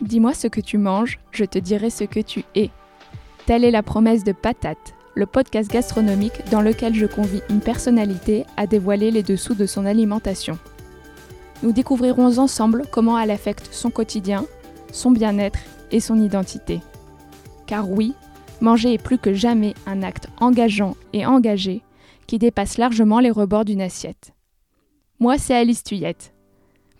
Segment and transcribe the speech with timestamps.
[0.00, 2.70] Dis-moi ce que tu manges, je te dirai ce que tu es.
[3.44, 8.46] Telle est la promesse de Patate, le podcast gastronomique dans lequel je convie une personnalité
[8.56, 10.58] à dévoiler les dessous de son alimentation.
[11.62, 14.46] Nous découvrirons ensemble comment elle affecte son quotidien,
[14.90, 15.58] son bien-être
[15.90, 16.80] et son identité.
[17.66, 18.14] Car oui,
[18.62, 21.82] manger est plus que jamais un acte engageant et engagé
[22.26, 24.32] qui dépasse largement les rebords d'une assiette.
[25.18, 26.32] Moi, c'est Alice Tuyette.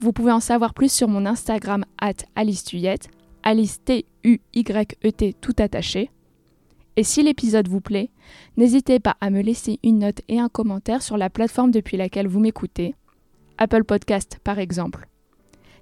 [0.01, 3.11] Vous pouvez en savoir plus sur mon Instagram at Alice Tuyette,
[3.43, 6.11] Alice T-U-Y-E-T tout attaché.
[6.97, 8.11] Et si l'épisode vous plaît,
[8.57, 12.29] n'hésitez pas à me laisser une note et un commentaire sur la plateforme depuis laquelle
[12.29, 12.95] vous m'écoutez,
[13.59, 15.07] Apple Podcast par exemple.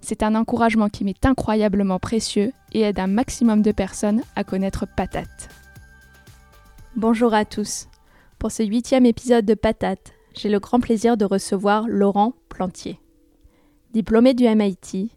[0.00, 4.86] C'est un encouragement qui m'est incroyablement précieux et aide un maximum de personnes à connaître
[4.96, 5.48] Patate.
[6.96, 7.86] Bonjour à tous.
[8.40, 13.00] Pour ce huitième épisode de Patate, j'ai le grand plaisir de recevoir Laurent Plantier.
[13.94, 15.10] Diplômé du MIT,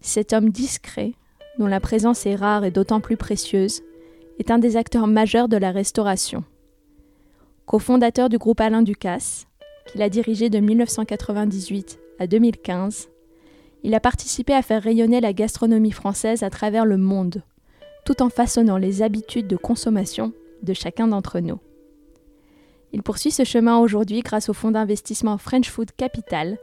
[0.00, 1.12] cet homme discret,
[1.60, 3.82] dont la présence est rare et d'autant plus précieuse,
[4.40, 6.42] est un des acteurs majeurs de la restauration.
[7.66, 9.46] Cofondateur du groupe Alain Ducasse,
[9.86, 13.08] qu'il a dirigé de 1998 à 2015,
[13.84, 17.44] il a participé à faire rayonner la gastronomie française à travers le monde,
[18.04, 20.32] tout en façonnant les habitudes de consommation
[20.64, 21.60] de chacun d'entre nous.
[22.92, 26.58] Il poursuit ce chemin aujourd'hui grâce au fonds d'investissement French Food Capital,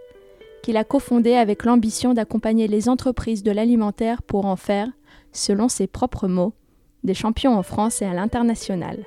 [0.64, 4.88] qu'il a cofondé avec l'ambition d'accompagner les entreprises de l'alimentaire pour en faire,
[5.34, 6.54] selon ses propres mots,
[7.04, 9.06] des champions en France et à l'international.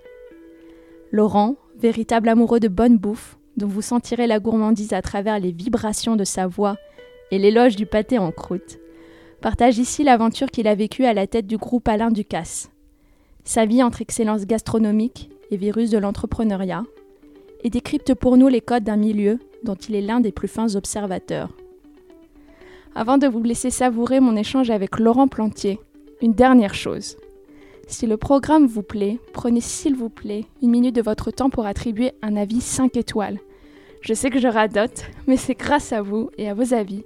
[1.10, 6.14] Laurent, véritable amoureux de bonne bouffe, dont vous sentirez la gourmandise à travers les vibrations
[6.14, 6.76] de sa voix
[7.30, 8.78] et l'éloge du pâté en croûte,
[9.40, 12.70] partage ici l'aventure qu'il a vécue à la tête du groupe Alain Ducasse.
[13.44, 16.84] Sa vie entre excellence gastronomique et virus de l'entrepreneuriat,
[17.64, 20.74] et décrypte pour nous les codes d'un milieu dont il est l'un des plus fins
[20.74, 21.50] observateurs.
[22.94, 25.78] Avant de vous laisser savourer mon échange avec Laurent Plantier,
[26.22, 27.18] une dernière chose.
[27.88, 31.66] Si le programme vous plaît, prenez s'il vous plaît une minute de votre temps pour
[31.66, 33.38] attribuer un avis 5 étoiles.
[34.00, 37.04] Je sais que je radote, mais c'est grâce à vous et à vos avis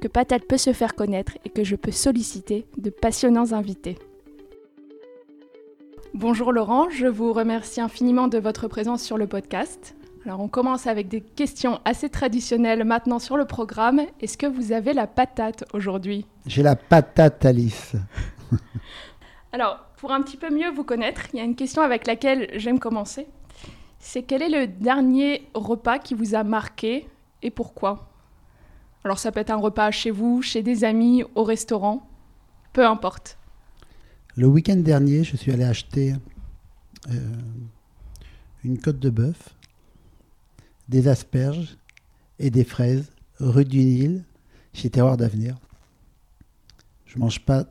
[0.00, 3.96] que Patate peut se faire connaître et que je peux solliciter de passionnants invités.
[6.14, 9.94] Bonjour Laurent, je vous remercie infiniment de votre présence sur le podcast.
[10.24, 14.02] Alors on commence avec des questions assez traditionnelles maintenant sur le programme.
[14.20, 16.26] Est-ce que vous avez la patate aujourd'hui?
[16.46, 17.94] J'ai la patate Alice.
[19.52, 22.48] Alors pour un petit peu mieux vous connaître, il y a une question avec laquelle
[22.54, 23.26] j'aime commencer.
[23.98, 27.08] C'est quel est le dernier repas qui vous a marqué
[27.42, 28.08] et pourquoi?
[29.04, 32.08] Alors ça peut être un repas chez vous, chez des amis, au restaurant,
[32.72, 33.38] peu importe.
[34.36, 36.14] Le week-end dernier, je suis allé acheter
[37.10, 37.12] euh,
[38.64, 39.54] une côte de bœuf,
[40.88, 41.78] des asperges
[42.38, 43.10] et des fraises
[43.40, 44.24] rue du Nil,
[44.72, 45.56] chez Terroir d'Avenir.
[47.06, 47.66] Je mange pas,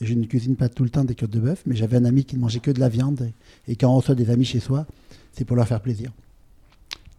[0.00, 2.24] je ne cuisine pas tout le temps des côtes de bœuf, mais j'avais un ami
[2.24, 3.32] qui ne mangeait que de la viande
[3.66, 4.86] et, quand on reçoit des amis chez soi,
[5.32, 6.12] c'est pour leur faire plaisir.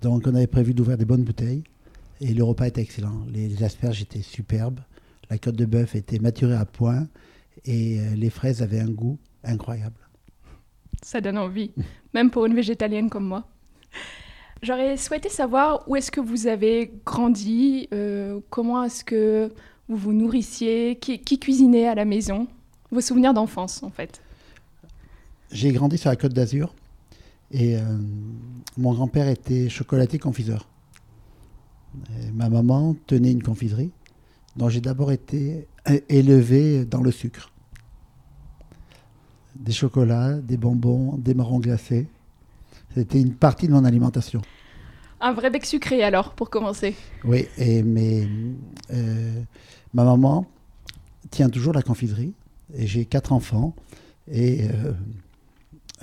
[0.01, 1.63] Donc on avait prévu d'ouvrir des bonnes bouteilles
[2.21, 3.25] et le repas était excellent.
[3.31, 4.79] Les, les asperges étaient superbes,
[5.29, 7.07] la côte de bœuf était maturée à point
[7.65, 9.95] et euh, les fraises avaient un goût incroyable.
[11.01, 11.71] Ça donne envie,
[12.13, 13.47] même pour une végétalienne comme moi.
[14.63, 19.51] J'aurais souhaité savoir où est-ce que vous avez grandi, euh, comment est-ce que
[19.89, 22.47] vous vous nourrissiez, qui, cuisinait à la maison,
[22.89, 24.21] vos souvenirs d'enfance en fait.
[25.51, 26.73] J'ai grandi sur la côte d'Azur
[27.51, 27.81] et euh,
[28.77, 30.69] mon grand-père était chocolatier confiseur.
[32.33, 33.91] Ma maman tenait une confiserie
[34.55, 35.67] dont j'ai d'abord été
[36.07, 37.51] élevé dans le sucre.
[39.57, 42.07] Des chocolats, des bonbons, des marrons glacés.
[42.95, 44.41] C'était une partie de mon alimentation.
[45.19, 46.95] Un vrai bec sucré alors, pour commencer.
[47.23, 48.27] Oui, et mais,
[48.91, 49.41] euh,
[49.93, 50.45] ma maman
[51.31, 52.33] tient toujours la confiserie.
[52.75, 53.73] Et j'ai quatre enfants.
[54.29, 54.91] Et euh,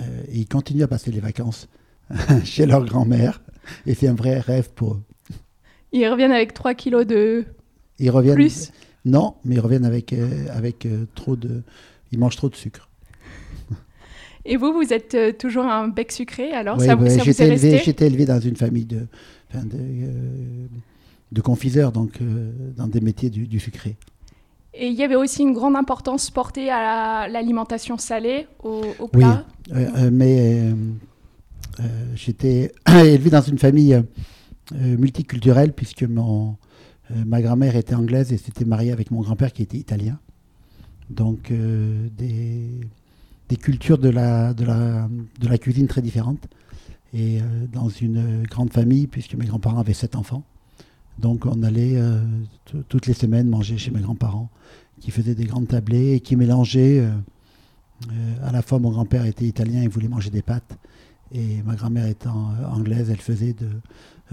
[0.01, 1.69] euh, ils continuent à passer les vacances
[2.43, 3.41] chez leur grand-mère.
[3.85, 5.03] Et c'est un vrai rêve pour eux.
[5.91, 7.45] Ils reviennent avec 3 kilos de
[7.99, 8.71] ils reviennent, plus
[9.05, 10.15] Non, mais ils reviennent avec,
[10.49, 11.61] avec trop de...
[12.11, 12.89] Ils mangent trop de sucre.
[14.45, 17.23] Et vous, vous êtes euh, toujours un bec sucré, alors Oui, ça, vous- ouais, ça
[17.23, 19.05] vous est élevé, resté j'étais élevé dans une famille de,
[19.53, 20.65] enfin, de, euh,
[21.31, 23.97] de confiseurs, donc euh, dans des métiers du, du sucré.
[24.73, 29.09] Et il y avait aussi une grande importance portée à la- l'alimentation salée, au, au
[29.13, 29.45] Oui, plat.
[29.73, 30.71] euh, euh, mais
[32.15, 34.01] j'étais élevé dans une famille
[34.73, 36.55] multiculturelle puisque mon,
[37.09, 40.17] ma grand-mère était anglaise et s'était mariée avec mon grand-père qui était italien.
[41.09, 42.69] Donc des,
[43.51, 45.09] des cultures de la, de, la,
[45.43, 46.47] de la cuisine très différentes.
[47.13, 50.43] Et euh, dans une grande famille, puisque mes grands-parents avaient sept enfants,
[51.19, 52.19] Donc on allait euh,
[52.89, 54.49] toutes les semaines manger chez mes grands-parents,
[55.01, 56.99] qui faisaient des grandes tablées et qui mélangeaient.
[56.99, 57.11] euh,
[58.11, 60.77] euh, à la fois, mon grand-père était italien, il voulait manger des pâtes,
[61.33, 63.69] et ma grand-mère étant anglaise, elle faisait de,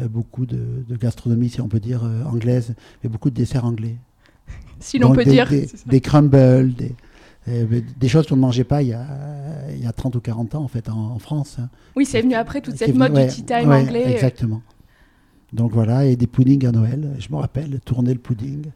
[0.09, 3.97] beaucoup de, de gastronomie, si on peut dire, anglaise, mais beaucoup de desserts anglais.
[4.81, 5.49] Si l'on peut des, dire.
[5.49, 6.94] Des, des crumbles, des,
[7.98, 9.06] des choses qu'on ne mangeait pas il y, a,
[9.74, 11.56] il y a 30 ou 40 ans, en fait, en, en France.
[11.58, 11.68] hein.
[11.96, 14.04] Oui, c'est venu après toute cette venu- mode ouais, du tea time ouais, anglais.
[14.06, 14.10] euh.
[14.10, 14.62] Exactement.
[15.52, 17.14] Donc voilà, et des puddings à Noël.
[17.18, 18.66] Je me rappelle, tourner le pudding,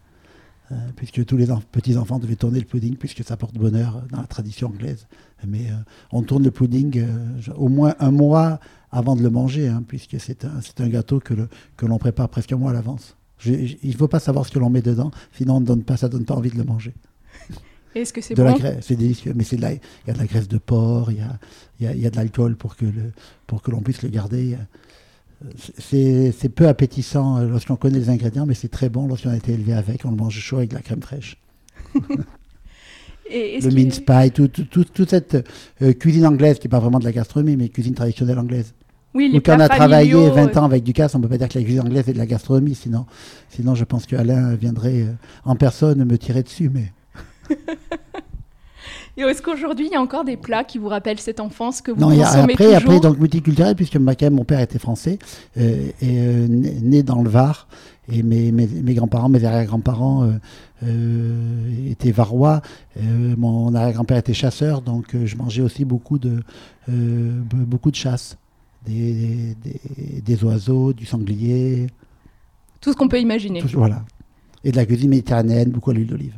[0.70, 4.20] euh, puisque tous les en- petits-enfants devaient tourner le pudding, puisque ça porte bonheur dans
[4.20, 5.06] la tradition anglaise.
[5.46, 5.74] Mais euh,
[6.12, 8.58] on tourne le pudding euh, au moins un mois
[8.90, 11.34] avant de le manger, hein, puisque c'est un, gâteau que,
[11.82, 13.16] l'on prépare presque un mois à l'avance.
[13.44, 15.96] Il ne faut pas savoir ce que l'on met dedans, sinon on ne donne pas,
[15.96, 16.94] ça ne donne pas envie de le manger.
[17.94, 20.26] Est-ce que c'est De la bon graisse, c'est délicieux, mais il y a de la
[20.26, 21.38] graisse de porc, il y a,
[21.80, 23.12] il y a- y a de l'alcool pour que, le,
[23.46, 24.56] pour que l'on puisse le garder.
[25.78, 29.52] C'est peu appétissant euh, lorsqu'on connaît les ingrédients, mais c'est très bon lorsqu'on a été
[29.52, 30.04] élevé avec.
[30.04, 31.36] On le mange chaud avec de la crème fraîche.
[33.30, 35.48] Et Le mince pie, tout- tout- tout- toute cette
[35.80, 38.74] euh, cuisine anglaise, qui n'est pas vraiment de la gastronomie, mais cuisine traditionnelle anglaise.
[39.14, 41.28] Oui, les quand on a travaillé familiaux, 20 euh, ans avec Ducasse, on ne peut
[41.30, 43.06] pas dire que la cuisine anglaise est de la gastronomie, sinon,
[43.48, 45.12] sinon je pense qu'Alain viendrait euh,
[45.44, 46.68] en personne me tirer dessus.
[46.68, 46.92] Mais
[49.16, 51.90] Et est-ce qu'aujourd'hui, il y a encore des plats qui vous rappellent cette enfance que
[51.92, 54.34] vous Non, il y a- consommez après, toujours après, donc multiculturel, puisque ma- quand même,
[54.34, 55.18] mon père était français,
[55.58, 57.68] euh, et euh, né, né dans le Var,
[58.10, 58.50] et mes,
[58.94, 60.30] grands-parents, mes arrière-grands-parents
[60.82, 62.62] euh, étaient varois,
[63.36, 66.42] mon arrière-grand-père était chasseur, donc je mangeais aussi beaucoup de,
[66.90, 68.38] be- beaucoup de chasse,
[68.86, 71.86] des, des, des oiseaux, du sanglier,
[72.80, 73.60] Tout ce qu'on peut imaginer.
[73.60, 74.04] tout- voilà.
[74.64, 76.34] Et de la cuisine méditerranéenne, beaucoup à l'huile d'olive.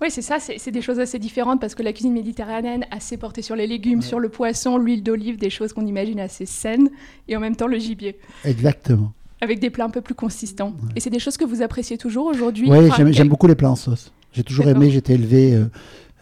[0.00, 3.42] Oui, c'est ça, c'est des choses assez différentes parce que la cuisine méditerranéenne, assez portée
[3.42, 6.88] sur les légumes, sur le poisson, l'huile d'olive, des choses qu'on imagine assez saines,
[7.26, 9.12] et en même temps le gibier, Exactement.
[9.40, 10.72] avec des plats un peu plus consistants.
[10.94, 12.70] Et c'est des choses que vous appréciez toujours aujourd'hui?
[12.70, 14.12] Oui, Enfin, j'aime, quel- beaucoup les plats en sauce.
[14.32, 15.64] J'ai toujours aimé, j'étais élevé euh,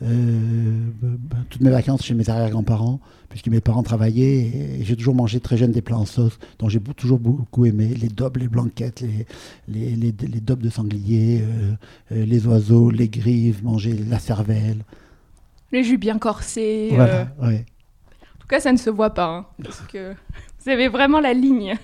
[0.03, 1.17] euh, b-
[1.51, 5.41] toutes mes vacances chez mes arrière-grands-parents, puisque mes parents travaillaient, et, et j'ai toujours mangé
[5.41, 9.01] très jeune des plats en sauce, dont j'ai toujours beaucoup aimé, les dobs, les blanquettes,
[9.01, 9.27] les,
[9.69, 11.73] les, les, les dobs de sanglier, euh,
[12.13, 14.85] euh, les oiseaux, les grives, manger la cervelle.
[15.73, 16.91] Les jus bien corsés.
[16.93, 17.65] euh, Voilà, ouais.
[18.35, 20.13] En tout cas, ça ne se voit pas, hein, parce que
[20.65, 21.75] vous avez vraiment la ligne.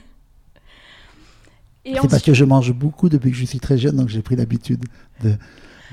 [1.85, 4.09] Et C'est ensuite- parce que je mange beaucoup depuis que je suis très jeune, donc
[4.09, 4.85] j'ai pris l'habitude
[5.25, 5.35] de,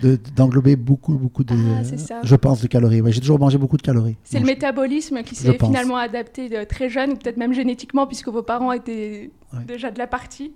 [0.01, 3.01] de- d'englober beaucoup, beaucoup de, Ah, je pense, de calories.
[3.01, 4.17] Ouais, j'ai toujours mangé beaucoup de calories.
[4.23, 8.43] C'est le métabolisme qui s'est finalement adapté de très jeune, peut-être même génétiquement, puisque vos
[8.43, 9.63] parents étaient Ouais.
[9.65, 10.53] déjà de la partie.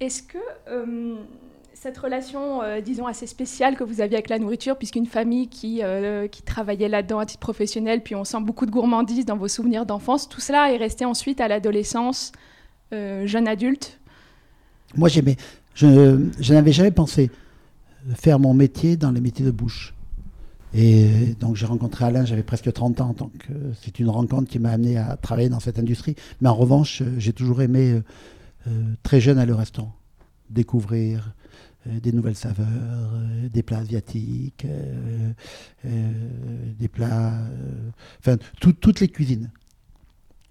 [0.00, 0.38] Est-ce que
[0.68, 1.16] euh,
[1.74, 5.80] cette relation, euh, disons, assez spéciale que vous aviez avec la nourriture, puisqu'une famille qui,
[5.82, 9.48] euh, qui travaillait là-dedans à titre professionnel, puis on sent beaucoup de gourmandise dans vos
[9.48, 12.32] souvenirs d'enfance, tout cela est resté ensuite à l'adolescence,
[12.92, 13.98] jeune adulte?
[14.96, 15.36] Moi, j'aimais.
[15.74, 17.30] Je, n'avais jamais pensé
[18.14, 19.94] faire mon métier dans les métiers de bouche.
[20.72, 23.14] Et donc, j'ai rencontré Alain, j'avais presque 30 ans.
[23.18, 26.14] Donc, euh, c'est une rencontre qui m'a amené à travailler dans cette industrie.
[26.40, 28.00] Mais en revanche, euh, j'ai toujours aimé,
[28.68, 28.70] euh,
[29.02, 29.94] très jeune, aller au restaurant.
[30.48, 31.34] Découvrir
[31.86, 33.10] des nouvelles saveurs,
[33.50, 34.66] des plats asiatiques,
[35.82, 37.32] des plats.
[38.18, 39.50] Enfin, tout- toutes les cuisines.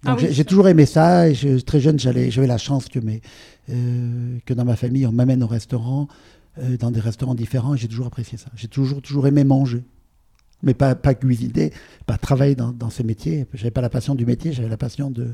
[0.04, 1.28] Ah Donc, oui, j'ai- toujours aimé ça.
[1.28, 3.20] Et je- très jeune, j'avais la chance que, mes,
[3.68, 6.08] euh, que dans ma famille, on m'amène au restaurant,
[6.58, 7.76] euh, dans des restaurants différents.
[7.76, 8.50] J'ai toujours apprécié ça.
[8.54, 9.82] J'ai toujours, toujours aimé manger.
[10.62, 11.72] Mais pas, pas cuisiner,
[12.06, 13.46] pas travailler dans, dans ces métiers.
[13.54, 15.28] J'avais pas la passion du métier, j'avais la passion de,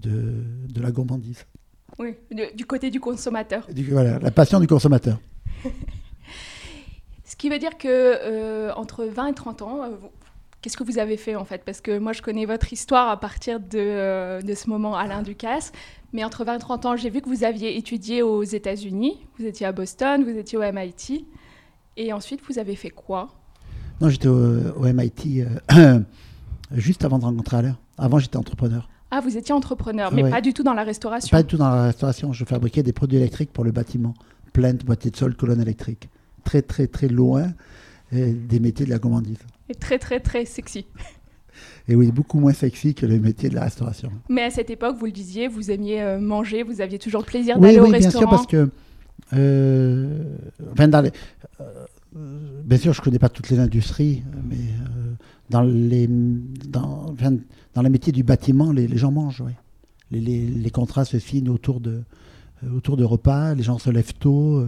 [0.00, 0.32] de,
[0.68, 1.44] de la gourmandise.
[1.98, 2.14] Oui,
[2.54, 3.66] du côté du consommateur.
[3.72, 5.20] Du- voilà, la passion du consommateur.
[7.24, 9.80] Ce qui veut dire que euh, entre 20 et 30 ans,
[10.66, 11.62] qu'est-ce que vous avez fait en fait?
[11.64, 15.22] Parce que moi, je connais votre histoire à partir de, euh, de ce moment Alain
[15.22, 15.70] Ducasse.
[16.12, 19.16] Mais entre 20 et 30 ans, j'ai vu que vous aviez étudié aux États-Unis.
[19.38, 21.24] Vous étiez à Boston, vous étiez au MIT.
[21.96, 23.28] Et ensuite, vous avez fait quoi?
[24.00, 26.00] Non, j'étais au, au MIT euh,
[26.72, 27.78] juste avant de rencontrer Alain.
[27.96, 28.88] Avant, j'étais entrepreneur.
[29.12, 30.30] Ah, vous étiez entrepreneur, mais Ouais.
[30.30, 31.30] pas du tout dans la restauration?
[31.30, 32.32] Pas du tout dans la restauration.
[32.32, 34.14] Je fabriquais des produits électriques pour le bâtiment.
[34.52, 36.08] Plainte, boîtier de sol, colonne électrique.
[36.42, 37.52] Très, très, très loin
[38.14, 39.38] euh, des métiers de la gourmandise.
[39.68, 40.86] Et très, très, très sexy.
[41.88, 44.10] Et oui, beaucoup moins sexy que le métier de la restauration.
[44.28, 47.26] Mais à cette époque, vous le disiez, vous aimiez euh, manger, vous aviez toujours le
[47.26, 48.20] plaisir Oui, d'aller oui, au bien restaurant.
[48.20, 48.68] sûr, parce que.
[49.32, 50.36] euh,
[50.72, 51.12] enfin, dans les-
[51.60, 55.12] euh, bien sûr, je ne connais pas toutes les industries, mais euh,
[55.50, 57.14] dans, les, dans,
[57.74, 59.52] dans les métiers du bâtiment, les, les gens mangent, oui.
[60.10, 62.02] Les, les- les contrats se signent autour de,
[62.74, 64.64] autour de repas, les gens se lèvent tôt,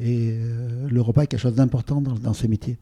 [0.00, 0.34] et
[0.88, 2.78] le repas est quelque chose d'important dans, dans ces métiers.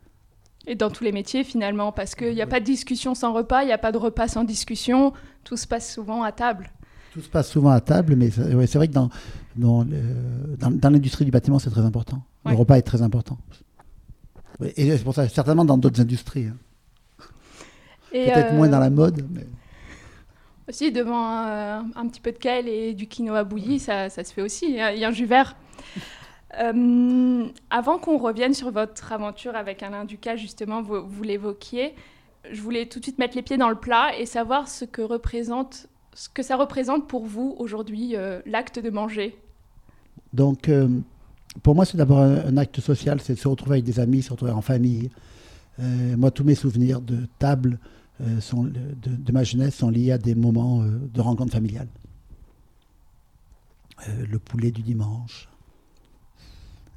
[0.67, 3.63] Et dans tous les métiers finalement, parce qu'il n'y a pas de discussion sans repas,
[3.63, 5.13] il n'y a pas de repas sans discussion,
[5.45, 6.71] tout se passe souvent à table.
[7.13, 9.09] Tout se passe souvent à table, mais c'est vrai que dans,
[9.55, 12.23] dans, dans, l'industrie du bâtiment, c'est très important.
[12.45, 13.39] Le repas est très important.
[14.77, 16.47] Et c'est pour ça, certainement dans d'autres industries.
[16.47, 16.57] Hein.
[18.11, 19.25] Peut-être moins dans la mode.
[19.31, 19.47] Mais...
[20.69, 24.43] Aussi, devant un, petit peu de kale et du quinoa bouilli, ça, ça se fait
[24.43, 24.67] aussi.
[24.67, 25.57] Il y a un jus vert.
[26.55, 31.95] Euh, avant qu'on revienne sur votre aventure avec Alain Ducas, justement, vous, l'évoquiez,
[32.51, 35.03] je voulais tout de suite mettre les pieds dans le plat et savoir ce que,
[35.03, 39.37] représente, ce que ça représente pour vous aujourd'hui, euh, l'acte de manger.
[40.33, 40.89] Donc, euh,
[41.63, 44.31] pour moi, c'est d'abord un, acte social, c'est de se retrouver avec des amis, se
[44.31, 45.11] retrouver en famille.
[45.79, 47.79] moi, tous mes souvenirs de table
[48.41, 51.89] sont, de, de, ma jeunesse sont liés à des moments de rencontre familiale.
[54.07, 55.49] le poulet du dimanche,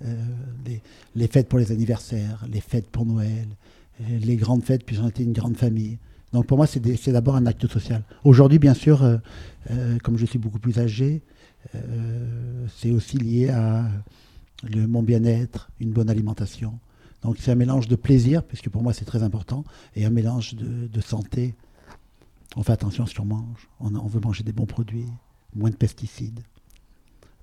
[0.05, 0.15] euh,
[1.15, 3.47] les, fêtes pour les anniversaires, les fêtes pour Noël,
[4.01, 5.97] euh, les grandes fêtes, puis j'en étais une grande famille.
[6.31, 8.03] Donc pour moi, c'est d'abord un acte social.
[8.23, 9.17] Aujourd'hui, bien sûr, euh,
[10.03, 11.21] comme je suis beaucoup plus âgé,
[12.77, 13.89] c'est aussi lié à
[14.63, 16.79] le, mon bien-être, une bonne alimentation.
[17.23, 19.65] Donc c'est un mélange de plaisir, puisque pour moi c'est très important,
[19.95, 21.55] et un mélange de, santé.
[22.55, 23.67] On fait attention à ce qu'on mange.
[23.79, 25.07] On, on veut manger des bons produits,
[25.55, 26.41] moins de pesticides,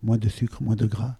[0.02, 1.16] moins de sucre, moins de gras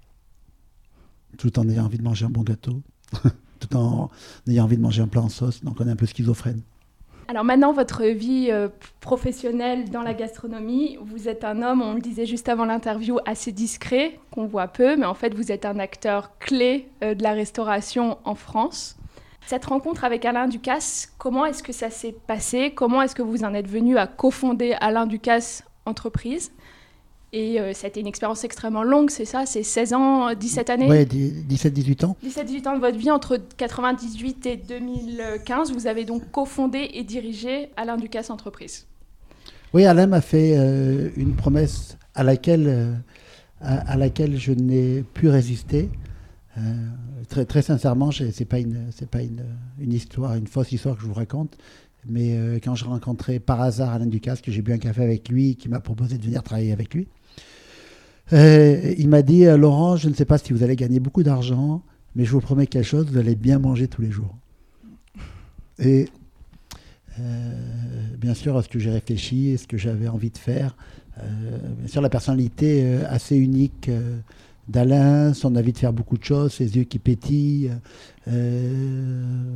[1.39, 2.83] tout en ayant envie de manger un bon gâteau,
[3.61, 4.11] tout en
[4.49, 5.63] ayant envie de manger un plat en sauce.
[5.65, 6.63] Donc on est un peu schizophrène.
[7.29, 8.69] Alors maintenant, votre vie euh,
[9.01, 13.51] professionnelle dans la gastronomie, vous êtes un homme, on le disait juste avant l'interview, assez
[13.51, 17.33] discret, qu'on voit peu, mais en fait vous êtes un acteur clé euh, de la
[17.33, 18.97] restauration en France.
[19.45, 22.73] Cette rencontre avec Alain Ducasse, comment est-ce que ça s'est passé?
[22.75, 26.53] Comment est-ce que vous en êtes venu à cofonder Alain Ducasse Entreprise?
[27.33, 30.71] Et euh, ça a été une expérience extrêmement longue, c'est ça C'est 16 ans, 17
[30.71, 30.89] années?
[30.89, 31.05] Oui,
[31.49, 32.17] 17-18 ans.
[32.25, 35.73] 17-18 ans de votre vie, entre 98 et 2015.
[35.73, 38.87] Vous avez donc cofondé et dirigé Alain Ducasse Entreprise.
[39.75, 42.95] Oui, Alain m'a fait euh, une promesse à laquelle, euh,
[43.61, 45.91] à, laquelle je n'ai pu résister.
[47.29, 49.45] très, très sincèrement, ce n'est pas, une, pas une,
[49.81, 51.59] une, histoire, une fausse histoire que je vous raconte.
[52.09, 55.57] Mais quand j'ai rencontré par hasard Alain Ducasse, que j'ai bu un café avec lui,
[55.57, 57.09] qui m'a proposé de venir travailler avec lui,
[58.33, 61.23] euh, il m'a dit euh, Laurent, je ne sais pas si vous allez gagner beaucoup
[61.23, 61.83] d'argent,
[62.17, 64.35] mais je vous promets quelque chose, vous allez bien manger tous les jours.
[65.79, 66.09] Et
[67.21, 70.77] euh, bien sûr, à ce que j'ai réfléchi, à ce que j'avais envie de faire,
[71.19, 73.89] bien sûr, la personnalité assez unique
[74.69, 77.71] d'Alain, son envie de faire beaucoup de choses, ses yeux qui pétillent,
[78.29, 79.55] euh,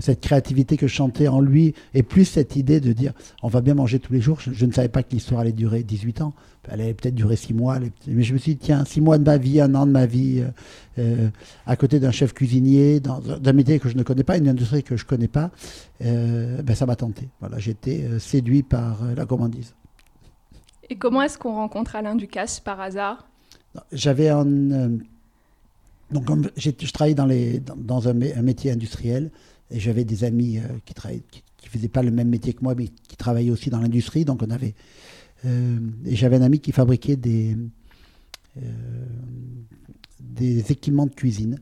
[0.00, 3.12] cette créativité que je chantais en lui, et plus cette idée de dire
[3.42, 4.40] on va bien manger tous les jours.
[4.40, 6.34] Je, ne savais pas que l'histoire allait durer 18 ans.
[6.68, 7.78] Elle allait peut-être durer 6 mois.
[7.78, 10.06] mais je me suis dit, tiens, 6 mois de ma vie, un an de ma
[10.06, 10.48] vie, euh,
[10.98, 11.28] euh,
[11.64, 14.96] à côté d'un chef cuisinier, d'un métier que je ne connais pas, une industrie que
[14.96, 15.50] je ne connais pas,
[16.00, 17.28] ben, ça m'a tenté.
[17.40, 19.74] Voilà, J'étais séduit par la gourmandise.
[20.90, 23.28] Et comment est-ce qu'on rencontre Alain Ducasse par hasard?
[23.92, 24.44] J'avais un.
[26.10, 29.30] donc, je travaillais dans, les, dans, un, un métier industriel
[29.70, 32.74] et j'avais des amis euh, qui ne qui, faisaient pas le même métier que moi,
[32.76, 34.24] mais qui travaillaient aussi dans l'industrie.
[34.24, 34.74] Donc on avait.
[35.44, 37.56] Euh, et j'avais un ami qui fabriquait des,
[38.58, 38.62] euh,
[40.40, 41.58] équipements de cuisine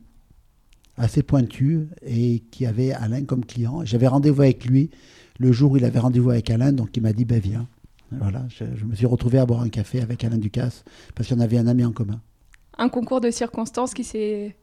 [0.97, 3.83] assez pointus et qui avait Alain comme client.
[3.83, 4.91] J'avais rendez-vous avec lui
[5.39, 7.67] le jour où il avait rendez-vous avec Alain, donc il m'a dit ben viens.
[8.11, 10.85] Voilà, je, je, me suis retrouvé à boire un café avec Alain Ducasse
[11.15, 12.21] parce qu'on avait un ami en commun.
[12.77, 14.55] Un concours de circonstances qui s'est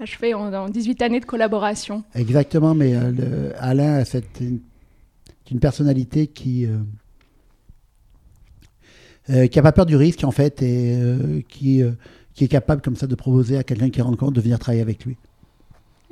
[0.00, 2.04] achevé en, 18 années de collaboration.
[2.14, 6.78] Exactement, mais euh, Alain a une, personnalité qui euh,
[9.30, 11.82] euh, qui n'a pas peur du risque en fait et qui,
[12.34, 15.04] qui est capable comme ça de proposer à quelqu'un qui rencontre de venir travailler avec
[15.04, 15.16] lui.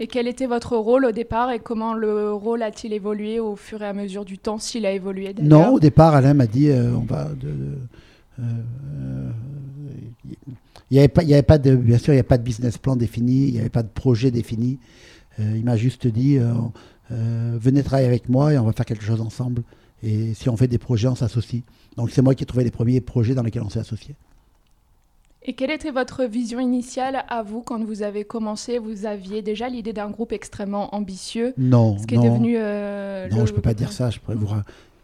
[0.00, 3.81] Et quel était votre rôle au départ et comment le rôle a-t-il évolué au fur
[3.83, 7.05] et à mesure du temps, s'il a évolué Non, au départ, Alain m'a dit on
[7.05, 7.76] va de,
[10.91, 12.38] il n'y avait pas, il y avait pas de, bien sûr, il n'y a pas
[12.38, 14.79] de business plan défini, il n'y avait pas de projet défini.
[15.41, 16.53] Euh, il m'a juste dit, euh,
[17.11, 19.62] euh, venez travailler avec moi et on va faire quelque chose ensemble.
[20.03, 21.62] Et si on fait des projets, on s'associe.
[21.97, 24.14] Donc c'est moi qui ai trouvé les premiers projets dans lesquels on s'est associé.
[25.47, 28.79] Et quelle était votre vision initiale à vous quand vous avez commencé?
[28.79, 31.53] Vous aviez déjà l'idée d'un groupe extrêmement ambitieux?
[31.59, 32.55] Non, ce qui non, est devenu.
[32.55, 34.09] non, je ne peux pas dire ça.
[34.09, 34.49] Je pourrais vous,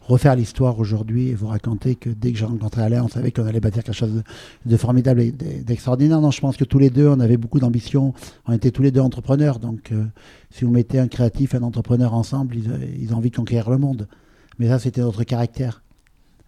[0.01, 3.45] refaire l'histoire aujourd'hui et vous raconter que dès que j'ai rencontré Alain, on savait qu'on
[3.45, 4.23] allait bâtir quelque chose
[4.65, 6.21] de, formidable et d'extraordinaire.
[6.21, 8.13] Non, je pense que tous les deux, on avait beaucoup d'ambition.
[8.47, 9.59] On était tous les deux entrepreneurs.
[9.59, 10.05] Donc, euh,
[10.49, 14.07] si vous mettez un créatif un entrepreneur ensemble, ils, ont envie de conquérir le monde.
[14.59, 15.80] Mais ça, c'était notre caractère.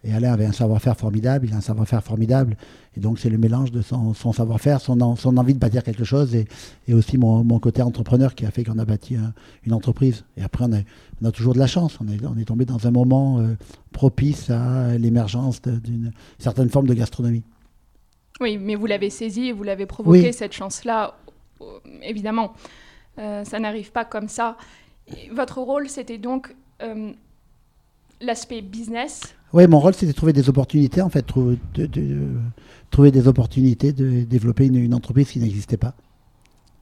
[0.04, 2.58] Et Alain avait un savoir-faire formidable, il a un savoir-faire formidable.
[2.94, 6.34] Et donc, c'est le mélange de son, savoir-faire, son, son, envie de bâtir quelque chose
[6.34, 6.46] et,
[6.86, 9.16] et aussi mon, mon, côté entrepreneur qui a fait qu'on a bâti
[9.64, 10.24] une entreprise.
[10.36, 10.80] Et après, on a,
[11.22, 11.98] on a, toujours de la chance.
[12.00, 13.56] On est, on est tombé dans un moment euh,
[13.92, 17.42] propice à l'émergence d'une certaine forme de gastronomie.
[18.40, 21.14] Oui, mais vous l'avez saisi et vous l'avez provoqué, cette chance-là,
[21.62, 21.64] euh,
[22.02, 22.52] évidemment.
[23.18, 24.58] Euh, ça n'arrive pas comme ça.
[25.32, 26.54] Votre rôle, c'était donc
[28.20, 31.88] l'aspect business oui, mon rôle, c'était de trouver des opportunités, en fait, trouver, de,
[32.90, 35.94] trouver des opportunités de développer une, entreprise qui n'existait pas.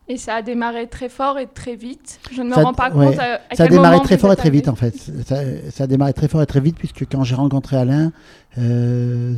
[0.08, 2.18] Et ça a démarré très fort et très vite.
[2.32, 4.68] Je ne me rends pas compte à, Ça a démarré très fort et très vite,
[4.68, 4.96] en fait.
[5.26, 8.10] Ça, a démarré très fort et très vite, puisque quand j'ai rencontré Alain,
[8.56, 9.34] euh,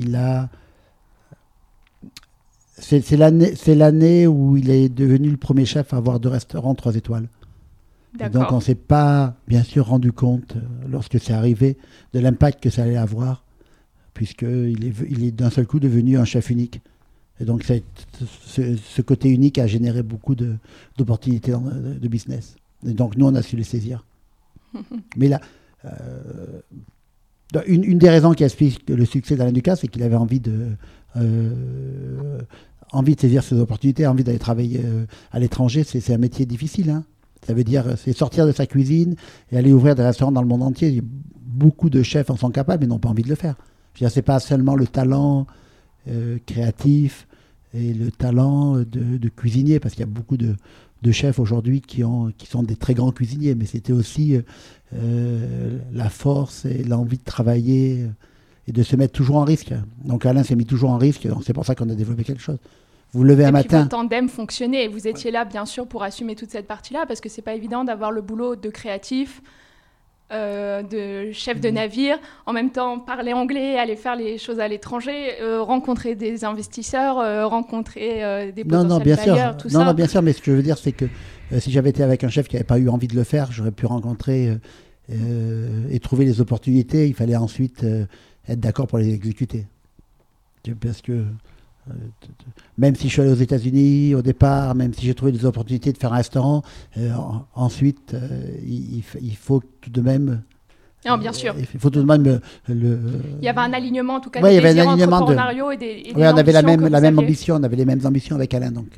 [0.00, 0.48] il a.
[2.78, 7.28] C'est l'année où il est devenu le premier chef à avoir deux restaurants trois étoiles
[8.16, 11.76] donc on ne s'est pas, bien sûr, rendu compte, euh, lorsque c'est arrivé,
[12.12, 13.44] de l'impact que ça allait avoir,
[14.14, 16.80] puisqu'il est, il est d'un seul coup devenu un chef unique.
[17.40, 22.56] Et donc ce, ce, côté unique a généré beaucoup d'opportunités de, de, business.
[22.86, 24.06] Et donc nous, on a su les saisir.
[25.16, 25.40] Mais là,
[25.84, 26.60] euh,
[27.66, 30.70] une, une, des raisons qui explique le succès d'Alain Ducasse, c'est qu'il avait envie de,
[31.16, 32.40] euh,
[32.92, 34.80] envie de saisir ces opportunités, envie d'aller travailler
[35.30, 35.84] à l'étranger.
[35.84, 36.88] C'est un métier difficile.
[36.88, 37.04] Hein.
[37.46, 39.14] Ça veut dire c'est sortir de sa cuisine
[39.52, 41.02] et aller ouvrir des restaurants dans le monde entier.
[41.40, 43.56] Beaucoup de chefs en sont capables mais n'ont pas envie de le faire.
[43.94, 45.46] Ce n'est pas seulement le talent
[46.08, 47.26] euh, créatif
[47.72, 50.56] et le talent de, cuisinier, parce qu'il y a beaucoup de,
[51.12, 54.38] chefs aujourd'hui qui, sont des très grands cuisiniers, mais c'était aussi
[54.94, 58.06] euh, la force et l'envie de travailler
[58.66, 59.72] et de se mettre toujours en risque.
[60.04, 62.58] Donc Alain s'est mis toujours en risque, c'est pour ça qu'on a développé quelque chose.
[63.12, 63.78] Vous levez un matin.
[63.78, 64.88] Votre tandem fonctionnait.
[64.88, 67.84] Vous étiez là, bien sûr, pour assumer toute cette partie-là, parce que c'est pas évident
[67.84, 69.40] d'avoir le boulot de créatif,
[70.32, 71.74] euh, de chef de mm.
[71.74, 76.44] navire, en même temps parler anglais, aller faire les choses à l'étranger, euh, rencontrer des
[76.44, 79.56] investisseurs, euh, rencontrer des potentiels non, non, bien sûr.
[79.56, 79.84] tout non, ça.
[79.84, 81.04] Non, bien sûr, mais ce que je veux dire, c'est que
[81.60, 83.70] si j'avais été avec un chef qui n'avait pas eu envie de le faire, j'aurais
[83.70, 84.58] pu rencontrer
[85.08, 87.06] et trouver les opportunités.
[87.06, 87.86] Il fallait ensuite
[88.48, 89.66] être d'accord pour les exécuter.
[90.80, 91.24] Parce que
[92.78, 95.92] même si je suis allé aux États-Unis au départ, même si j'ai trouvé des opportunités
[95.92, 96.62] de faire un restaurant,
[96.98, 97.10] euh,
[97.54, 99.02] ensuite, euh, il,
[99.36, 100.42] faut tout de même.
[101.06, 101.54] Non, bien sûr.
[101.58, 102.40] Il faut tout de même le.
[102.68, 105.72] Il y avait un alignement, en tout cas, ouais, il y avait un alignement de...
[105.72, 108.52] et des, on avait la même, la même ambition, on avait les mêmes ambitions avec
[108.54, 108.88] Alain, donc,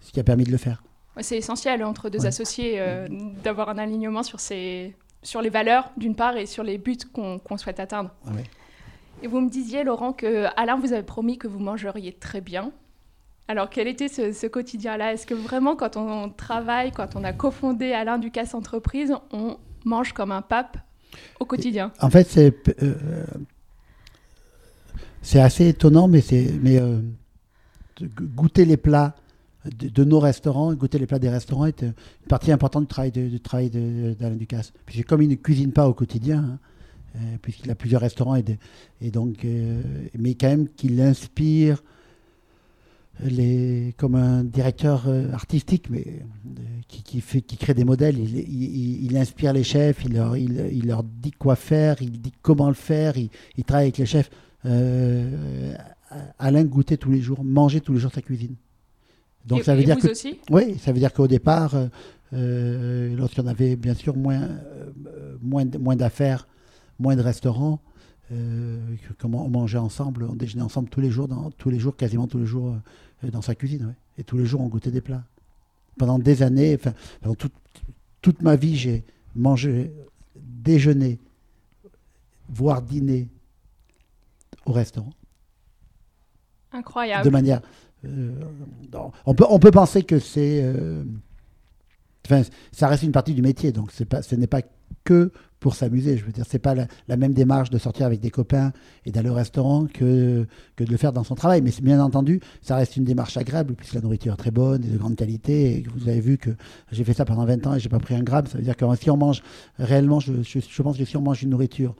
[0.00, 0.82] ce qui a permis de le faire.
[1.20, 2.80] C'est essentiel entre deux associés
[3.42, 7.58] d'avoir un alignement sur, ces, sur les valeurs, d'une part, et sur les buts qu'on
[7.58, 8.10] souhaite atteindre.
[8.26, 8.44] Ouais.
[9.22, 12.72] Et vous me disiez, Laurent, que Alain vous avait promis que vous mangeriez très bien.
[13.48, 15.14] Alors, quel était ce, quotidien-là?
[15.14, 20.12] Est-ce que vraiment, quand on travaille, quand on a cofondé Alain Ducasse Entreprise, on mange
[20.12, 20.76] comme un pape
[21.40, 21.92] au quotidien?
[22.00, 22.94] En fait, c'est euh,
[25.22, 26.22] c'est assez étonnant, mais
[26.60, 27.00] mais euh,
[28.20, 29.14] goûter les plats
[29.64, 31.94] de, nos restaurants, goûter les plats des restaurants est une
[32.28, 34.72] partie importante du travail de, travail d'Alain Ducasse.
[34.86, 36.38] Puis comme il ne cuisine pas au quotidien.
[36.38, 36.58] Hein,
[37.42, 38.44] puisqu'il a plusieurs restaurants, et,
[39.00, 39.82] et donc, euh,
[40.18, 41.82] mais quand même qu'il inspire
[43.24, 46.04] les, comme un directeur euh, artistique, mais
[46.86, 48.18] qui, qui, fait, qui crée des modèles.
[48.18, 52.68] Il, il, inspire les chefs, il leur, il, leur, dit quoi faire, il dit comment
[52.68, 53.30] le faire, il,
[53.64, 54.30] travaille avec les chefs.
[56.38, 58.54] Alain goûtait tous les jours, mangeait tous les jours sa cuisine.
[59.46, 60.38] Donc ça veut dire que aussi?
[60.50, 61.74] Oui, ça veut dire qu'au départ,
[62.32, 64.48] lorsqu'on avait bien sûr moins
[65.42, 66.46] moins moins d'affaires
[66.98, 67.80] moins de restaurants.
[68.30, 68.78] Euh,
[69.18, 72.26] comment on mangeait ensemble, on déjeunait ensemble tous les jours, dans, tous les jours, quasiment
[72.26, 72.76] tous les jours
[73.24, 73.94] euh, dans sa cuisine.
[74.18, 75.24] Et tous les jours, on goûtait des plats.
[75.96, 77.36] Pendant des années, enfin, pendant
[78.20, 79.92] toute ma vie, j'ai mangé,
[80.36, 81.18] déjeuner,
[82.48, 83.28] voire dîner
[84.66, 85.12] au restaurant.
[86.72, 87.24] Incroyable.
[87.24, 87.62] De manière.
[88.04, 88.32] Euh,
[89.24, 90.64] on, peut, on peut penser que c'est.
[92.26, 94.60] enfin, ça reste une partie du métier, donc pas, ce n'est pas
[95.04, 96.16] que pour s'amuser.
[96.16, 98.72] Je veux dire, c'est pas la, même démarche de sortir avec des copains
[99.04, 100.46] et d'aller au restaurant que,
[100.76, 101.62] que de le faire dans son travail.
[101.62, 104.88] Mais bien entendu, ça reste une démarche agréable puisque la nourriture est très bonne et
[104.88, 105.78] de grande qualité.
[105.78, 106.50] Et vous avez vu que
[106.92, 108.46] j'ai fait ça pendant 20 ans et j'ai pas pris un gramme.
[108.46, 109.42] Ça veut dire que si on mange
[109.78, 111.94] réellement, je, je, pense que si on mange une nourriture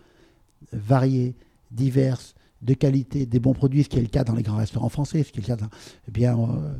[0.72, 1.35] variée,
[1.70, 4.88] diverse, de qualité, des bons produits, ce qui est le cas dans les grands restaurants
[4.88, 5.68] français, ce qui est le cas dans,
[6.09, 6.72] eh bien, euh,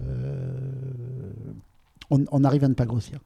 [2.11, 3.21] on, on arrive à ne pas grossir.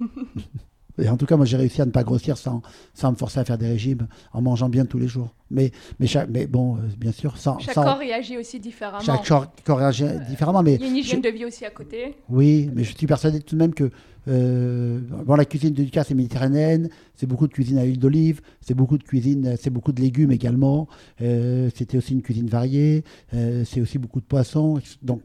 [1.00, 2.60] Et en tout cas, moi, j'ai réussi à ne pas grossir sans,
[2.94, 5.34] sans me forcer à faire des régimes, en mangeant bien tous les jours.
[5.50, 7.58] Mais, mais, chaque, mais bon, euh, bien sûr, sans.
[7.58, 9.00] Chaque sans- corps réagit aussi différemment.
[9.00, 10.62] chaque corps, corps réagit différemment.
[10.62, 12.16] Mais Il y a une hygiène je- de vie aussi à côté.
[12.28, 13.90] oui, mais je suis persuadé tout de même que
[14.26, 18.42] euh, bon, la cuisine de Lucas, c'est méditerranéenne, c'est beaucoup de cuisine à l'huile d'olive,
[18.60, 20.86] c'est beaucoup de cuisine, c'est beaucoup de légumes également.
[21.22, 24.80] euh, C'était aussi une cuisine variée, euh, c'est aussi beaucoup de poissons.
[25.02, 25.22] Donc,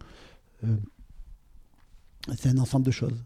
[0.64, 0.68] euh,
[2.38, 3.24] c'est un ensemble de choses.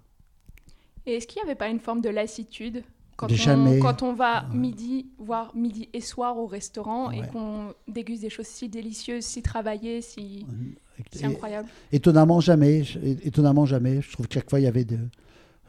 [1.07, 2.83] Et est-ce qu'il n'y avait pas une forme de lassitude
[3.15, 3.79] quand, on, jamais.
[3.79, 4.57] quand on va Ouais.
[4.57, 7.27] midi, voire midi et soir au restaurant et Ouais.
[7.29, 10.45] qu'on déguste des choses si délicieuses, si travaillées, si,
[11.13, 11.69] si Et- incroyables?
[11.91, 14.01] Étonnamment jamais, je- étonnamment jamais.
[14.01, 14.97] Je trouve que chaque fois il y avait de,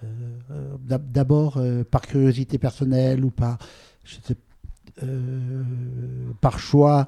[0.03, 0.07] euh,
[0.51, 3.59] euh, d'ab- d'abord euh, par curiosité personnelle ou par,
[4.05, 4.37] je sais,
[5.05, 5.63] euh,
[6.41, 7.07] par choix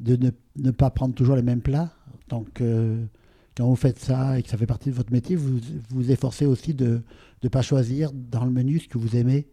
[0.00, 1.90] de ne, ne pas prendre toujours les mêmes plats.
[2.28, 3.04] Donc euh,
[3.56, 6.46] quand vous faites ça et que ça fait partie de votre métier, vous vous efforcez
[6.46, 7.02] aussi de
[7.42, 9.46] ne pas choisir dans le menu ce que vous aimez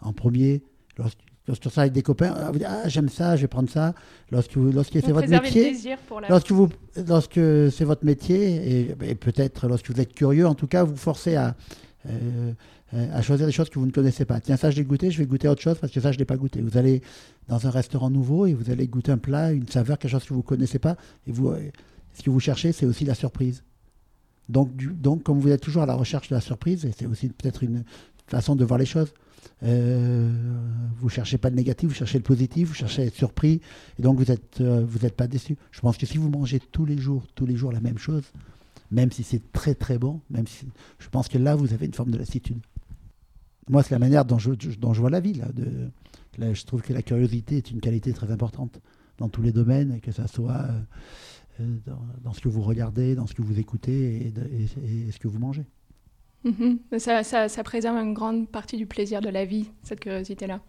[0.00, 0.62] en premier.
[0.96, 3.68] Lorsque, lorsque ça avec des copains, ah, vous dites, ah j'aime ça, je vais prendre
[3.68, 3.94] ça.
[4.30, 6.28] Lorsque vous, lorsque c'est votre métier, le plaisir pour la...
[6.28, 6.68] Lorsque, vous,
[7.06, 10.96] lorsque c'est votre métier, et, et peut-être lorsque vous êtes curieux, en tout cas, vous
[10.96, 11.54] forcez à,
[12.08, 12.52] euh,
[12.94, 14.40] euh, à choisir des choses que vous ne connaissez pas.
[14.40, 16.20] Tiens, ça, je l'ai goûté, je vais goûter autre chose parce que ça, je ne
[16.20, 16.62] l'ai pas goûté.
[16.62, 17.02] Vous allez
[17.48, 20.32] dans un restaurant nouveau et vous allez goûter un plat, une saveur, quelque chose que
[20.32, 20.96] vous ne connaissez pas.
[21.26, 21.70] Et vous, euh,
[22.16, 23.62] ce que vous cherchez, c'est aussi la surprise.
[24.48, 27.28] Donc, donc, comme vous êtes toujours à la recherche de la surprise, et c'est aussi
[27.28, 27.84] peut-être une
[28.26, 29.12] façon de voir les choses,
[29.62, 30.30] euh,
[30.98, 33.60] vous cherchez pas le négatif, vous cherchez le positif, vous cherchez à être surpris,
[33.98, 34.60] et donc vous n'êtes
[35.04, 35.56] êtes pas déçu.
[35.70, 38.24] Je pense que si vous mangez tous les jours, tous les jours la même chose,
[38.90, 40.66] même si c'est très très bon, même si,
[40.98, 42.58] je pense que là vous avez une forme de lassitude.
[43.68, 45.34] Moi, c'est la manière dont je, dont je vois la vie.
[46.38, 48.80] Là, je trouve que la curiosité est une qualité très importante
[49.18, 50.80] dans tous les domaines, que ça soit euh, euh,
[51.58, 55.38] dans, dans ce que vous regardez, dans ce que vous écoutez et, ce que vous
[55.38, 55.64] mangez.
[56.44, 56.78] Mhm.
[56.98, 60.60] ça, ça, ça préserve une grande partie du plaisir de la vie, cette curiosité-là.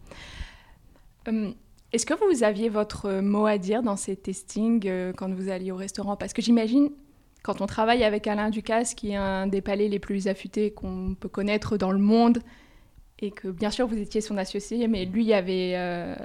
[1.28, 1.54] Hum,
[1.91, 5.71] Est-ce que vous aviez votre mot à dire dans ces testings euh, quand vous alliez
[5.71, 6.15] au restaurant?
[6.15, 6.89] Parce que j'imagine,
[7.43, 11.15] quand on travaille avec Alain Ducasse, qui est un des palais les plus affûtés qu'on
[11.19, 12.39] peut connaître dans le monde,
[13.19, 16.15] et que bien sûr vous étiez son associé, mais lui avait, euh,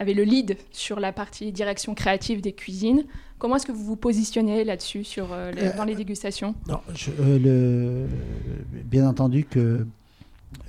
[0.00, 3.04] avait le lead sur la partie direction créative des cuisines.
[3.38, 6.54] Comment est-ce que vous vous positionnez là-dessus sur, euh, les- Euh, dans les dégustations?
[6.68, 9.86] Non, je- euh, le- bien entendu que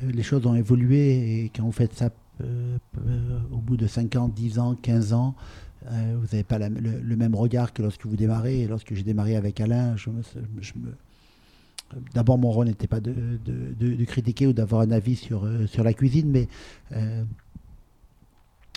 [0.03, 2.09] les choses ont évolué et quand vous faites ça
[3.51, 5.33] au bout de 5 ans, 10 ans, 15 ans,
[5.85, 8.61] vous n'avez pas la- le, le même regard que lorsque vous démarrez.
[8.61, 10.21] Et lorsque j'ai démarré avec Alain, je me,
[10.59, 10.93] je me-
[12.13, 13.11] D'abord, mon rôle n'était pas de,
[13.45, 16.47] de- de- de critiquer ou d'avoir un avis sur, sur la cuisine, mais
[16.93, 17.23] euh,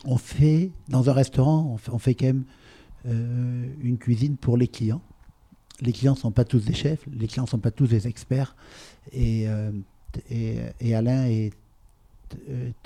[0.04, 2.44] on fait, dans un restaurant, on fait, quand même
[3.06, 5.02] euh, une cuisine pour les clients
[5.80, 8.06] les clients ne sont pas tous des chefs, les clients ne sont pas tous des
[8.06, 8.54] experts.
[9.12, 9.72] Et, euh,
[10.80, 11.52] Alain est,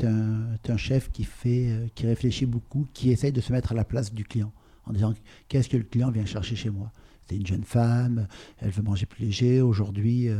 [0.03, 3.85] un, chef qui, fait, euh, qui réfléchit beaucoup, qui essaye de se mettre à la
[3.85, 4.53] place du client,
[4.87, 5.15] en disant
[5.49, 6.91] qu'est-ce que le client vient chercher chez moi?
[7.29, 8.27] C'est une jeune femme,
[8.59, 9.61] elle veut manger plus léger.
[9.61, 10.31] Aujourd'hui,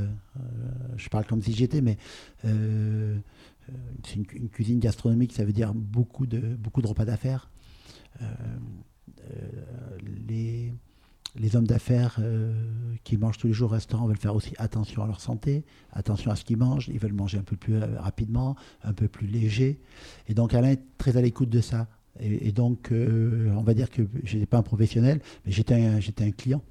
[0.97, 1.99] je parle comme si j'étais, mais
[4.05, 7.51] c'est une, cu- une cuisine gastronomique, ça veut dire beaucoup de, repas d'affaires.
[8.23, 8.25] Euh,
[9.31, 10.73] euh, les,
[11.55, 12.53] hommes d'affaires euh,
[13.05, 16.31] qui mangent tous les jours au restaurant veulent faire aussi attention à leur santé, attention
[16.31, 16.89] à ce qu'ils mangent.
[16.89, 19.81] Ils veulent manger un peu plus euh, rapidement, un peu plus léger.
[20.27, 21.87] Et donc Alain est très à l'écoute de ça.
[22.21, 26.31] Et, donc, euh, on va dire que je n'étais pas un professionnel, mais j'étais un,
[26.33, 26.63] client.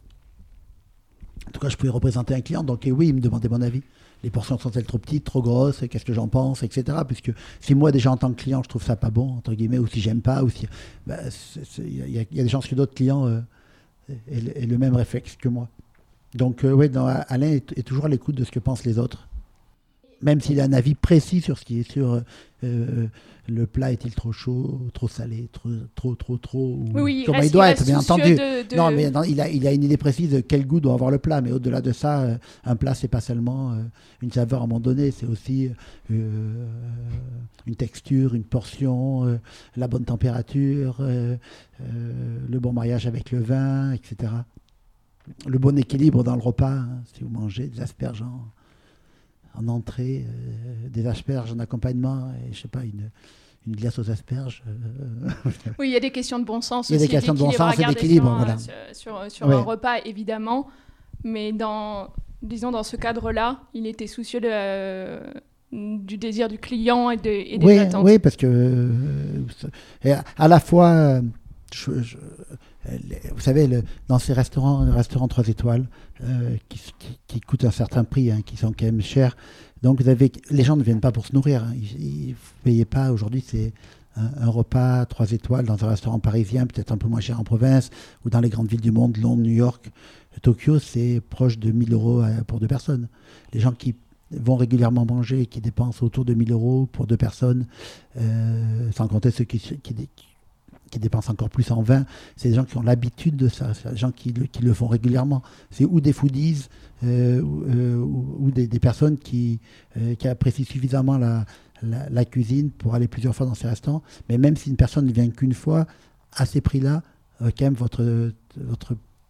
[1.48, 2.64] En tout cas, je pouvais représenter un client.
[2.64, 3.82] Donc, oui, il me demandait mon avis.
[4.24, 6.98] Les portions sont-elles trop petites, trop grosses Qu'est-ce que j'en pense, etc.
[7.08, 9.78] Puisque si moi, déjà en tant que client, je trouve ça pas bon, entre guillemets,
[9.78, 10.68] ou si j'aime pas, ou si.
[11.06, 11.18] bah,
[11.78, 13.40] Il y, a- des chances que d'autres clients euh,
[14.32, 15.68] aient, le- même réflexe que moi.
[16.34, 16.90] Donc, euh, oui,
[17.30, 19.28] Alain est toujours à l'écoute de ce que pensent les autres.
[20.22, 22.22] Même s'il a un avis précis sur ce qui est sur
[22.64, 23.08] euh,
[23.48, 27.52] le plat est-il trop chaud, trop salé, trop, trop, trop, trop, ou Oui, comment il
[27.52, 28.34] doit être, bien entendu.
[28.34, 30.80] de- de- Non, mais non, il, a, il a une idée précise de quel goût
[30.80, 31.40] doit avoir le plat.
[31.42, 33.84] Mais au-delà de ça, euh, un plat, c'est pas seulement euh,
[34.24, 35.70] une saveur à un moment donné, c'est aussi
[36.10, 39.40] une texture, une portion,
[39.76, 44.32] la bonne température, le bon mariage avec le vin, etc.
[45.46, 46.72] Le bon équilibre dans le repas.
[46.72, 48.24] hein, si vous mangez des asperges
[49.58, 53.10] en entrée, euh, des asperges en accompagnement, et je sais pas, une,
[53.68, 54.64] une glace aux asperges.
[54.68, 55.30] euh,
[55.80, 57.40] Oui, il y a des questions de bon sens Il y a des questions de
[57.40, 58.58] bon sens et d'équilibre, sur, voilà.
[58.58, 59.56] Sur, sur- sur Ouais.
[59.56, 60.68] un repas, évidemment.
[61.24, 62.10] Mais dans,
[62.42, 65.20] disons, dans ce cadre-là, il était soucieux de, euh,
[65.72, 68.06] du désir du client et, de, et des oui, attentes.
[68.06, 71.20] oui, parce que euh, à la fois,
[71.88, 72.02] euh,
[73.34, 75.88] vous savez, dans ces restaurants, les restaurants 3 étoiles,
[76.70, 76.82] qui,
[77.28, 79.36] qui, coûtent un certain prix, hein, qui sont quand même chers,
[79.84, 81.64] donc vous avez, les gens ne viennent pas pour se nourrir.
[81.64, 81.74] Hein.
[82.00, 83.74] Ils ne payez pas, aujourd'hui c'est
[84.16, 87.92] un, repas 3 étoiles dans un restaurant parisien, peut-être un peu moins cher en province,
[88.26, 89.92] ou dans les grandes villes du monde, Londres, New York,
[90.42, 93.08] Tokyo, c'est proche de 1000 euros pour deux personnes.
[93.54, 93.96] Les gens qui
[94.32, 97.66] vont régulièrement manger et qui dépensent autour de 1000 euros pour deux personnes,
[98.18, 99.62] euh, sans compter ceux qui,
[100.90, 103.92] qui dépensent encore plus en vin, c'est des gens qui ont l'habitude de ça, c'est
[103.92, 105.44] des gens qui, le font régulièrement.
[105.72, 106.68] C'est ou des foodies
[107.04, 109.60] euh, euh, ou, des, personnes qui,
[109.98, 114.02] euh, apprécient suffisamment la, cuisine pour aller plusieurs fois dans ces restaurants.
[114.30, 115.86] Mais même si une personne ne vient qu'une fois,
[116.34, 117.04] à ces prix-là,
[117.40, 118.24] quand même, votre,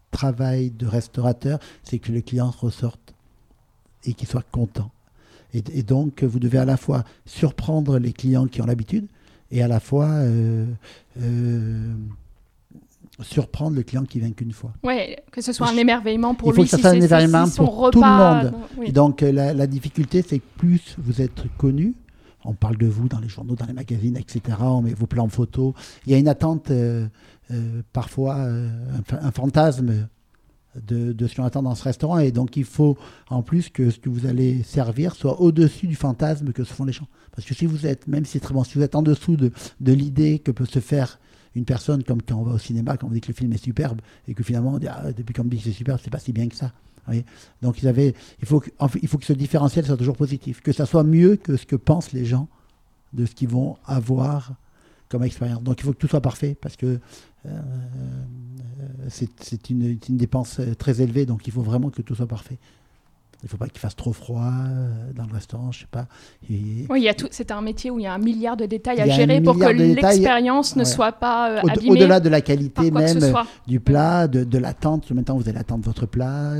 [0.10, 3.14] travail de restaurateur, c'est que le client ressorte
[4.06, 4.90] et qu'il soit content.
[5.54, 9.08] Et, donc, vous devez à la fois surprendre les clients qui ont l'habitude,
[9.52, 10.66] et à la fois euh,
[11.22, 11.94] euh,
[13.22, 14.74] surprendre le client qui vient qu'une fois.
[14.84, 16.62] Oui, que ce soit un émerveillement pour lui.
[16.62, 18.92] Il faut que ce soit un émerveillement pour tout le monde.
[18.92, 21.96] Donc euh, la, difficulté, c'est que plus vous êtes connu,
[22.46, 24.58] on parle de vous dans les journaux, dans les magazines, etc.
[24.62, 25.74] On met vos plans photos.
[26.06, 26.72] Il y a une attente,
[27.92, 30.08] parfois un, fantasme
[30.86, 32.20] de, ce qu'on attend dans ce restaurant.
[32.20, 32.98] Et donc, il faut
[33.30, 36.86] en plus que ce que vous allez servir soit au-dessus du fantasme que se font
[36.86, 37.08] les gens.
[37.38, 39.38] Parce que si vous êtes, même si c'est très bon, si vous êtes en dessous
[39.38, 41.20] de, l'idée que peut se faire
[41.54, 43.64] une personne, comme quand on va au cinéma, quand on dit que le film est
[43.64, 46.18] superbe, et que finalement, on dit, ah, depuis qu'on dit que c'est superbe, c'est pas
[46.18, 46.74] si bien que ça.
[47.62, 48.72] Donc, ils avaient, il, faut que,
[49.06, 52.12] faut que ce différentiel soit toujours positif, que ça soit mieux que ce que pensent
[52.12, 52.50] les gens
[53.14, 54.56] de ce qu'ils vont avoir
[55.08, 55.62] comme expérience.
[55.62, 57.00] Donc il faut que tout soit parfait parce que
[57.46, 57.62] euh,
[59.10, 62.58] c'est une, une, dépense euh, très élevée, donc il faut vraiment que tout soit parfait.
[63.44, 66.08] Il ne faut pas qu'il fasse trop froid euh, dans le restaurant, je sais pas.
[66.50, 67.28] Oui, il y a tout.
[67.30, 69.66] C'est un métier où il y a un milliard de détails à gérer pour que
[69.66, 71.92] l'expérience ne soit pas euh, abîmée.
[71.92, 73.20] Au-delà de la qualité même
[73.68, 75.10] du plat, de, de l'attente.
[75.12, 76.56] Maintenant, vous allez attendre votre plat.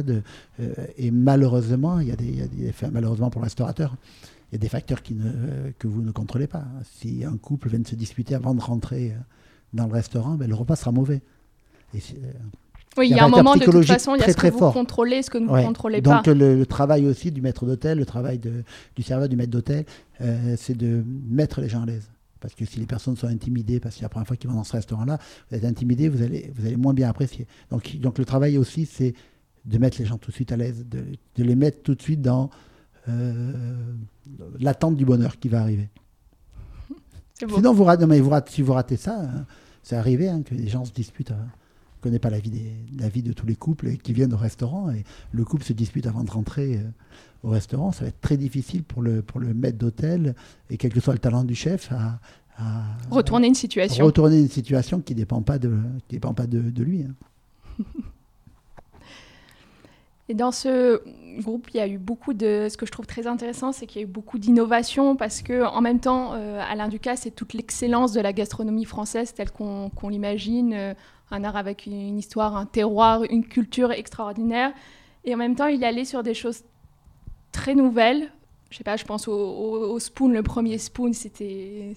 [0.98, 3.96] et malheureusement, il y, a des, il y a des malheureusement pour le restaurateur,
[4.52, 6.66] il y a des facteurs qui ne, que vous ne contrôlez pas.
[7.00, 9.14] Si un couple vient de se disputer avant de rentrer
[9.74, 11.22] dans le restaurant, ben, le repas sera mauvais.
[11.96, 12.00] Euh,
[12.98, 14.72] oui, il y a un moment de toute façon, il y a ce que vous
[14.72, 16.22] contrôlez, ce que vous ne contrôlez pas.
[16.22, 18.64] Donc le, travail aussi du maître d'hôtel, le travail de,
[18.96, 19.86] du serveur, du maître d'hôtel,
[20.22, 22.10] euh, c'est de mettre les gens à l'aise.
[22.40, 24.64] Parce que si les personnes sont intimidées, parce que la première fois qu'ils vont dans
[24.64, 25.18] ce restaurant-là,
[25.50, 27.48] vous êtes intimidé, vous allez, vous allez moins bien apprécier.
[27.72, 29.14] Donc, donc le travail aussi, c'est
[29.66, 31.04] de mettre les gens tout de suite à l'aise, de,
[31.36, 32.50] de, les mettre tout de suite dans
[33.10, 33.54] euh,
[34.60, 35.90] l'attente du bonheur qui va arriver.
[37.40, 39.46] Sinon, vous, ratez, mais vous si vous ratez ça, hein,
[39.84, 41.32] c'est arrivé hein, que les gens se disputent.
[41.32, 41.48] Hein.
[42.02, 44.92] Connaît pas la vie, des, la vie de tous les couples qui viennent au restaurant
[44.92, 46.84] et le couple se dispute avant de rentrer euh,
[47.44, 47.92] au restaurant.
[47.92, 50.36] Ça va être très difficile pour le, pour le maître d'hôtel
[50.70, 52.20] et quel que soit le talent du chef à,
[53.12, 54.04] retourner une situation.
[54.04, 55.78] Retourner une situation qui ne dépend pas de,
[56.10, 57.06] dépend pas de, de lui.
[60.30, 61.02] Et dans ce
[61.40, 62.68] groupe, il y a eu beaucoup de.
[62.70, 65.64] Ce que je trouve très intéressant, c'est qu'il y a eu beaucoup d'innovation parce que,
[65.64, 70.10] en même temps, euh, Alain Ducasse, c'est toute l'excellence de la gastronomie française telle qu'on
[70.10, 70.74] l'imagine.
[70.74, 70.94] Euh,
[71.32, 74.72] un art avec une, histoire, un terroir, une culture extraordinaire.
[75.26, 76.64] Et en même temps, il allé sur des choses
[77.52, 78.32] très nouvelles.
[78.70, 81.96] Je sais pas, je pense au, au Spoon, le premier Spoon, c'était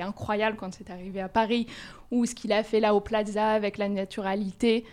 [0.00, 1.66] incroyable quand c'est arrivé à Paris,
[2.10, 4.84] ou ce qu'il a fait là au Plaza avec la naturalité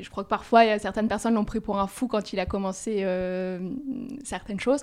[0.00, 3.00] je crois que parfois, certaines personnes l'ont pris pour un fou quand il a commencé
[3.00, 3.58] euh,
[4.24, 4.82] certaines choses.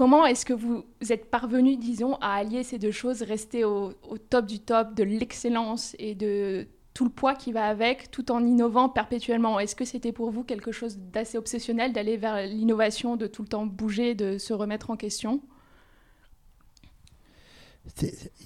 [0.00, 3.92] Comment est-ce que vous êtes parvenu, disons, à allier ces deux choses, rester au,
[4.30, 8.42] top du top de l'excellence et de tout le poids qui va avec, tout en
[8.42, 9.60] innovant perpétuellement?
[9.60, 13.48] Est-ce que c'était pour vous quelque chose d'assez obsessionnel d'aller vers l'innovation, de tout le
[13.48, 15.42] temps bouger, de se remettre en question?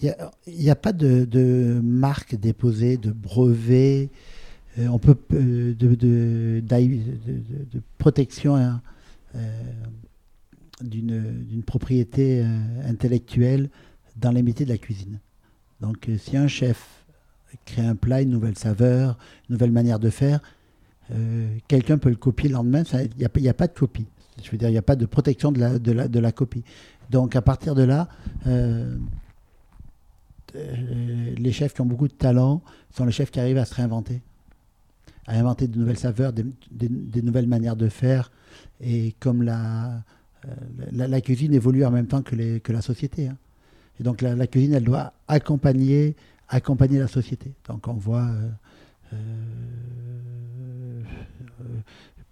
[0.02, 0.12] Il
[0.48, 4.10] n'y a, pas de, marque déposée, de brevet
[4.80, 6.60] euh, on peut euh, de,
[7.98, 8.82] protection hein,
[9.36, 9.40] euh,
[10.80, 12.44] d'une propriété
[12.84, 13.70] intellectuelle
[14.16, 15.20] dans les métiers de la cuisine.
[15.80, 17.04] Donc si un chef
[17.64, 20.40] crée un plat, une nouvelle saveur, une nouvelle manière de faire,
[21.68, 24.06] quelqu'un peut le copier le lendemain, il n'y a, pas de copie.
[24.42, 26.32] Je veux dire, il n'y a pas de protection de la, de, la, de la,
[26.32, 26.64] copie.
[27.10, 28.08] Donc à partir de là,
[30.54, 34.22] les chefs qui ont beaucoup de talent sont les chefs qui arrivent à se réinventer
[35.26, 38.30] à inventer de nouvelles saveurs, des, nouvelles manières de faire.
[38.80, 40.02] Et comme la,
[40.44, 42.34] euh, la, cuisine évolue en même temps que,
[42.72, 43.28] la société.
[43.28, 43.36] Hein.
[44.00, 46.16] Et donc la, cuisine, elle doit accompagner,
[46.50, 47.52] la société.
[47.68, 48.28] Donc on voit
[49.12, 49.22] euh,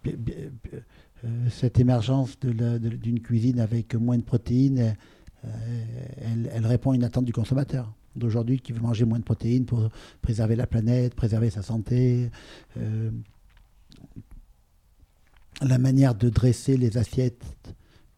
[0.06, 4.96] euh, cette émergence d'une cuisine avec moins de protéines.
[5.44, 7.92] Elle, répond à une attente du consommateur.
[8.16, 9.88] d'aujourd'hui qui veut manger moins de protéines pour
[10.20, 12.30] préserver la planète, préserver sa santé.
[15.60, 17.44] La manière de dresser les assiettes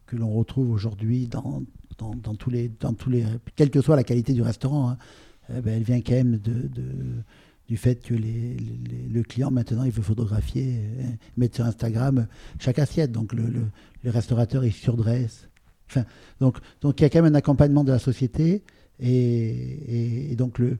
[0.05, 1.63] que l'on retrouve aujourd'hui dans,
[1.97, 4.97] dans, tous les, dans tous les, quelle que soit la qualité du restaurant, hein,
[5.49, 6.69] eh ben, elle vient quand même de,
[7.67, 12.27] du fait que le client maintenant il veut photographier, hein, mettre sur Instagram
[12.59, 13.11] chaque assiette.
[13.11, 13.45] Donc le,
[14.03, 15.49] le, restaurateur il surdresse.
[15.89, 16.05] Enfin,
[16.39, 18.63] donc, donc il y a quand même un accompagnement de la société
[18.99, 20.77] et, donc le,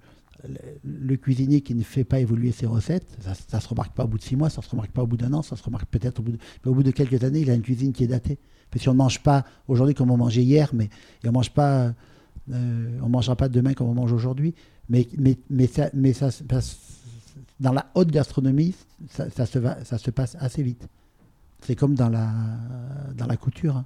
[0.83, 4.07] le, cuisinier qui ne fait pas évoluer ses recettes, ça ne se remarque pas au
[4.07, 5.87] bout de six mois, ça se remarque pas au bout d'un an, ça se remarque
[5.89, 6.21] peut-être
[6.65, 8.39] au bout de quelques années, il a une cuisine qui est datée.
[8.79, 10.89] Si on ne mange pas aujourd'hui comme on mangeait hier, mais
[11.25, 11.93] on mange pas,
[12.51, 14.53] euh, on mangera pas demain comme on mange aujourd'hui.
[14.89, 16.29] Mais, mais, mais, ça, mais ça,
[17.59, 18.75] dans la haute gastronomie,
[19.09, 20.87] ça, se va, ça se passe assez vite.
[21.61, 22.29] C'est comme dans la,
[23.17, 23.77] dans la couture.
[23.77, 23.85] Hein.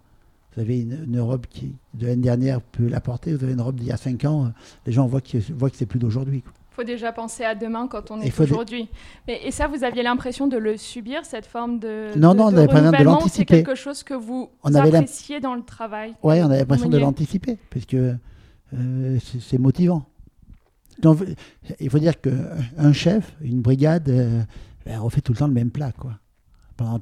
[0.56, 3.34] Vous avez une, robe qui, de l'année dernière, peut la porter.
[3.34, 4.46] Vous avez une robe d'il y a 5 ans.
[4.46, 4.50] Euh,
[4.86, 6.44] les gens voient que, voient que c'est plus d'aujourd'hui.
[6.80, 8.88] Faut déjà penser à demain quand on est aujourd'hui.
[9.28, 12.18] Et ça, vous aviez l'impression de le subir, cette forme de.
[12.18, 13.58] Non, non, on avait l'impression de l'anticiper.
[13.58, 16.16] C'est quelque chose que vous on appréciez dans le travail.
[16.24, 20.06] Oui, on avait l'impression de l'anticiper, puisque euh, c'est motivant.
[21.02, 21.20] Donc,
[21.80, 24.42] il faut dire qu'un chef, une brigade, euh,
[24.86, 25.92] ben, refait tout le temps le même plat.
[25.92, 26.14] Quoi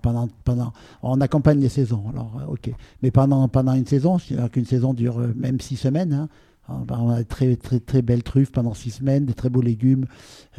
[0.02, 2.04] pendant, pendant, on accompagne les saisons.
[2.12, 2.72] Alors, euh, ok.
[3.02, 6.30] Mais pendant, pendant une saison, c'est-à-dire qu'une saison dure euh, même six semaines, hein,
[6.68, 10.06] on a de très, très, très belles truffes pendant six semaines, des très beaux légumes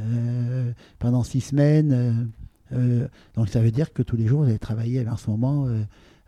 [0.00, 2.30] euh, pendant six semaines.
[2.70, 5.66] donc ça veut dire que tous les jours, vous allez travailler en ce moment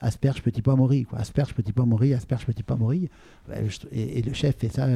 [0.01, 1.05] asperge, petit pois mori.
[1.05, 1.19] Quoi.
[1.19, 3.11] Asperge, petit pois mori, asperge, petit pois mori.
[3.93, 4.89] Et, le chef fait ça.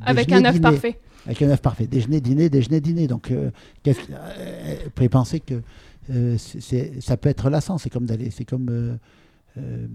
[0.00, 0.98] Avec un œuf parfait.
[1.26, 1.86] Avec un œuf parfait.
[1.86, 3.06] Déjeuner, dîner, déjeuner, dîner.
[3.06, 5.62] Donc, vous pouvez penser que
[6.10, 6.36] euh,
[7.00, 7.78] ça peut être lassant.
[7.78, 8.96] C'est comme d'aller, c'est comme euh,
[9.58, 9.86] euh,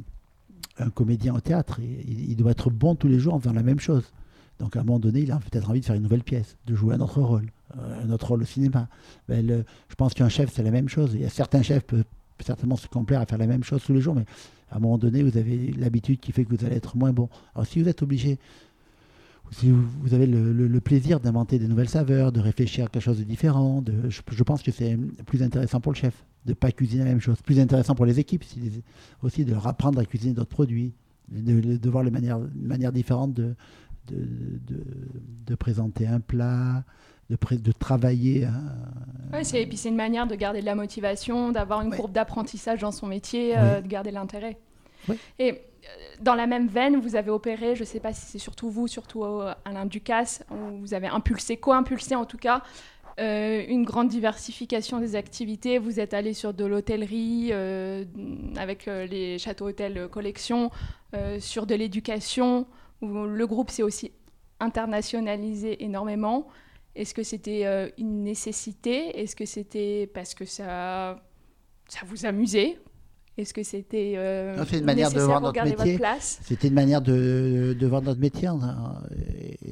[0.79, 1.79] un comédien au théâtre.
[1.79, 4.11] Il, doit être bon tous les jours en faisant la même chose.
[4.59, 6.75] Donc à un moment donné, il a peut-être envie de faire une nouvelle pièce, de
[6.75, 8.87] jouer un autre rôle, un autre rôle au cinéma.
[9.29, 9.63] Je
[9.97, 11.11] pense qu'un chef, c'est la même chose.
[11.13, 12.03] Il y a certains chefs peuvent
[12.45, 14.25] certainement se complaire à faire la même chose tous les jours, mais
[14.71, 17.29] à un moment donné, vous avez l'habitude qui fait que vous allez être moins bon.
[17.53, 18.39] Alors si vous êtes obligé
[19.51, 23.23] si vous avez le, plaisir d'inventer des nouvelles saveurs, de réfléchir à quelque chose de
[23.23, 26.13] différent, je, pense que c'est plus intéressant pour le chef
[26.45, 27.41] de ne pas cuisiner la même chose.
[27.41, 28.43] Plus intéressant pour les équipes
[29.23, 30.93] aussi de leur apprendre à cuisiner d'autres produits,
[31.29, 33.55] de, voir les manières, une manière différente de,
[34.07, 36.83] de, présenter un plat,
[37.29, 38.47] de, de travailler.
[39.33, 42.79] Oui, et puis c'est une manière de garder de la motivation, d'avoir une courbe d'apprentissage
[42.79, 44.57] dans son métier, euh, de garder l'intérêt.
[45.37, 45.55] Et euh,
[46.21, 48.87] dans la même veine, vous avez opéré, je ne sais pas si c'est surtout vous,
[48.87, 52.61] surtout euh, Alain Ducasse, vous avez impulsé, co-impulsé en tout cas,
[53.19, 55.77] euh, une grande diversification des activités.
[55.77, 57.51] Vous êtes allé sur de l'hôtellerie
[58.55, 60.71] avec les châteaux-hôtels collection,
[61.39, 62.67] sur de l'éducation.
[63.01, 64.11] Le groupe s'est aussi
[64.59, 66.47] internationalisé énormément.
[66.95, 69.19] Est-ce que c'était une nécessité?
[69.19, 71.21] Est-ce que c'était parce que ça,
[71.87, 72.77] ça vous amusait?
[73.39, 77.87] Est-ce que c'était euh, une manière de voir notre métier C'était une manière de, de,
[77.87, 79.01] voir notre métier hein,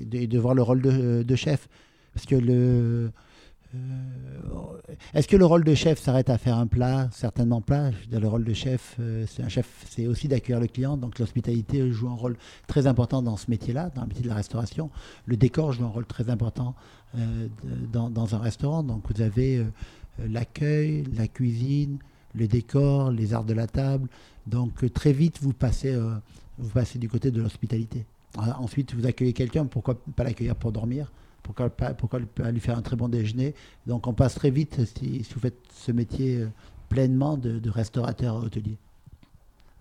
[0.10, 1.68] et de, voir le rôle de, chef.
[2.14, 3.12] Parce que le.
[3.76, 3.80] Euh,
[5.14, 7.92] est-ce que le rôle de chef s'arrête à faire un plat Certainement pas.
[8.12, 10.98] le rôle de chef, euh, c'est un chef, c'est aussi d'accueillir le client.
[10.98, 14.36] Donc l'hospitalité joue un rôle très important dans ce métier-là, dans le métier de la
[14.36, 14.90] restauration.
[15.26, 16.76] Le décor joue un rôle très important
[17.92, 18.84] dans, dans, un restaurant.
[18.84, 19.66] Donc vous avez
[20.20, 21.98] l'accueil, la cuisine,
[22.38, 24.08] les décors, les arts de la table.
[24.46, 26.16] Donc euh, très vite, vous passez, euh,
[26.58, 28.06] vous passez du côté de l'hospitalité.
[28.60, 31.12] Ensuite, vous accueillez quelqu'un, pourquoi pas l'accueillir pour dormir?
[31.48, 33.56] Pourquoi pourquoi pas lui faire un très bon déjeuner
[33.88, 36.48] Donc on passe très vite, si, vous faites ce métier euh,
[36.90, 38.78] pleinement de, restaurateur hôtelier.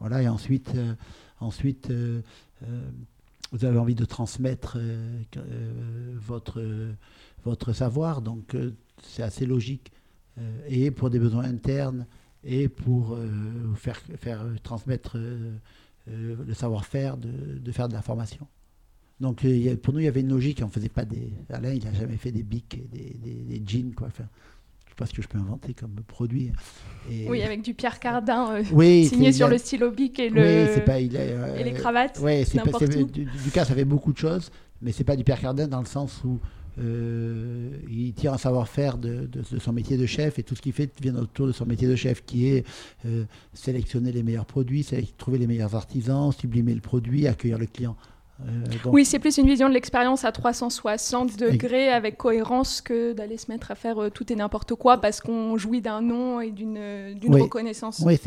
[0.01, 0.73] Voilà, et ensuite,
[1.41, 1.91] ensuite
[3.53, 4.77] vous avez envie de transmettre
[6.17, 6.63] votre,
[7.45, 8.55] votre savoir, donc
[9.03, 9.91] c'est assez logique.
[10.69, 12.05] et pour des besoins internes,
[12.47, 15.53] et pour euh, faire, faire transmettre euh,
[16.09, 18.47] euh, le savoir-faire, de, faire de la formation.
[19.21, 19.47] Donc
[19.83, 20.61] pour nous, il y avait une logique.
[20.63, 21.33] On faisait pas des.
[21.51, 24.09] Alain, il n'a jamais fait des bics, des, des, jeans, quoi.
[24.09, 24.25] Enfin,
[24.85, 26.53] je sais pas ce que je peux inventer comme produit.
[27.09, 30.85] oui, avec du Pierre Cardin signé sur le stylo bic et, le...
[30.85, 32.19] pas, et les cravates.
[32.23, 34.51] Oui, c'est pas, du, cas, ça fait beaucoup de choses,
[34.83, 36.39] mais c'est pas du Pierre Cardin dans le sens où
[36.79, 40.93] euh, il tire un savoir-faire de, son métier de chef et tout ce qu'il fait
[41.01, 42.67] vient autour de son métier de chef qui est
[43.07, 43.25] euh,
[43.55, 47.97] sélectionner les meilleurs produits, trouver les meilleurs artisans, sublimer le produit, accueillir le client.
[48.41, 53.39] Euh, oui, c'est plus une vision de l'expérience à 360 degrés avec cohérence que d'aller
[53.39, 56.79] se mettre à faire tout et n'importe quoi parce qu'on jouit d'un nom et d'une
[57.29, 58.03] reconnaissance.
[58.05, 58.19] Oui,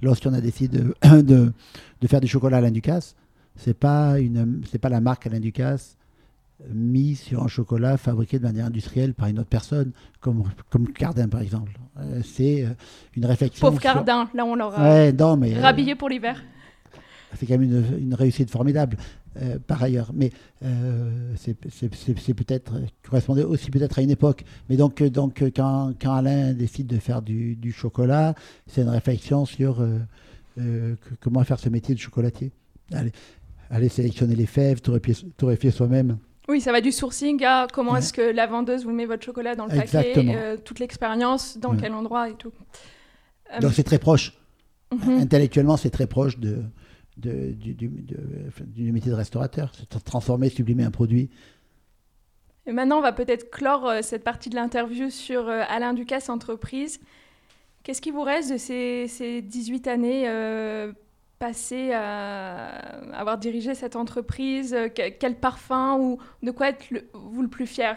[0.00, 0.78] lorsqu'on a décidé
[1.22, 1.52] de,
[2.00, 3.16] de, faire du chocolat à l'Inducasse,
[3.56, 5.98] c'est pas une, c'est pas la marque Alain Ducasse
[6.72, 11.28] mis sur un chocolat fabriqué de manière industrielle par une autre personne, comme, comme Cardin
[11.28, 11.72] par exemple.
[11.98, 12.70] Euh, c'est euh,
[13.16, 13.66] une réflexion.
[13.66, 16.42] Pauvre sur- Cardin, là on l'aura Ouais, mais euh, rhabillé pour l'hiver.
[17.36, 18.96] C'est quand même une, une réussite formidable
[19.40, 20.10] euh, par ailleurs.
[20.14, 20.30] Mais
[20.64, 21.54] euh, c'est
[22.34, 22.72] peut-être
[23.02, 24.44] correspondait aussi peut-être à une époque.
[24.68, 28.34] Mais donc, euh, donc quand, quand Alain décide de faire du, du chocolat,
[28.66, 29.80] c'est une réflexion sur
[30.58, 32.50] euh, comment faire ce métier de chocolatier.
[32.92, 33.12] Allez,
[33.70, 36.18] aller sélectionner les fèves, torréfier, torréfier soi-même.
[36.48, 37.98] Oui, ça va du sourcing à comment Ouais.
[37.98, 40.32] est-ce que la vendeuse vous met votre chocolat dans le Exactement.
[40.32, 41.76] paquet, euh, toute l'expérience, dans Ouais.
[41.78, 42.52] quel endroit et tout.
[43.54, 44.32] Euh, Donc c'est très proche.
[44.90, 45.18] mhm.
[45.20, 46.62] Intellectuellement, c'est très proche de,
[47.18, 47.90] de- du, du-
[48.92, 49.72] métier de restaurateur.
[50.04, 51.28] Transformer, sublimer un produit.
[52.66, 56.28] Et maintenant, on va peut-être clore euh, cette partie de l'interview sur euh, Alain Ducasse
[56.28, 57.00] Entreprise.
[57.82, 60.92] Qu'est-ce qui vous reste de ces, ces 18 années euh,
[61.38, 62.68] passées à
[63.18, 67.04] avoir dirigé cette entreprise que- Quel parfum ou de quoi êtes le-
[67.48, 67.96] plus fier?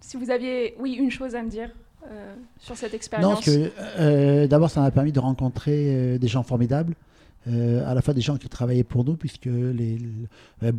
[0.00, 1.70] Si vous aviez, oui, une chose à me dire
[2.08, 3.34] euh, sur cette Non, expérience.
[3.44, 6.94] parce que euh, d'abord, ça m'a permis de rencontrer des gens formidables,
[7.46, 10.72] à la fois des gens qui travaillaient pour nous, puisque euh,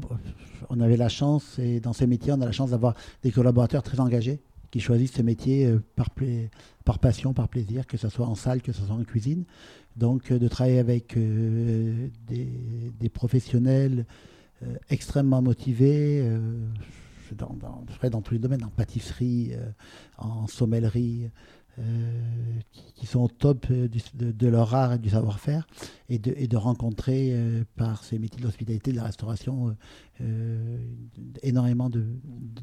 [0.70, 3.84] on avait la chance, et dans ces métiers, on a la chance d'avoir des collaborateurs
[3.84, 4.39] très engagés
[4.72, 5.82] qui choisissent ce métier euh,
[6.84, 9.45] par, passion, par plaisir, que ce soit en salle, que ce soit en cuisine.
[9.95, 14.05] Donc, euh, de travailler avec euh, des, professionnels
[14.63, 16.59] euh, extrêmement motivés, euh,
[17.36, 19.70] dans, dans, dans tous les domaines, en pâtisserie, euh,
[20.18, 21.30] en sommellerie, euh,
[22.72, 25.68] qui, qui sont au top euh, du- de, de leur art et du savoir-faire,
[26.10, 29.72] et de, et de rencontrer euh, par ces métiers de l'hospitalité, de la restauration, euh,
[30.22, 30.78] euh,
[31.44, 32.04] énormément de,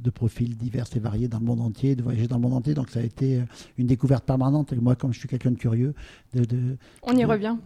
[0.03, 2.75] de profils divers et variés dans le monde entier, de voyager dans le monde entier.
[2.75, 3.45] Donc ça a été euh,
[3.79, 4.73] une découverte permanente.
[4.73, 5.95] Et moi, comme je suis quelqu'un de curieux,
[6.35, 7.57] de, On y revient.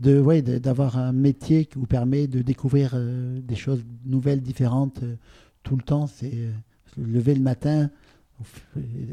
[0.00, 5.02] de, ouais, d'avoir un métier qui vous permet de découvrir euh, des choses nouvelles, différentes
[5.02, 5.16] euh,
[5.62, 6.06] tout le temps.
[6.06, 6.52] C'est euh,
[6.94, 7.90] se lever le matin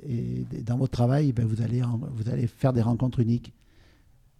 [0.07, 3.53] et, dans votre travail, ben, vous, allez faire des rencontres uniques,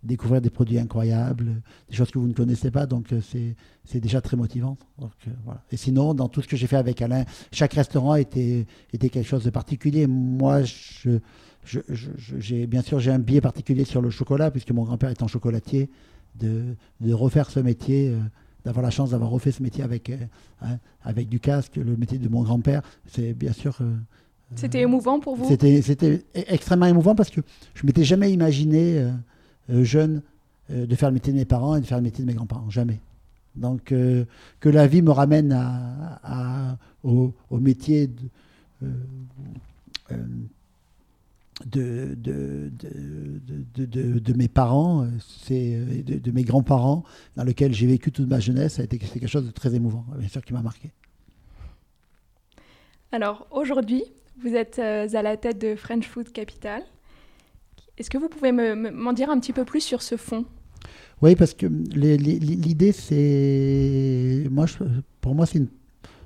[0.04, 2.86] découvrir des produits incroyables, des choses que vous ne connaissez pas.
[2.86, 4.78] Donc euh, c'est, déjà très motivant.
[5.02, 5.06] Euh.
[5.72, 9.44] Et sinon, dans tout ce que j'ai fait avec Alain, chaque restaurant était, quelque chose
[9.44, 10.08] de particulier.
[10.08, 10.62] Moi,
[12.68, 15.90] bien sûr, j'ai un biais particulier sur le chocolat, puisque mon grand-père est un chocolatier,
[16.40, 16.76] de,
[17.12, 18.20] refaire ce métier, euh,
[18.64, 20.12] d'avoir la chance d'avoir refait ce métier avec,
[20.62, 20.78] hein,
[21.14, 22.82] du casque, le métier de mon grand-père.
[23.06, 23.80] C'est bien sûr.
[24.56, 25.48] C'était émouvant pour vous?
[25.48, 27.42] C'était, e- extrêmement émouvant parce que
[27.74, 29.12] je m'étais jamais imaginé, euh,
[29.70, 30.22] euh, jeune,
[30.70, 32.36] euh, de faire le métier de mes parents et de faire le métier de mes
[32.36, 32.70] grands-parents.
[32.70, 33.00] Jamais.
[33.56, 34.26] Donc, euh,
[34.60, 38.30] que la vie me ramène à, à- au, au métier de,
[44.36, 45.06] mes parents,
[45.50, 47.04] de, mes grands-parents,
[47.36, 49.74] dans lequel j'ai vécu toute ma jeunesse, ça a été c'est quelque chose de très
[49.76, 50.92] émouvant, bien sûr, qui m'a marqué.
[53.12, 54.04] Alors aujourd'hui,
[54.44, 56.82] vous êtes euh, à la tête de French Food Capital.
[57.98, 60.46] Est-ce que vous pouvez me- me- m'en dire un petit peu plus sur ce fonds?
[61.22, 64.48] Oui, parce que l'idée, c'est.
[64.50, 64.66] Moi,
[65.20, 65.62] pour moi, c'est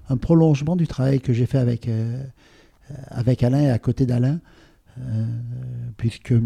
[0.10, 2.24] un prolongement du travail que j'ai fait avec, euh,
[3.08, 4.40] avec Alain et à côté d'Alain,
[5.00, 5.26] euh,
[5.98, 6.40] puisque euh,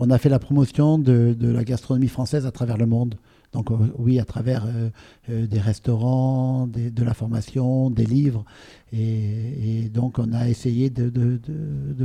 [0.00, 3.14] on a fait la promotion de la gastronomie française à travers le monde.
[3.52, 4.90] Donc, euh, oui, à travers euh,
[5.28, 8.44] euh, des restaurants, de la formation, des livres.
[8.92, 11.10] Et, donc, on a essayé de,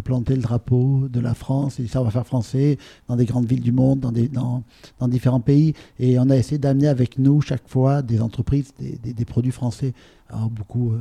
[0.02, 2.78] planter le drapeau de la France et du savoir-faire français
[3.08, 5.74] dans des grandes villes du monde, dans, différents pays.
[6.00, 9.94] Et on a essayé d'amener avec nous chaque fois des entreprises, des, produits français.
[10.30, 10.94] Alors, beaucoup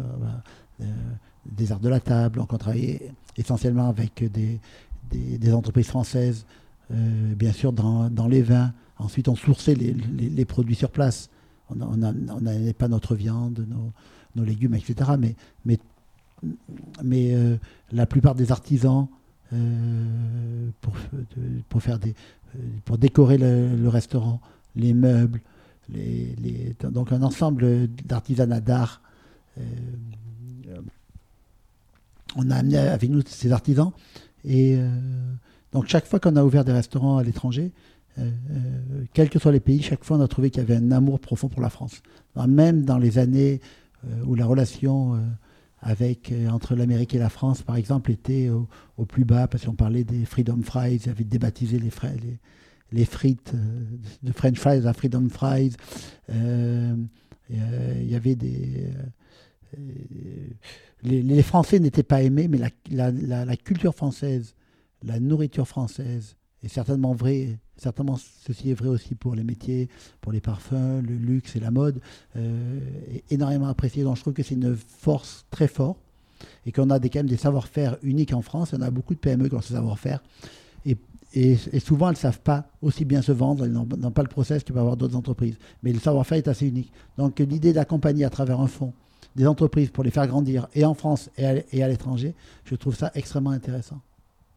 [1.47, 2.38] des arts de la table.
[2.38, 6.47] Donc, on travaillait essentiellement avec des, entreprises françaises,
[6.90, 8.72] bien sûr dans les vins.
[8.99, 11.28] Ensuite, on sourçait les, produits sur place.
[11.70, 13.66] On n'avait pas notre viande,
[14.36, 15.11] nos, légumes, etc.
[15.64, 15.76] Mais,
[17.34, 17.57] euh,
[17.90, 19.09] la plupart des artisans,
[19.53, 20.68] euh,
[21.68, 22.14] pour, faire des,
[22.57, 24.40] euh, pour décorer le, restaurant,
[24.76, 25.40] les meubles,
[25.88, 29.03] les, les- donc un ensemble d'artisanat d'art.
[32.36, 33.92] on a amené avec nous ces artisans.
[34.45, 34.78] Et
[35.72, 37.72] donc chaque fois qu'on a ouvert des restaurants à l'étranger,
[38.18, 40.76] euh, euh, quels que soient les pays, chaque fois on a trouvé qu'il y avait
[40.76, 42.02] un amour profond pour la France.
[42.46, 43.60] Même dans les années
[44.04, 45.20] euh, où la relation
[46.50, 50.24] entre l'Amérique et la France, par exemple, était au, plus bas, parce qu'on parlait des
[50.24, 51.90] Freedom Fries, ils avaient débaptisé les,
[53.04, 53.52] frites
[54.22, 55.76] de French Fries à Freedom Fries.
[56.30, 57.06] Il
[57.50, 58.88] y avait des...
[61.02, 62.58] les, Français n'étaient pas aimés, mais
[62.88, 64.54] la culture française,
[65.02, 66.34] la nourriture française
[66.64, 67.58] est certainement vrai.
[67.76, 69.88] Certainement, ceci est vrai aussi pour les métiers,
[70.20, 72.00] pour les parfums, le luxe et la mode,
[72.36, 72.80] euh,
[73.12, 74.04] est énormément apprécié.
[74.04, 75.98] Donc, je trouve que c'est une force très forte
[76.66, 78.74] et qu'on a des, quand même des savoir-faire uniques en France.
[78.76, 80.20] On a beaucoup de PME qui ont ce savoir-faire.
[81.36, 84.62] Et, souvent, elles ne savent pas aussi bien se vendre, elles n'ont pas le process
[84.62, 85.56] que peuvent avoir d'autres entreprises.
[85.82, 86.92] Mais le savoir-faire est assez unique.
[87.18, 88.92] Donc, l'idée d'accompagner à travers un fonds
[89.34, 92.34] des entreprises pour les faire grandir, et en France et à, l'étranger,
[92.64, 94.00] je trouve ça extrêmement intéressant.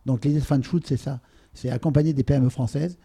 [0.06, 1.20] Donc, l'idée de FunShoot, c'est ça
[1.58, 2.98] c'est accompagner des PME françaises,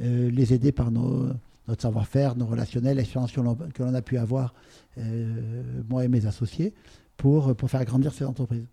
[0.00, 1.28] euh, les aider par nos,
[1.68, 3.40] notre savoir-faire, nos relationnels, l'expérience que
[3.82, 4.54] l'on a pu avoir,
[4.98, 6.72] euh, moi et mes associés,
[7.16, 8.66] pour, pour faire grandir ces entreprises.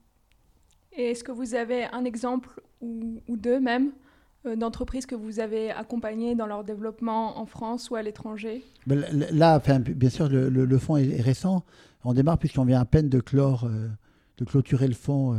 [0.94, 3.92] Et est-ce que vous avez un exemple ou, deux même
[4.46, 8.64] euh, d'entreprises que vous avez accompagnées dans leur développement en France ou à l'étranger?
[8.86, 11.66] Là, enfin, bien sûr, le, le, fonds est, récent.
[12.06, 13.70] On démarre puisqu'on vient à peine de clore,
[14.38, 15.36] de clôturer le fonds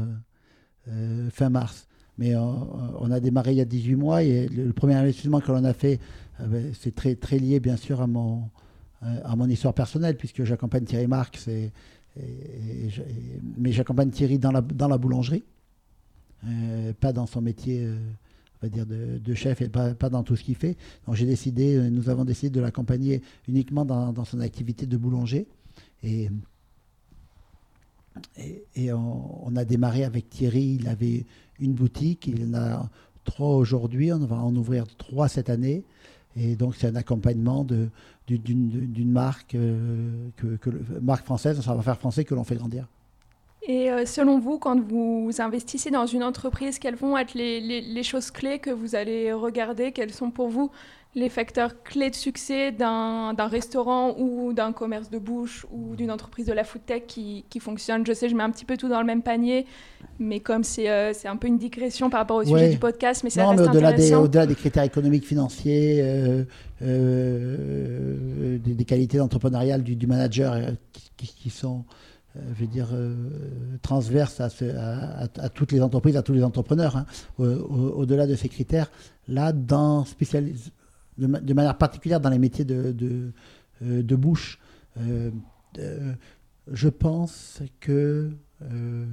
[1.31, 1.88] fin mars.
[2.19, 5.65] Mais on, a démarré il y a 18 mois et le, premier investissement que l'on
[5.65, 6.01] a fait,
[6.41, 8.43] euh, ben, c'est très, très lié bien sûr à mon,
[9.05, 11.49] euh, à mon histoire personnelle, puisque j'accompagne Thierry Marx,
[13.57, 15.45] mais j'accompagne Thierry dans la, dans la boulangerie,
[16.45, 17.89] euh, pas dans son métier
[18.61, 20.77] on va dire de, chef et pas, pas, dans tout ce qu'il fait.
[21.07, 25.47] Donc j'ai décidé, nous avons décidé de l'accompagner uniquement dans, dans, son activité de boulanger.
[26.03, 26.29] Et,
[28.75, 31.27] et, on, a démarré avec Thierry, il avait
[31.61, 32.27] une boutique.
[32.27, 32.91] Il en a
[33.25, 34.13] trois aujourd'hui.
[34.13, 35.85] On va en ouvrir trois cette année.
[36.37, 42.35] Et donc, c'est un accompagnement d'une marque, euh, que, marque française, un savoir-faire français que
[42.35, 42.87] l'on fait grandir.
[43.69, 48.03] Et euh, selon vous, quand vous investissez dans une entreprise, quelles vont être les, les,
[48.03, 49.93] choses clés que vous allez regarder?
[49.93, 50.71] Quels sont pour vous
[51.15, 56.47] les facteurs clés de succès d'un restaurant ou d'un commerce de bouche ou d'une entreprise
[56.47, 58.07] de la food tech qui, qui, fonctionne?
[58.07, 59.67] Je sais, je mets un petit peu tout dans le même panier,
[60.19, 63.29] mais comme c'est euh, un peu une digression par rapport au sujet du podcast, mais
[63.29, 66.45] ça reste au-delà des, au des, critères économiques, financiers, euh,
[66.81, 70.57] euh, des, qualités entrepreneuriales du, du manager
[71.19, 71.85] qui, qui, sont
[72.35, 72.89] je veux dire,
[73.83, 74.49] transverses à,
[75.21, 76.97] à, toutes les entreprises, à tous les entrepreneurs.
[76.97, 77.07] Hein.
[77.39, 78.91] Au-delà de ces critères,
[79.27, 80.73] là, dans spécialis
[81.19, 83.33] de, manière particulière dans les métiers de, de,
[83.83, 84.59] euh, bouche.
[84.99, 85.31] Euh,
[86.69, 88.31] je pense que
[88.63, 89.07] euh,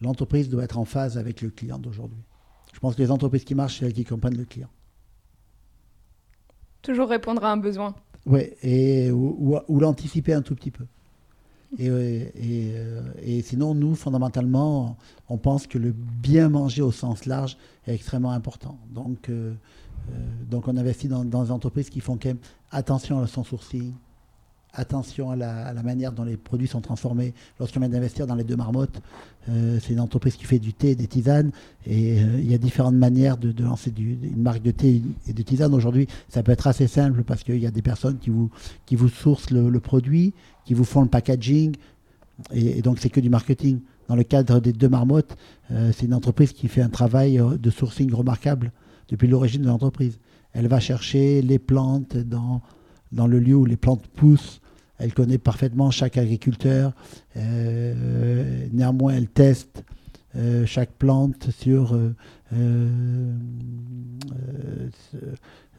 [0.00, 2.22] l'entreprise doit être en phase avec le client d'aujourd'hui.
[2.72, 4.68] Je pense que les entreprises qui marchent, c'est elles qui comprennent le client.
[6.82, 7.94] Toujours répondre à un besoin.
[8.28, 10.84] Oui, et, ou, l'anticiper un tout petit peu.
[11.78, 12.74] Et, et,
[13.22, 14.96] et, sinon, nous, fondamentalement,
[15.28, 17.56] on pense que le bien manger au sens large
[17.86, 18.78] est extrêmement important.
[18.90, 19.54] Donc, euh,
[20.10, 20.12] euh,
[20.50, 22.38] donc on investit dans, dans, des entreprises qui font quand même
[22.70, 23.92] attention à son sourcing,
[24.74, 27.34] attention à la, manière dont les produits sont transformés.
[27.58, 29.00] Lorsqu'on vient d'investir dans les deux marmottes,
[29.48, 31.50] euh, c'est une entreprise qui fait du thé et des tisanes.
[31.86, 35.42] Et euh, il y a différentes manières de, lancer une marque de thé et de
[35.42, 35.74] tisane.
[35.74, 38.50] Aujourd'hui, ça peut être assez simple parce qu'il y a des personnes qui vous,
[38.86, 41.74] qui vous sourcent le, produit, qui vous font le packaging.
[42.52, 43.80] Et, donc, c'est que du marketing.
[44.08, 45.36] Dans le cadre des deux marmottes,
[45.70, 48.72] euh, c'est une entreprise qui fait un travail de sourcing remarquable
[49.08, 50.18] depuis l'origine de l'entreprise.
[50.54, 52.62] Elle va chercher les plantes dans
[53.12, 54.60] dans le lieu où les plantes poussent.
[54.98, 56.92] Elle connaît parfaitement chaque agriculteur.
[57.36, 59.84] Euh, néanmoins, elle teste
[60.36, 61.96] euh, chaque plante sur
[62.52, 63.32] euh,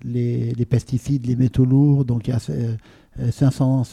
[0.04, 2.06] les, pesticides, les métaux lourds.
[2.06, 3.84] Donc, il y a 500,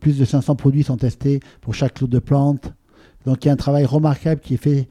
[0.00, 2.72] plus, de 500 produits sont testés pour chaque lot de plantes.
[3.24, 4.88] Donc, il y a un travail remarquable qui est fait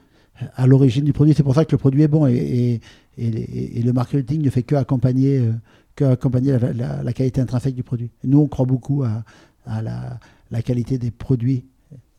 [0.56, 1.36] à l'origine du produit.
[1.36, 2.82] C'est pour ça que le produit est bon et,
[3.20, 5.48] et, le marketing ne fait que accompagner
[5.96, 8.10] qu'accompagner la, la, qualité intrinsèque du produit.
[8.24, 11.66] nous, on croit beaucoup à, la, qualité des produits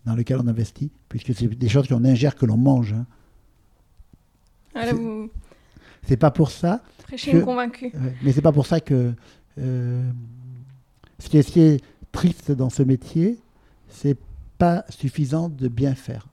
[0.04, 2.92] dans lesquels on investit, puisque c'est des choses qu'on ingère, que l'on mange.
[2.92, 3.06] Hein.
[4.74, 4.86] Ah,
[6.06, 6.82] c'est pas pour ça.
[7.08, 7.92] Que, convaincu.
[8.22, 9.12] mais c'est pas pour ça que
[9.58, 10.10] euh,
[11.18, 13.38] ce, qui est, ce, qui est, triste dans ce métier,
[13.88, 14.16] c'est
[14.58, 16.28] pas suffisant de bien faire.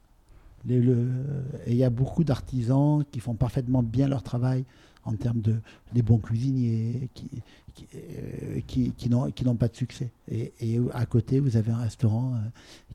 [0.68, 1.34] Il
[1.68, 4.64] y a beaucoup d'artisans qui font parfaitement bien leur travail,
[5.04, 5.56] en termes de
[5.94, 7.30] des bons cuisiniers qui,
[7.74, 10.12] qui, euh, qui, n'ont pas de succès.
[10.30, 12.38] Et, à côté, vous avez un restaurant euh,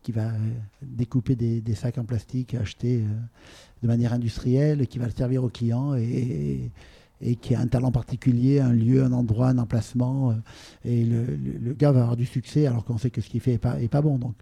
[0.02, 0.38] qui va euh,
[0.82, 3.02] découper des, sacs en plastique achetés
[3.82, 6.70] de manière industrielle, qui va le servir aux clients et,
[7.20, 10.34] et, qui a un talent particulier, un lieu, un endroit, un emplacement.
[10.84, 13.52] et le, le, gars va avoir du succès alors qu'on sait que ce qu'il fait
[13.52, 14.18] n'est pas, est pas bon.
[14.18, 14.34] Donc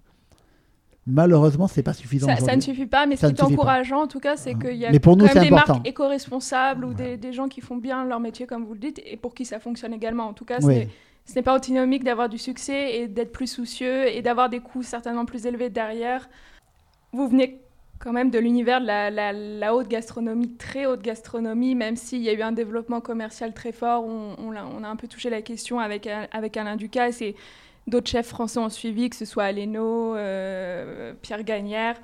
[1.07, 2.35] Malheureusement, c'est pas suffisant.
[2.37, 4.87] Ça, ne suffit pas, mais ce qui est encourageant, en tout cas, c'est qu'il y
[4.87, 8.65] a quand même des marques éco-responsables ou des, gens qui font bien leur métier, comme
[8.65, 10.25] vous le dites, et pour qui ça fonctionne également.
[10.25, 14.23] En tout cas, ce n'est pas antinomique d'avoir du succès et d'être plus soucieux et
[14.23, 16.29] d'avoir des coûts certainement plus élevés derrière.
[17.13, 17.61] Vous venez
[17.99, 22.33] quand même de l'univers de la, haute gastronomie, très haute gastronomie, même s'il y a
[22.33, 24.05] eu un développement commercial très fort.
[24.05, 27.35] On, a, un peu touché la question avec, avec Alain Ducasse et
[27.87, 32.01] d'autres chefs français ont suivi, que ce soit Aleno, euh, Pierre Gagnère.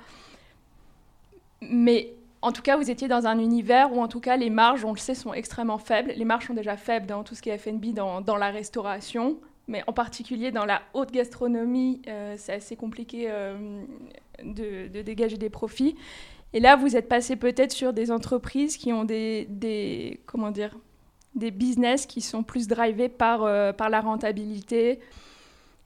[1.61, 4.85] Mais en tout cas, vous étiez dans un univers où, en tout cas, les marges,
[4.85, 6.13] on le sait, sont extrêmement faibles.
[6.15, 9.83] Les marges sont déjà faibles dans tout ce qui est FNB, dans, la restauration, mais
[9.87, 13.83] en particulier dans la haute gastronomie, euh, c'est assez compliqué euh,
[14.43, 15.95] de, dégager des profits.
[16.53, 20.77] Et là, vous êtes passé peut-être sur des entreprises qui ont des, comment dire,
[21.33, 24.99] des business qui sont plus drivés par, par la rentabilité,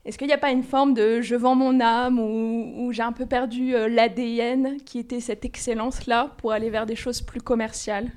[0.06, 3.10] est-ce qu'il n'y a pas une forme de je vends mon âme ou, j'ai un
[3.10, 8.12] peu perdu euh, l'ADN qui était cette excellence-là pour aller vers des choses plus commerciales?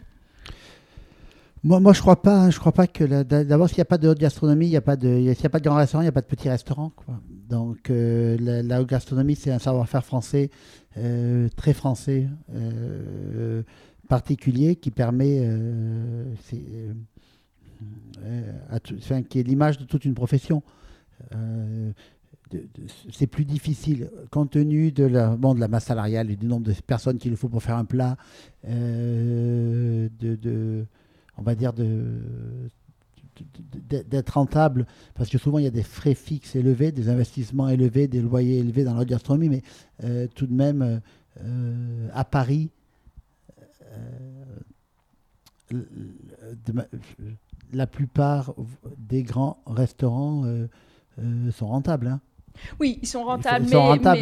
[1.63, 2.51] Moi, moi, je crois pas.
[2.51, 4.81] Je crois pas que d'abord, s'il n'y a pas de haute gastronomie, il n'y a
[4.81, 6.91] pas de, s'il a pas de grand restaurant, il n'y a pas de petit restaurant.
[7.49, 10.51] Donc, euh, la, haute gastronomie, c'est un savoir-faire français,
[10.97, 12.27] euh, très français,
[14.07, 15.41] particulier, qui permet,
[16.49, 16.61] qui
[19.39, 20.61] est l'image de toute une profession.
[21.36, 21.91] Euh,
[23.11, 26.74] c'est plus difficile compte tenu de la, de la masse salariale et du nombre de
[26.74, 28.17] personnes qu'il faut pour faire un plat,
[28.67, 30.86] euh, de,
[31.38, 31.74] on va dire
[33.88, 38.07] d'être rentable, parce que souvent il y a des frais fixes élevés, des investissements élevés,
[38.07, 39.61] des loyers élevés dans la gastronomie, mais
[40.03, 41.01] euh, tout de même
[42.13, 42.72] à Paris,
[47.72, 48.55] la plupart
[48.97, 50.43] des grands restaurants
[51.51, 52.07] sont rentables.
[52.07, 52.22] Hein.
[52.80, 53.65] Oui, ils sont rentables,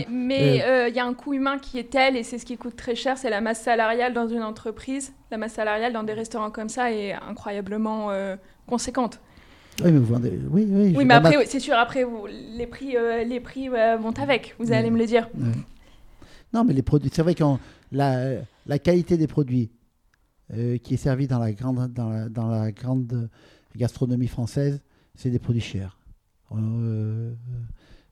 [0.10, 2.46] mais euh, euh, il y a un coût humain qui est tel, et c'est ce
[2.46, 5.14] qui coûte très cher, c'est la masse salariale dans une entreprise.
[5.32, 8.10] La masse salariale dans des restaurants comme ça est incroyablement
[8.68, 9.20] conséquente.
[9.84, 10.40] Oui, mais, vous vendez...
[10.50, 12.06] oui, oui, oui mais après, c'est sûr, après,
[12.56, 12.96] les prix,
[13.26, 15.30] les prix vont avec, vous allez me le dire.
[16.54, 17.44] Non, mais les produits, c'est vrai que
[17.92, 19.70] la, la, qualité des produits
[20.84, 23.30] qui est servie dans la grande, dans la, dans la grande
[23.76, 24.82] gastronomie française,
[25.16, 25.98] c'est des produits chers.
[26.56, 27.34] Euh,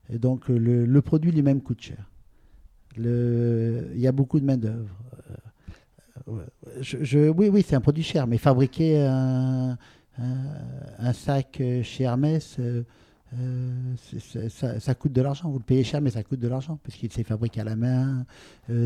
[0.10, 2.10] et donc le, produit lui-même coûte cher.
[2.98, 4.96] il y a beaucoup de main-d'œuvre.
[6.28, 9.78] Euh, oui, oui, c'est un produit cher, mais fabriquer un,
[11.14, 12.84] sac chez Hermès, euh,
[14.80, 15.50] ça, coûte de l'argent.
[15.50, 17.76] Vous le payez cher, mais ça coûte de l'argent, parce qu'il s'est fabriqué à la
[17.76, 18.26] main,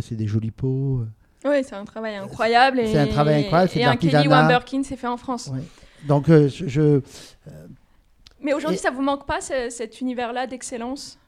[0.02, 1.04] c'est des jolis pots.
[1.46, 2.82] Oui, c'est un travail incroyable.
[2.86, 3.72] C'est un travail incroyable.
[3.76, 5.52] Et, un Kelly Wamberkin, c'est fait en France.
[6.08, 7.02] Donc, je,
[8.42, 11.20] mais aujourd'hui, ça vous manque pas cet univers-là d'excellence?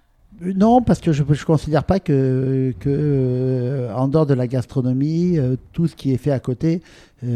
[0.42, 4.48] Euh, non, parce que je ne considère pas que, que euh, en dehors de la
[4.48, 6.82] gastronomie, euh, tout ce qui est fait à côté
[7.24, 7.34] n'est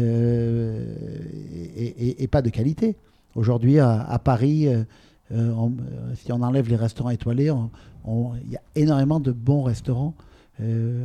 [2.30, 2.96] pas de qualité.
[3.34, 4.66] Aujourd'hui, à, Paris,
[5.30, 7.52] si on enlève les restaurants étoilés,
[8.06, 10.14] il y a énormément de bons restaurants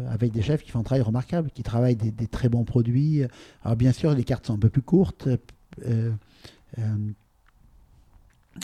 [0.09, 3.23] avec des chefs qui font un travail remarquable, qui travaillent des, des, très bons produits.
[3.65, 5.27] Alors bien sûr, les cartes sont un peu plus courtes.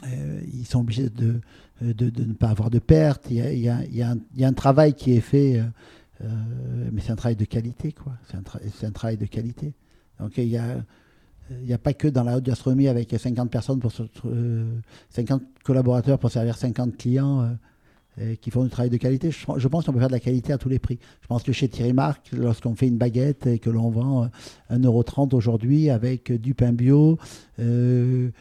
[0.05, 1.39] Euh, ils sont obligés de,
[1.81, 3.27] de, de, ne pas avoir de pertes.
[3.29, 5.63] Il y a, un, travail qui est fait, euh,
[6.23, 8.13] euh, mais c'est un travail de qualité, quoi.
[8.29, 9.73] C'est un, travail de qualité.
[10.19, 10.77] Donc il y a,
[11.49, 16.19] il n'y a pas que dans la haute gastronomie avec 50 personnes pour 50 collaborateurs
[16.19, 17.55] pour servir 50 clients
[18.41, 19.31] qui font du travail de qualité.
[19.31, 20.99] Je, pense qu'on peut faire de la qualité à tous les prix.
[21.21, 24.29] Je pense que chez Thierry Marc, lorsqu'on fait une baguette et que l'on vend
[24.71, 27.17] 1,30€ aujourd'hui avec du pain bio,
[27.59, 28.31] euh,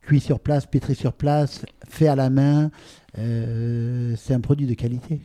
[0.00, 2.70] cuit sur place, pétri sur place, fait à la main.
[3.18, 5.20] Euh, c'est un produit de qualité.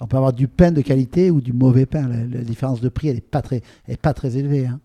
[0.00, 2.08] On peut avoir du pain de qualité ou du mauvais pain.
[2.08, 4.66] La, différence de prix, n'est pas très, élevée.
[4.66, 4.80] Hein.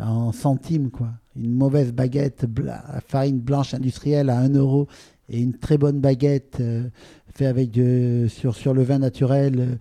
[0.00, 1.10] En centimes, quoi.
[1.36, 4.88] Une mauvaise baguette à farine blanche industrielle à 1 euro
[5.28, 6.88] et une très bonne baguette euh,
[7.34, 7.78] faite avec
[8.28, 9.78] sur, sur le vin naturel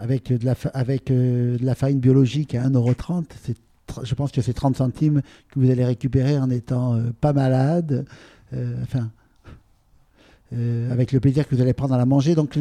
[0.00, 3.56] avec, de la, avec de la farine biologique à 1,30€, c'est
[4.02, 8.06] je pense que c'est 30 centimes que vous allez récupérer en étant euh, pas malade.
[8.52, 9.10] Euh, enfin,
[10.52, 12.34] euh, avec le plaisir que vous allez prendre à la manger.
[12.34, 12.58] Donc,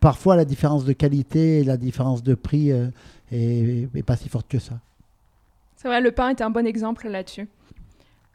[0.00, 2.70] parfois, la différence de qualité et la différence de prix
[3.32, 4.78] est, pas si forte que ça.
[5.76, 7.48] C'est vrai, le pain est un bon exemple là-dessus.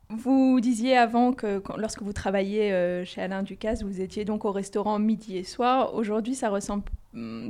[0.10, 5.00] Vous disiez avant que lorsque vous travailliez chez Alain Ducasse, vous étiez donc au restaurant
[5.00, 5.96] midi et soir.
[5.96, 6.84] Aujourd'hui, ça ressemble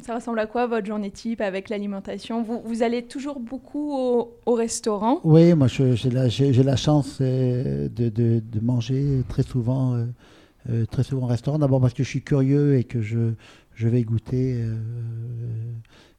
[0.01, 2.43] ça ressemble à quoi votre journée type avec l'alimentation?
[2.43, 5.21] Vous, allez toujours beaucoup au, restaurant?
[5.23, 10.05] Oui, moi j'ai la, chance euh, de, manger très souvent, euh,
[10.69, 11.59] euh, très souvent au restaurant.
[11.59, 13.33] D'abord parce que je suis curieux et que je,
[13.79, 14.65] vais goûter.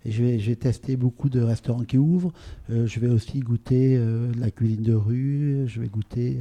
[0.07, 2.33] et je vais, tester beaucoup de restaurants qui ouvrent.
[2.71, 4.01] je vais aussi goûter
[4.39, 5.65] la cuisine de rue.
[5.67, 6.39] Je vais goûter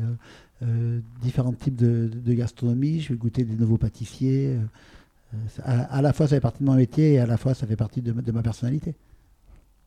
[1.21, 3.01] différents types de, gastronomie.
[3.01, 4.57] Je vais goûter des nouveaux pâtissiers.
[5.63, 7.75] À, la fois, ça fait partie de mon métier et à la fois, ça fait
[7.75, 8.95] partie de, de ma personnalité.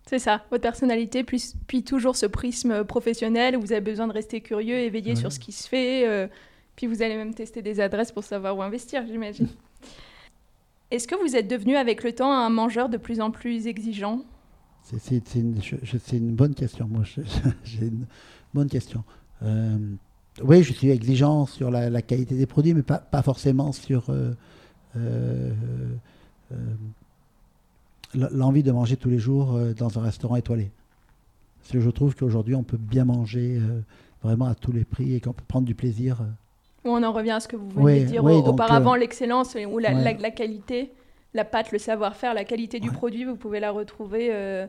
[0.08, 4.12] C'est ça, votre personnalité, puis, puis, toujours ce prisme professionnel où vous avez besoin de
[4.12, 6.30] rester curieux et veiller sur ce qui se fait.
[6.76, 9.48] puis vous allez même tester des adresses pour savoir où investir, j'imagine.
[10.90, 14.22] Est-ce que vous êtes devenu avec le temps un mangeur de plus en plus exigeant?
[14.82, 15.60] C'est une,
[16.12, 16.86] une, bonne question.
[16.88, 17.02] Moi,
[17.64, 18.06] j'ai une
[18.54, 19.02] bonne question.
[19.42, 19.76] Euh,
[20.42, 24.14] oui, je suis exigeant sur la, qualité des produits, mais pas, pas forcément sur euh,
[24.14, 24.34] euh,
[28.14, 30.70] l'envie de manger tous les jours dans un restaurant étoilé.
[31.60, 33.60] Parce que je trouve qu'aujourd'hui, on peut bien manger
[34.22, 36.18] vraiment à tous les prix et qu'on peut prendre du plaisir
[36.88, 39.90] on en revient à ce que vous venez de dire auparavant, euh, l'excellence ou la,
[40.30, 40.92] qualité,
[41.34, 44.66] la pâte, le savoir-faire, la qualité du produit, vous pouvez la retrouver euh,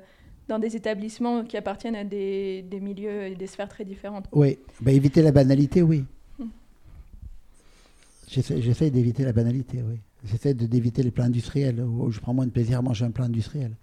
[0.47, 4.25] dans des établissements qui appartiennent à des, milieux et des sphères très différentes.
[4.31, 6.05] Oui, bah, éviter la banalité, oui.
[6.39, 6.47] Hmm.
[8.27, 9.99] J'essaie d'éviter la banalité, oui.
[10.23, 13.25] J'essaie d'éviter les plats industriels, où je prends moins de plaisir à manger un plat
[13.25, 13.75] industriel.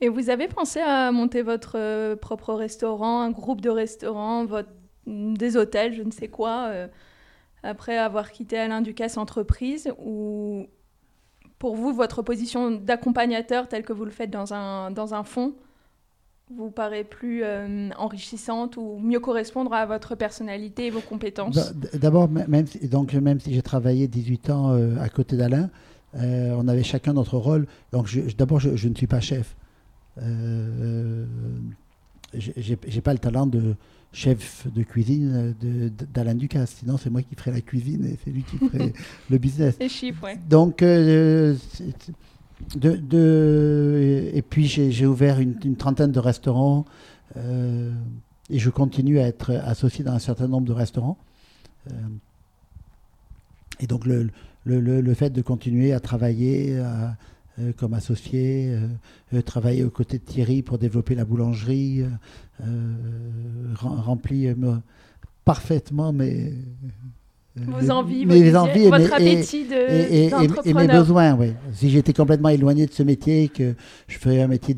[0.00, 4.70] Et vous avez pensé à monter votre euh, propre restaurant, un groupe de restaurants, votre,
[5.06, 6.72] des hôtels, je ne sais quoi
[7.62, 10.66] après avoir quitté Alain Ducasse entreprise ou
[11.58, 15.54] pour vous, votre position d'accompagnateur telle que vous le faites dans un, dans un fonds
[16.56, 21.74] vous paraît plus euh, enrichissante ou mieux correspondre à votre personnalité et vos compétences?
[21.94, 25.70] D'abord, même, si, donc, même si j'ai travaillé 18 ans euh, à côté d'Alain,
[26.16, 27.66] euh, on avait chacun notre rôle.
[27.92, 29.56] Donc d'abord, je, je, ne suis pas chef.
[30.20, 31.24] Euh,
[32.34, 33.74] j'ai pas le talent de,
[34.12, 35.54] chef de cuisine
[36.12, 36.76] d'Alain Ducasse.
[36.78, 38.92] Sinon, c'est moi qui ferais la cuisine et c'est lui qui ferait
[39.30, 39.76] le business.
[39.80, 40.38] Les chiffres, oui.
[40.48, 40.82] Donc,
[42.82, 46.84] et puis j'ai ouvert une, trentaine de restaurants
[47.36, 47.92] euh,
[48.50, 51.18] et je continue à être associé dans un certain nombre de restaurants.
[51.90, 51.94] Euh,
[53.80, 54.30] et donc, le,
[54.64, 58.76] le, le, fait de continuer à travailler, euh, comme associé,
[59.44, 62.04] travailler aux côtés de Thierry pour développer la boulangerie,
[63.74, 64.48] remplit
[65.44, 66.52] parfaitement mes,
[67.56, 70.30] vos envies, mes envies votre appétit et,
[70.64, 71.34] et, mes besoins.
[71.34, 71.52] Oui.
[71.72, 73.74] Si j'étais complètement éloigné de ce métier, que
[74.08, 74.74] je ferais un métier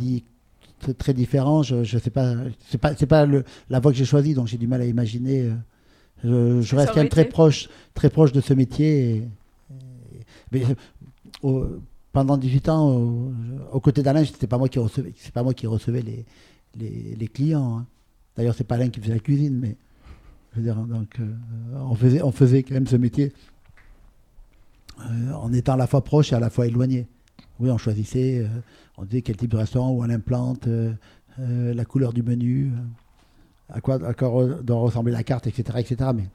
[0.98, 2.34] très différent, je ne sais pas,
[2.68, 5.50] c'est pas, pas le, la voie que j'ai choisie, donc j'ai du mal à imaginer.
[6.24, 9.22] je, reste quand même très proche, très proche de ce métier.
[10.50, 10.62] mais,
[12.12, 13.12] pendant 18 ans,
[13.72, 16.24] aux côtés d'Alain, c'est pas moi qui recevais, c'est pas moi qui recevais les,
[17.16, 17.78] les, clients.
[17.78, 17.86] Hein.
[18.36, 19.76] D'ailleurs, c'est pas Alain qui faisait la cuisine, mais
[20.56, 20.74] euh,
[21.74, 23.32] on, faisait, on quand même ce métier
[25.00, 27.06] euh, en étant à la fois proche et à la fois éloigné.
[27.60, 28.48] Oui, on choisissait, euh,
[28.96, 30.68] on disait quel type de restaurant, où on implante,
[31.38, 32.72] la couleur du menu,
[33.68, 36.10] à quoi, à quoi doit ressembler la carte, etc., etc.
[36.14, 36.28] Mais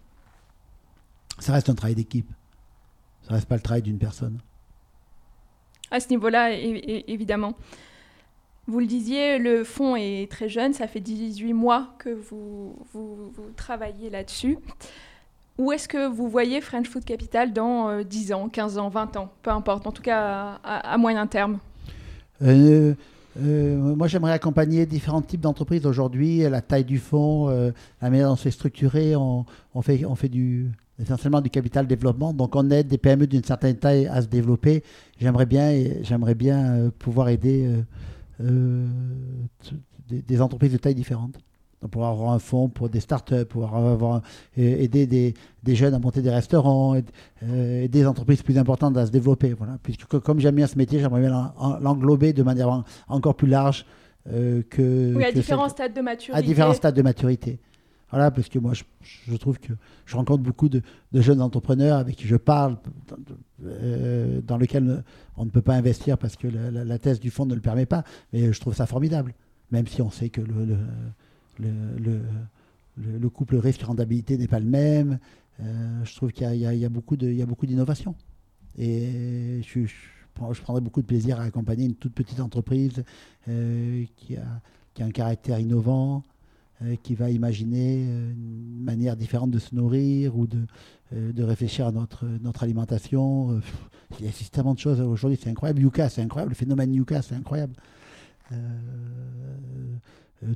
[1.40, 2.30] ça reste un travail d'équipe.
[3.22, 4.40] Ça reste pas le travail d'une personne
[5.92, 7.56] à ce niveau-là, évidemment.
[8.70, 12.76] Vous le disiez, le fonds est très jeune, ça fait 18 mois que vous,
[13.56, 14.60] travaillez là-dessus.
[15.58, 19.18] Où est-ce que vous voyez French Food Capital dans 10 euh, ans, 15 ans, 20
[19.18, 21.58] ans, peu importe, en tout cas à, moyen terme?
[22.44, 22.94] Euh,
[23.42, 28.38] euh, moi, j'aimerais accompagner différents types d'entreprises aujourd'hui, la taille du fonds, la manière dont.
[29.16, 30.70] On, on, fait, on fait du,
[31.02, 32.34] essentiellement du capital développement.
[32.34, 34.84] Donc on aide des PME d'une certaine taille à se développer.
[35.20, 37.68] J'aimerais bien, j'aimerais bien pouvoir aider
[38.42, 38.86] euh,
[39.72, 39.76] euh,
[40.10, 41.36] des, entreprises de taille différente.
[41.92, 44.22] Pouvoir avoir un fonds pour des startups, pouvoir avoir,
[44.58, 45.34] aider des,
[45.64, 46.94] des, jeunes à monter des restaurants,
[47.42, 49.54] aider des entreprises plus importantes à se développer.
[49.54, 49.78] Voilà.
[49.82, 53.86] Puisque comme j'aime bien ce métier, j'aimerais bien l'englober de manière encore plus large
[54.26, 55.14] que...
[55.16, 56.38] Oui, à différents stades de maturité.
[56.38, 57.60] À différents stades de maturité.
[58.12, 59.74] Voilà, parce que moi, je, trouve que
[60.06, 60.82] je rencontre beaucoup de,
[61.14, 62.78] jeunes entrepreneurs avec qui je parle,
[63.64, 65.04] euh, dans lesquels
[65.38, 68.04] on ne peut pas investir parce que la, thèse du fonds ne le permet pas.
[68.34, 69.34] Mais je trouve ça formidable,
[69.72, 70.78] même si on sait que le,
[71.60, 72.22] le,
[72.98, 75.20] le, couple risque-rentabilité n'est pas le même.
[75.62, 78.16] Euh, je trouve qu'il y, y, a beaucoup d'innovation.
[78.78, 83.04] Et je, je, prendrais beaucoup de plaisir à accompagner une toute petite entreprise
[83.48, 84.62] euh, qui, a,
[84.94, 86.24] qui a un caractère innovant.
[86.82, 90.66] Euh, qui va imaginer euh, une manière différente de se nourrir ou de,
[91.12, 93.60] euh, de réfléchir à notre, notre alimentation.
[94.18, 95.82] il y a tellement de choses aujourd'hui, c'est incroyable.
[95.82, 96.52] Yuka, c'est incroyable.
[96.52, 97.74] Le phénomène Yuka, c'est incroyable.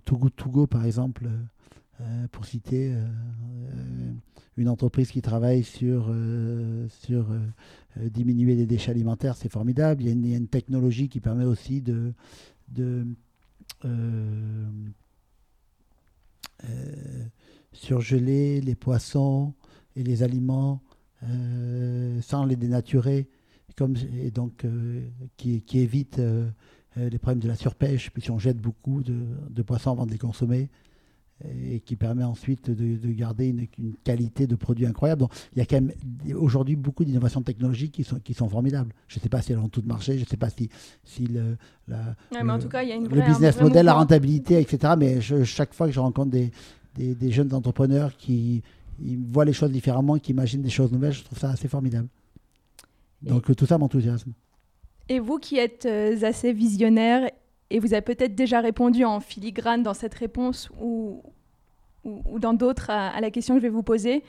[0.06, 1.28] Too Good To Go, par exemple,
[2.32, 2.96] pour citer
[4.58, 6.12] une entreprise qui travaille sur,
[6.90, 7.28] sur
[7.98, 10.02] diminuer les déchets alimentaires, c'est formidable.
[10.02, 12.14] Il y, a une, il y, a une, technologie qui permet aussi de,
[12.70, 13.06] de
[13.86, 14.66] euh,
[17.72, 19.54] surgeler les poissons
[19.96, 20.82] et les aliments
[21.24, 23.30] euh, sans les dénaturer
[23.76, 24.66] comme, et donc
[25.38, 26.22] qui, qui, évite
[26.96, 30.20] les problèmes de la surpêche, puis si on jette beaucoup de poissons avant de les
[30.20, 30.70] consommer
[31.72, 33.68] et qui permet ensuite de, garder une,
[34.04, 35.22] qualité de produit incroyable.
[35.22, 35.92] Donc, il y a quand même
[36.36, 38.94] aujourd'hui beaucoup d'innovations technologiques qui sont, qui sont formidables.
[39.08, 40.70] Je ne sais pas si elles ont toutes marché, je ne sais pas si,
[41.04, 44.94] si le, le business model, la rentabilité, etc.
[44.98, 46.52] Mais chaque fois que je rencontre des,
[46.96, 48.64] des, jeunes entrepreneurs qui
[49.00, 52.08] voient les choses différemment, qui imaginent des choses nouvelles, je trouve ça assez formidable.
[53.22, 54.34] Donc tout ça m'enthousiasme.
[55.10, 57.30] Et vous qui êtes euh, assez visionnaire
[57.70, 61.24] et vous avez peut-être déjà répondu en filigrane dans cette réponse ou,
[62.04, 64.24] ou, dans d'autres à, la question que je vais vous poser.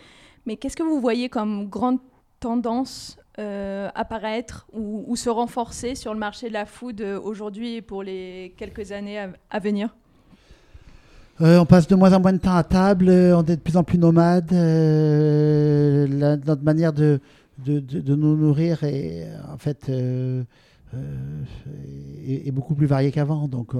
[0.46, 1.98] Mais qu'est-ce que vous voyez comme grande
[2.40, 7.82] tendance euh, apparaître ou, se renforcer sur le marché de la food euh, aujourd'hui et
[7.82, 9.88] pour les quelques années à, venir?
[11.40, 13.76] Euh, on passe de moins en moins de temps à table, on est de plus
[13.76, 14.52] en plus nomade.
[16.46, 17.18] notre manière de,
[17.58, 20.46] de, de, nous nourrir est en fait est,
[22.52, 23.48] beaucoup plus variée qu'avant.
[23.48, 23.74] Donc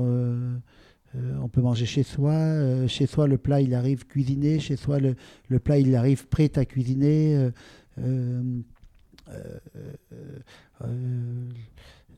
[1.16, 2.32] euh, on peut manger chez soi.
[2.32, 4.58] Euh, chez soi, le plat, il arrive cuisiné.
[4.58, 5.14] Chez soi, le,
[5.58, 7.50] plat, il arrive prêt à cuisiner.
[7.98, 8.42] Euh,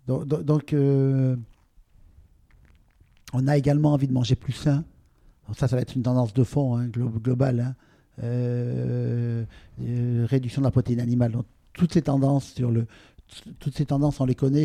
[0.07, 0.75] donc,
[3.33, 4.85] on a également envie de manger plus sain.
[5.55, 7.75] ça, ça va être une tendance de fond hein, globale.
[8.21, 9.47] Hein.
[10.27, 11.33] réduction de la protéine animale.
[11.33, 12.87] Donc, toutes ces tendances sur le,
[13.59, 14.65] toutes ces tendances, on les connaît.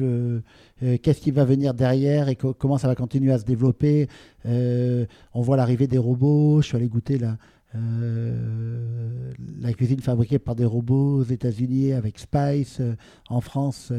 [0.00, 0.40] Euh,
[0.80, 4.08] Qu'est-ce qui va venir derrière et comment ça va continuer à se développer
[4.46, 6.62] euh, On voit l'arrivée des robots.
[6.62, 7.36] Je suis allé goûter la,
[7.74, 9.32] euh,
[9.76, 12.80] cuisine fabriquée par des robots aux États-Unis avec Spice,
[13.28, 13.92] en France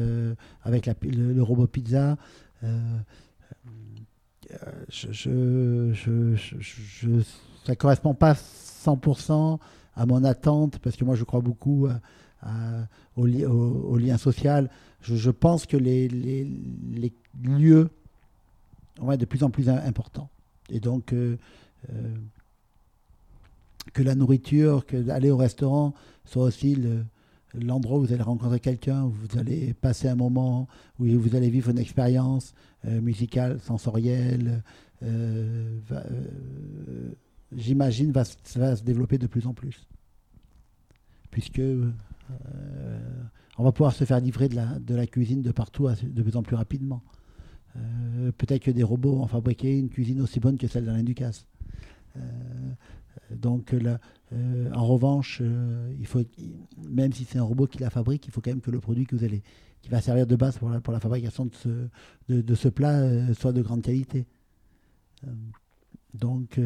[0.62, 2.16] avec le, robot pizza.
[2.62, 2.68] Ça
[7.68, 9.58] ne correspond pas 100%
[9.94, 11.88] à mon attente parce que moi je crois beaucoup
[13.16, 14.70] au, lien social.
[15.02, 16.08] Je, pense que les,
[17.42, 17.90] lieux
[18.98, 20.28] vont être de plus en plus importants.
[20.68, 21.36] Et donc, euh,
[21.92, 22.14] euh,
[23.92, 26.76] que la nourriture, que aller au restaurant soit aussi
[27.54, 30.68] l'endroit où vous allez rencontrer quelqu'un, où vous allez passer un moment,
[30.98, 34.62] où vous allez vivre une expérience euh, musicale, sensorielle,
[37.56, 38.24] j'imagine, va,
[38.56, 39.86] va, se développer de plus en plus.
[41.30, 41.92] Puisque euh,
[43.58, 46.56] on va pouvoir se faire livrer de la, cuisine de partout de plus en plus
[46.56, 47.02] rapidement.
[47.76, 51.46] Euh, peut-être que des robots vont fabriquer une cuisine aussi bonne que celle d'Alain Ducasse.
[52.16, 52.20] Euh,
[53.30, 53.74] donc,
[54.74, 55.42] en revanche,
[56.88, 59.04] même si c'est un robot qui la fabrique, il faut quand même que le produit
[59.04, 61.88] que qui va servir de base pour la, pour la fabrication de ce,
[62.28, 64.26] de, ce plat soit de grande qualité.
[66.14, 66.58] Donc,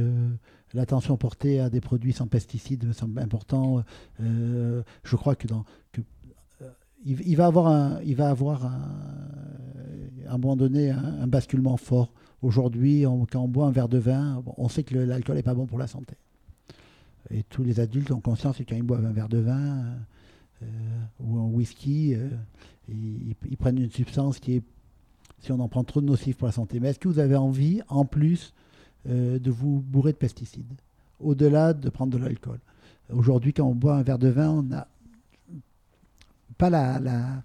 [0.74, 3.82] l'attention portée à des produits sans pesticides me semble important.
[4.20, 6.03] Euh, je crois que dans que,
[6.61, 6.70] euh,
[7.05, 8.80] il, va avoir un, il va avoir un,
[10.26, 12.12] à un moment donné un, basculement fort.
[12.42, 15.66] Aujourd'hui, quand on boit un verre de vin, on sait que l'alcool n'est pas bon
[15.66, 16.16] pour la santé.
[17.30, 19.84] Et tous les adultes ont conscience que quand ils boivent un verre de vin
[20.62, 20.66] euh,
[21.20, 22.14] ou un whisky,
[22.88, 24.62] ils, ils, prennent une substance qui est,
[25.38, 26.80] si on en prend trop, nocive pour la santé.
[26.80, 28.53] Mais est-ce que vous avez envie, en plus,
[29.09, 30.72] euh, de vous bourrer de pesticides,
[31.20, 32.59] au-delà de prendre de l'alcool.
[33.12, 34.88] Aujourd'hui, quand on boit un verre de vin, on n'a
[36.57, 37.42] pas la, la,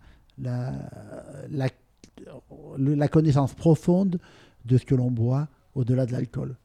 [1.49, 4.19] la, connaissance profonde
[4.65, 6.55] de ce que l'on boit au-delà de l'alcool.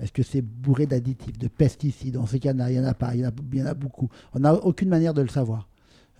[0.00, 2.16] Est-ce que c'est bourré d'additifs, de pesticides?
[2.16, 3.74] On sait qu'il y en a, il n'y en a pas, il y en a,
[3.74, 4.08] beaucoup.
[4.34, 5.68] On n'a aucune manière de le savoir.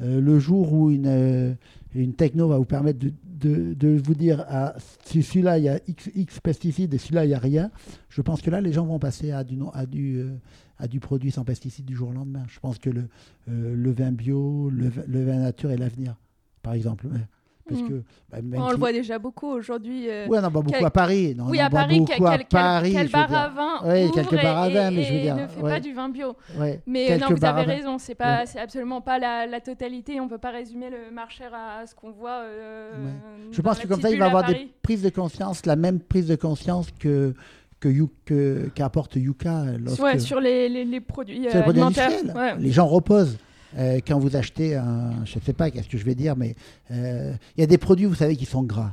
[0.01, 1.55] Euh, le jour où une, euh,
[1.95, 4.75] une techno va vous permettre de, vous dire ah,
[5.05, 7.71] si celui-là il y a X, pesticides et celui-là il n'y a rien,
[8.09, 10.37] je pense que là les gens vont passer euh,
[10.79, 12.45] à du produit sans pesticides du jour au lendemain.
[12.49, 13.09] Je pense que le,
[13.47, 16.17] le vin bio, le, le vin nature est l'avenir,
[16.63, 17.07] par exemple.
[17.69, 17.89] Parce mm.
[17.89, 20.09] que, bah, on le voit déjà beaucoup aujourd'hui.
[20.09, 21.35] Euh, oui, on en voit beaucoup à Paris.
[21.49, 25.15] oui, à Paris, quel, quel, bar à vin oui, quelques bars à vin, mais je
[25.15, 26.37] veux dire, ne fait pas du vin bio.
[26.87, 30.21] mais non, vous avez raison, c'est pas, c'est absolument pas la, totalité.
[30.21, 32.43] On peut pas résumer le marché à ce qu'on voit.
[32.43, 32.91] Euh,
[33.51, 36.01] je pense que comme ça, il va y avoir des prises de conscience, la même
[36.01, 37.35] prise de conscience que
[38.75, 39.65] qu'apporte Yuka.
[40.01, 42.11] Ouais, sur les, les, les produits alimentaires.
[42.59, 43.39] Les gens reposent.
[43.77, 46.55] Euh, quand vous achetez un, je ne sais pas qu'est-ce que je vais dire, mais
[46.91, 48.93] euh, il y a des produits, vous savez, qui sont gras.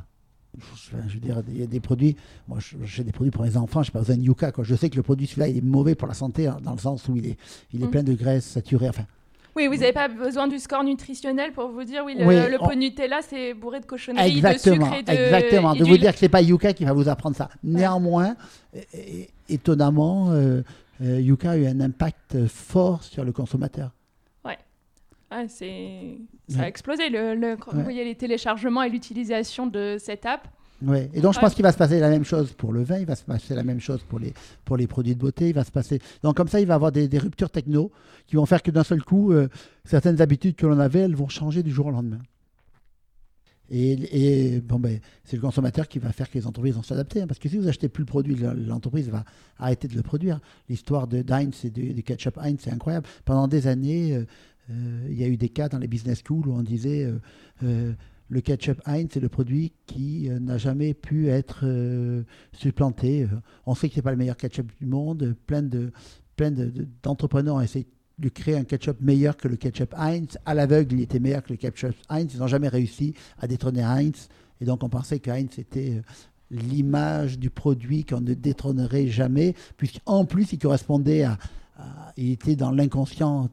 [1.08, 2.14] Je veux dire, il y a des produits,
[2.46, 4.52] moi j'ai des produits pour les enfants, je n'ai pas besoin de Yuka.
[4.52, 4.64] Quoi.
[4.64, 6.78] Je sais que le produit, celui-là, il est mauvais pour la santé, hein, dans le
[6.78, 7.36] sens où il est,
[7.72, 7.90] il est mm.
[7.90, 8.88] plein de graisse saturée.
[8.88, 9.06] Enfin,
[9.54, 13.20] oui, vous n'avez pas besoin du score nutritionnel pour vous dire, oui, le, pot Nutella,
[13.22, 16.30] c'est bourré de cochonneries, de sucre et de Exactement, de vous dire que ce n'est
[16.30, 17.48] pas Yuka qui va vous apprendre ça.
[17.62, 18.34] Néanmoins,
[19.48, 20.62] étonnamment, euh,
[21.00, 23.90] Yuka a eu un impact fort sur le consommateur.
[25.34, 26.18] Ah, c'est...
[26.48, 27.08] Ça a explosé.
[27.08, 30.46] Le, le- voyez les téléchargements et l'utilisation de cette app.
[30.84, 31.08] Ouais.
[31.14, 31.42] Et donc, je Ouais.
[31.44, 33.54] pense qu'il va se passer la même chose pour le vin, il va se passer
[33.54, 36.00] la même chose pour les, pour les produits de beauté, il va se passer...
[36.24, 37.92] Donc, comme ça, il va y avoir des, des ruptures techno
[38.26, 39.48] qui vont faire que d'un seul coup, euh,
[39.84, 42.18] certaines habitudes que l'on avait, elles vont changer du jour au lendemain.
[43.70, 43.92] Et,
[44.56, 47.22] et, bon, ben, c'est le consommateur qui va faire que les entreprises vont s'adapter.
[47.22, 49.24] hein, parce que si vous achetez plus le produit, le- l'entreprise va
[49.58, 50.40] arrêter de le produire.
[50.68, 53.06] L'histoire de d'Heinz et du, ketchup Heinz, c'est incroyable.
[53.24, 54.26] Pendant des années, euh,
[54.68, 57.18] il y a eu des cas dans les business schools où on disait euh,
[57.64, 57.92] euh,
[58.28, 63.24] le ketchup Heinz, c'est le produit qui euh, n'a jamais pu être euh, supplanté.
[63.24, 63.26] Euh,
[63.66, 65.34] On sait que c'est pas le meilleur ketchup du monde.
[65.46, 65.92] Plein de
[66.36, 67.86] plein de- de- d'entrepreneurs ont essayé
[68.18, 70.38] de créer un ketchup meilleur que le ketchup Heinz.
[70.46, 72.32] À l'aveugle, il était meilleur que le ketchup Heinz.
[72.32, 74.28] Ils n'ont jamais réussi à détrôner Heinz.
[74.60, 76.02] Et donc, on pensait que Heinz était euh,
[76.50, 81.38] l'image du produit qu'on ne détrônerait jamais, puisqu'en plus, il correspondait à-
[82.16, 83.48] il était dans l'inconscient.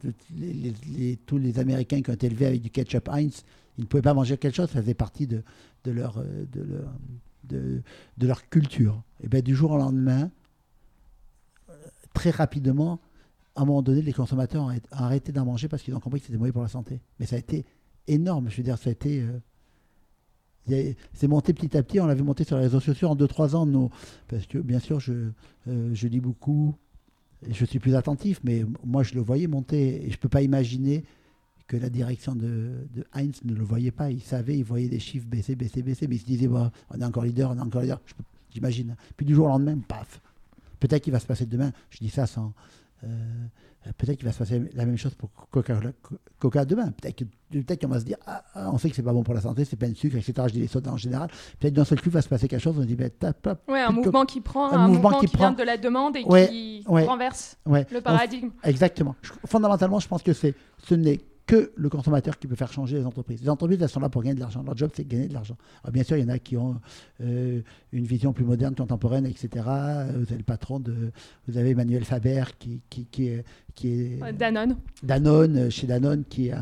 [1.26, 3.44] tous les Américains qui ont été élevés avec du ketchup Heinz,
[3.78, 5.42] ils ne pouvaient pas manger quelque chose, ça faisait partie de,
[5.86, 7.80] euh,
[8.20, 9.02] leur, culture.
[9.22, 10.30] Et bien, du jour au lendemain,
[11.68, 11.72] euh,
[12.12, 13.00] très rapidement,
[13.56, 16.26] à un moment donné, les consommateurs ont arrêté- d'en manger parce qu'ils ont compris que
[16.26, 17.00] c'était mauvais pour la santé.
[17.18, 17.64] Mais ça a été
[18.06, 18.50] énorme.
[18.50, 19.22] Je veux dire, ça a été.
[19.22, 21.98] euh, c'est monté petit à petit.
[22.00, 23.90] On l'avait monté sur les réseaux sociaux en 2-3 ans.
[24.28, 25.30] Parce que, bien sûr, je,
[25.68, 26.76] euh, je lis beaucoup
[27.48, 28.40] je suis plus attentif.
[28.44, 30.04] Mais moi, je le voyais monter.
[30.04, 31.04] Et je ne peux pas imaginer
[31.66, 34.10] que la direction de, Heinz ne le voyait pas.
[34.10, 36.06] Il savait, il voyait des chiffres baisser, baisser, baisser.
[36.08, 38.00] Mais il se disait, Bon, on est encore leader, on est encore leader.
[38.52, 38.96] J'imagine.
[39.16, 40.20] Puis du jour au lendemain, paf.
[40.80, 41.72] Peut-être qu'il va se passer demain.
[41.90, 42.52] Je dis ça sans.
[43.04, 43.46] euh,
[43.96, 45.78] peut-être qu'il va se passer la même chose pour Coca,
[46.38, 46.92] Coca demain.
[46.92, 49.40] Peut-être qu'on va se dire, ah, ah, on sait que c'est pas bon pour la
[49.40, 50.32] santé, c'est plein de sucre, etc.
[50.48, 51.28] Je dis les sodas en général.
[51.58, 52.76] Peut-être d'un seul coup, il va se passer quelque chose.
[52.78, 53.68] On se dit, ben, tap, tap.
[53.70, 56.48] Ouais, un mouvement qui prend, un mouvement qui vient prend- de la demande et Ouais,
[56.48, 57.04] qui ouais.
[57.06, 57.86] renverse Ouais.
[57.90, 58.50] le paradigme.
[58.64, 59.16] Exactement.
[59.22, 60.54] Je- fondamentalement, je pense que c'est,
[60.84, 61.20] ce n'est
[61.50, 63.42] que le consommateur qui peut faire changer les entreprises.
[63.42, 64.62] Les entreprises, elles sont là pour gagner de l'argent.
[64.62, 65.56] Leur job, c'est de gagner de l'argent.
[65.82, 66.80] Alors, bien sûr, il y en a qui ont
[67.22, 69.48] euh, une vision plus moderne, contemporaine, etc.
[69.54, 71.10] Vous avez le patron de,
[71.48, 73.44] vous avez Emmanuel Faber qui, qui, qui est,
[73.74, 74.76] qui est Danone.
[75.02, 76.58] Danone, chez Danone, qui, euh,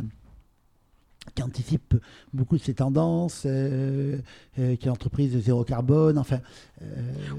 [1.35, 1.95] qui anticipe
[2.33, 4.19] beaucoup de ces tendances, euh,
[4.59, 6.41] euh, qui est entreprise de zéro carbone, enfin.
[6.83, 6.85] euh,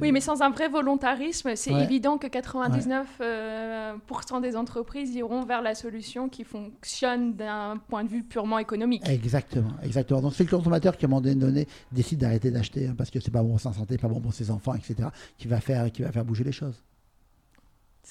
[0.02, 1.84] Oui, mais sans un vrai volontarisme, c'est Ouais.
[1.84, 8.04] évident que 99% euh, pourcent des entreprises iront vers la solution qui fonctionne d'un point
[8.04, 9.08] de vue purement économique.
[9.08, 10.22] Exactement, exactement.
[10.22, 13.20] Donc c'est le consommateur qui à un moment donné décide d'arrêter d'acheter hein, parce que
[13.20, 15.10] c'est pas bon pour sa santé, pas bon pour ses enfants, etc.
[15.38, 16.84] qui va faire, qui va faire bouger les choses.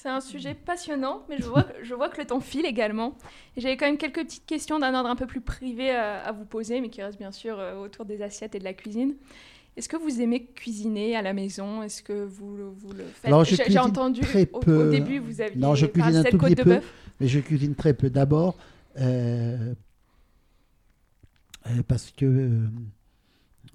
[0.01, 3.17] C'est un sujet passionnant, mais je vois, que- je vois que le temps file également.
[3.57, 6.45] J'avais quand même quelques petites questions d'un ordre un peu plus privé à, à vous
[6.45, 9.15] poser, mais qui restent bien sûr euh, autour des assiettes et de la cuisine.
[9.75, 11.83] Est-ce que vous aimez cuisiner à la maison?
[11.83, 13.29] Est-ce que vous, le- vous le faites?
[13.43, 14.87] J'ai- entendu très au, peu.
[14.87, 16.79] au début, vous aviez Non, je cuisine un tout petit de peu.
[17.19, 18.09] Mais je cuisine très peu.
[18.09, 18.55] D'abord,
[19.01, 19.73] euh,
[21.67, 22.67] euh, parce que euh,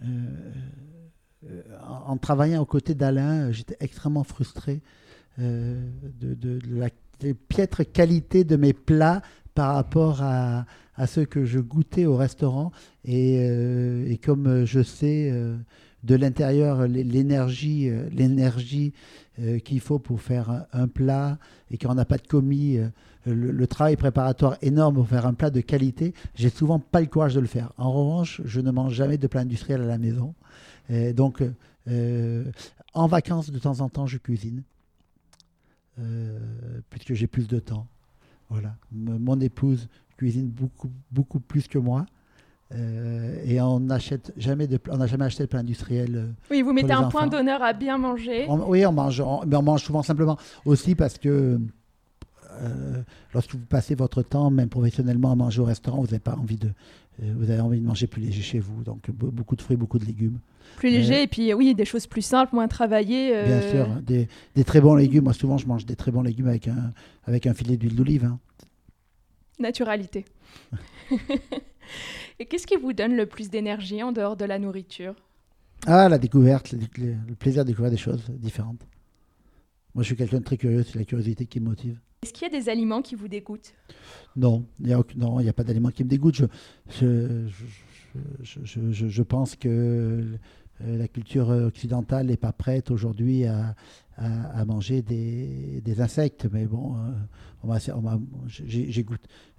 [0.05, 4.79] euh, en, en travaillant aux côtés d'Alain, euh, j'étais extrêmement frustré euh,
[5.39, 6.89] de, de- la
[7.49, 9.23] piètre qualité de mes plats
[9.55, 10.67] par rapport à,
[10.97, 12.73] à ceux que je goûtais au restaurant.
[13.05, 15.57] Et, euh, comme euh, je sais euh,
[16.03, 18.09] de l'intérieur l'énergie, euh,
[19.41, 21.39] euh, qu'il faut pour faire un, plat
[21.71, 22.89] et qu'on n'a pas de commis, euh,
[23.27, 27.35] le, travail préparatoire énorme pour faire un plat de qualité, j'ai souvent pas le courage
[27.35, 27.73] de le faire.
[27.79, 30.35] En revanche, je ne mange jamais de plat industriel à la maison.
[31.15, 31.43] Donc,
[31.89, 32.45] euh,
[32.93, 34.74] en vacances, de temps en temps, je cuisine, euh,
[36.91, 37.87] puisque j'ai plus de temps.
[38.51, 38.75] Voilà.
[38.93, 42.07] M- Mon épouse cuisine beaucoup, beaucoup plus que moi.
[42.73, 46.17] euh, et on n'achète jamais de, on n'a jamais acheté de plat industriel.
[46.17, 47.11] euh, Oui, vous mettez un enfants.
[47.11, 48.47] point d'honneur à bien manger.
[48.49, 51.61] on- oui, on mange, on, mais on mange souvent simplement aussi parce que
[52.63, 53.03] euh,
[53.33, 56.57] lorsque vous passez votre temps, même professionnellement, à manger au restaurant, vous n'avez pas envie
[56.57, 56.69] de,
[57.23, 58.83] euh, vous avez envie de manger plus léger chez vous.
[58.85, 60.39] Donc be- beaucoup de fruits, beaucoup de légumes.
[60.77, 63.35] Plus léger, et puis oui, des choses plus simples, moins travaillées.
[63.37, 65.25] euh, Bien sûr, hein, des, des très bons légumes.
[65.25, 66.93] Moi, souvent, je mange des très bons légumes avec un,
[67.25, 68.25] avec un filet d'huile d'olive.
[68.25, 68.39] hein.
[69.59, 70.25] Naturalité.
[72.39, 75.15] et qu'est-ce qui vous donne le plus d'énergie en dehors de la nourriture?
[75.87, 78.81] Ah, la découverte, le, le- le plaisir de découvrir des choses différentes.
[79.95, 80.83] Moi, je suis quelqu'un de très curieux.
[80.83, 81.99] C'est la curiosité qui me motive.
[82.25, 83.75] Est-ce qu'il y a des aliments qui vous dégoûtent?
[84.35, 86.37] Non, il n'y a, pas d'aliment qui me dégoûte.
[86.89, 87.47] Je,
[88.43, 90.25] je, je, je- pense que
[90.81, 93.77] la culture occidentale n'est pas prête aujourd'hui à,
[94.17, 96.47] à- à manger des, des insectes.
[96.53, 97.11] Mais bon, euh,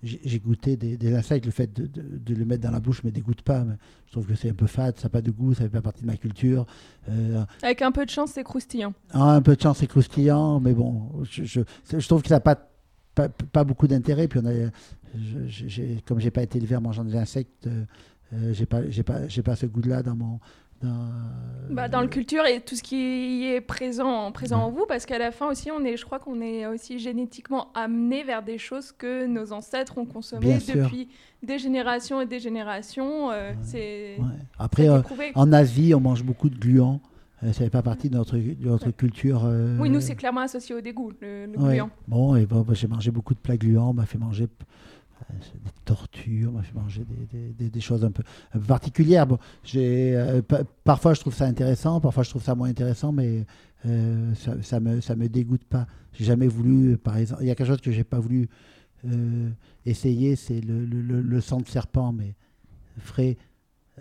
[0.03, 1.45] j'ai goûté, des, des insectes.
[1.45, 3.63] Le fait de, de- de le mettre dans la bouche ne me dégoûte pas.
[3.63, 3.75] mais
[4.07, 5.81] je trouve que c'est un peu fade, ça n'a pas de goût, ça fait pas
[5.81, 6.65] partie de ma culture.
[7.09, 8.93] Euh, Avec un peu de chance, c'est croustillant.
[9.11, 11.61] ah, un peu de chance, c'est croustillant, mais bon, je, je,
[11.97, 12.57] je trouve que ça n'a pas,
[13.13, 14.27] pas, pas beaucoup d'intérêt.
[14.27, 14.53] Puis on a,
[15.17, 17.83] je, je- comme j'ai pas été élevé en mangeant des insectes, euh,
[18.33, 20.39] euh, j'ai pas, j'ai pas, j'ai pas ce goût-là dans mon.
[20.81, 21.07] Dans,
[21.71, 24.63] Bah, dans le culture et tout ce qui est présent, présent Ouais.
[24.65, 27.69] en vous, parce qu'à la fin aussi, on est, je crois qu'on est aussi génétiquement
[27.73, 31.07] amené vers des choses que nos ancêtres ont consommées depuis
[31.41, 33.31] des générations et des générations.
[33.31, 34.25] euh, C'est Ouais.
[34.57, 35.01] ça Après, euh,
[35.33, 37.01] en Asie, on mange beaucoup de gluants.
[37.43, 39.49] Euh, ça fait pas partie de notre, de notre culture.
[39.79, 41.89] Oui, nous, c'est clairement associé au dégoût, le, gluant.
[42.07, 43.89] Bon, et bon, bah, j'ai mangé beaucoup de plats gluants.
[43.89, 44.47] On m'a fait manger
[45.31, 48.23] des tortues, on m'a fait manger des, des- des- des choses un peu,
[48.67, 49.27] particulières.
[49.27, 53.11] Bon, j'ai, euh, pa- parfois, je trouve ça intéressant, parfois, je trouve ça moins intéressant,
[53.11, 53.45] mais
[53.85, 55.87] euh, ça, ça me, dégoûte pas.
[56.13, 58.49] J'ai jamais voulu, euh, par exemple, il y a quelque chose que j'ai pas voulu
[59.05, 59.49] euh,
[59.85, 62.35] essayer, c'est le, sang de serpent, mais
[62.97, 63.37] frais.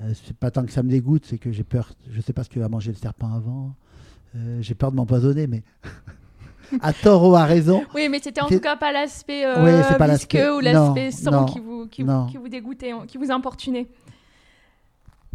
[0.00, 1.92] Euh, c'est pas tant que ça me dégoûte, c'est que j'ai peur.
[2.10, 3.76] Je sais pas ce que va manger le serpent avant.
[4.36, 5.62] Euh, j'ai peur de m'empoisonner, mais
[6.82, 7.84] à tort ou à raison.
[7.94, 11.10] Oui, mais c'était en tout cas pas l'aspect euh, Oui, c'est pas visqueux ou l'aspect
[11.10, 12.24] sang qui vous, qui, non.
[12.24, 13.86] vous, qui vous dégoûtait, qui vous importunait.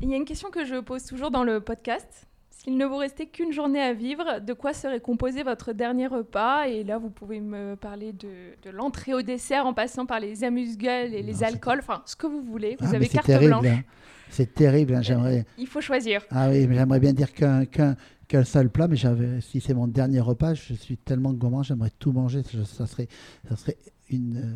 [0.02, 2.26] Il y a une question que je pose toujours dans le podcast.
[2.52, 6.66] S'il ne vous restait qu'une journée à vivre, de quoi serait composé votre dernier repas?
[6.68, 8.28] Et là, vous pouvez me parler de,
[8.64, 12.28] de l'entrée au dessert en passant par les amuse-gueules et les alcools, enfin ce que
[12.28, 12.76] vous voulez.
[12.80, 13.52] Vous Ah, avez carte terrible.
[13.52, 13.66] blanche.
[13.66, 13.82] hein.
[14.30, 14.96] C'est terrible.
[14.96, 15.46] hein, J'aimerais.
[15.58, 16.22] Il faut choisir.
[16.32, 17.96] Ah oui, mais j'aimerais bien dire qu'un qu'un
[18.30, 21.92] qu'un seul plat, mais j'avais, si c'est mon dernier repas, je suis tellement gourmand, j'aimerais
[22.00, 22.44] tout manger.
[22.44, 23.10] Ça, ça serait,
[23.50, 23.76] ça serait
[24.10, 24.38] une.
[24.38, 24.54] euh,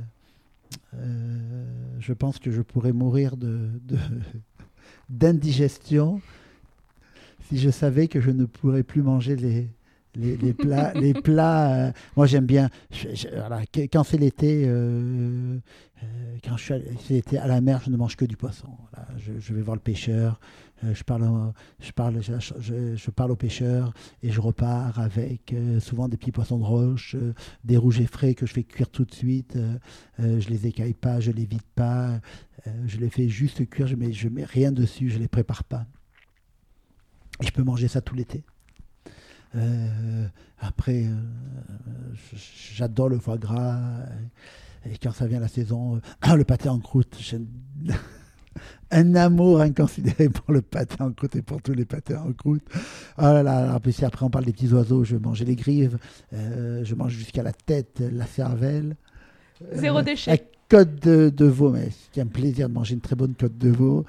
[0.95, 3.69] euh, je pense que je pourrais mourir de
[5.09, 6.21] d'indigestion
[7.49, 9.69] si je savais que je ne pourrais plus manger les
[10.15, 11.87] les, les plats, les plats.
[11.87, 12.69] euh, moi, j'aime bien.
[12.91, 13.61] je- je- voilà,
[13.91, 15.57] quand c'est l'été, euh,
[16.43, 18.67] quand je suis à, c'est l'été à la mer, je ne mange que du poisson.
[18.91, 20.39] Voilà, je, je vais voir le pêcheur.
[20.83, 26.07] Euh, je parle, je parle, je, parle au pêcheur et je repars avec euh, souvent
[26.07, 29.13] des petits poissons de roche, euh, des rouges frais que je fais cuire tout de
[29.13, 29.57] suite.
[30.19, 32.19] je les écaille pas, je les vide pas,
[32.85, 33.87] je les fais juste cuire.
[33.87, 35.85] Je mets, mets rien dessus, je les prépare pas.
[37.41, 38.43] Je peux manger ça tout l'été.
[40.59, 41.05] Après,
[42.73, 43.79] j'adore le foie gras.
[44.85, 46.01] Et quand ça vient la saison,
[46.35, 47.17] le pâté en croûte.
[48.91, 52.63] Un amour inconsidéré pour le pâté en croûte et pour tous les pâtés en croûte.
[53.17, 55.55] Oh là là, en plus, après on parle des petits oiseaux, je vais manger les
[55.55, 55.97] grives,
[56.33, 58.95] euh, je mange jusqu'à la tête, la cervelle.
[59.73, 60.31] Zéro Euh, déchet.
[60.31, 60.37] La
[60.69, 63.69] côte de, de veau, mais c'est un plaisir de manger une très bonne côte de
[63.69, 64.05] veau.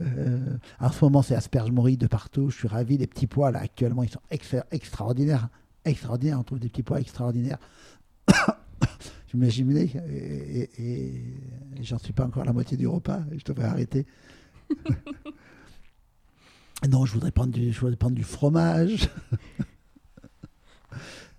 [0.00, 0.38] Euh,
[0.80, 2.50] en ce moment, c'est asperges morilles de partout.
[2.50, 2.98] Je suis ravi.
[2.98, 5.48] Les petits pois, là, actuellement, ils sont extra- extraordinaires.
[5.84, 6.38] Extraordinaires.
[6.40, 7.58] On trouve des petits pois extraordinaires.
[9.34, 11.14] Je m'imaginais, et, et,
[11.76, 13.22] et j'en suis pas encore à la moitié du repas.
[13.36, 14.06] Je devrais arrêter.
[16.88, 19.08] non, je voudrais prendre du, je voudrais prendre du fromage.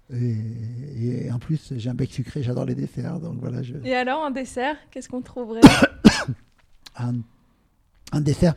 [0.13, 2.43] et, et en plus, j'ai un bec sucré.
[2.43, 3.19] J'adore les desserts.
[3.19, 5.61] Donc voilà, je, Et alors, en dessert, qu'est-ce qu'on trouverait
[6.97, 7.15] un,
[8.11, 8.55] un dessert.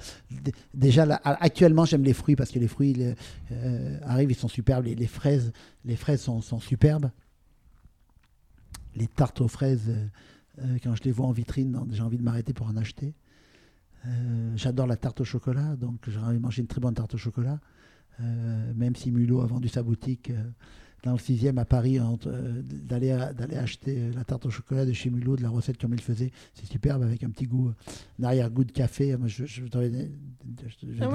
[0.74, 2.96] Déjà, là, actuellement, j'aime les fruits parce que les fruits
[3.52, 4.86] euh, arrivent, ils sont superbes.
[4.86, 5.52] Les, les fraises,
[5.84, 7.10] les fraises sont, sont superbes.
[8.98, 10.06] Les tartes aux fraises, euh,
[10.62, 13.14] euh, quand je les vois en vitrine, j'ai envie de m'arrêter pour en acheter.
[14.06, 17.14] Euh, J'adore la tarte au chocolat, donc j'ai envie de manger une très bonne tarte
[17.14, 17.60] au chocolat.
[18.74, 20.32] Même si Mulot a vendu sa boutique
[21.04, 22.00] dans le 6 à Paris,
[22.64, 23.12] d'aller
[23.56, 26.32] acheter la tarte au chocolat de chez Mulot, de la recette comme il faisait.
[26.54, 27.72] C'est superbe avec un petit goût,
[28.20, 29.16] un arrière-goût de café.
[29.16, 29.66] Moi, je- je- je-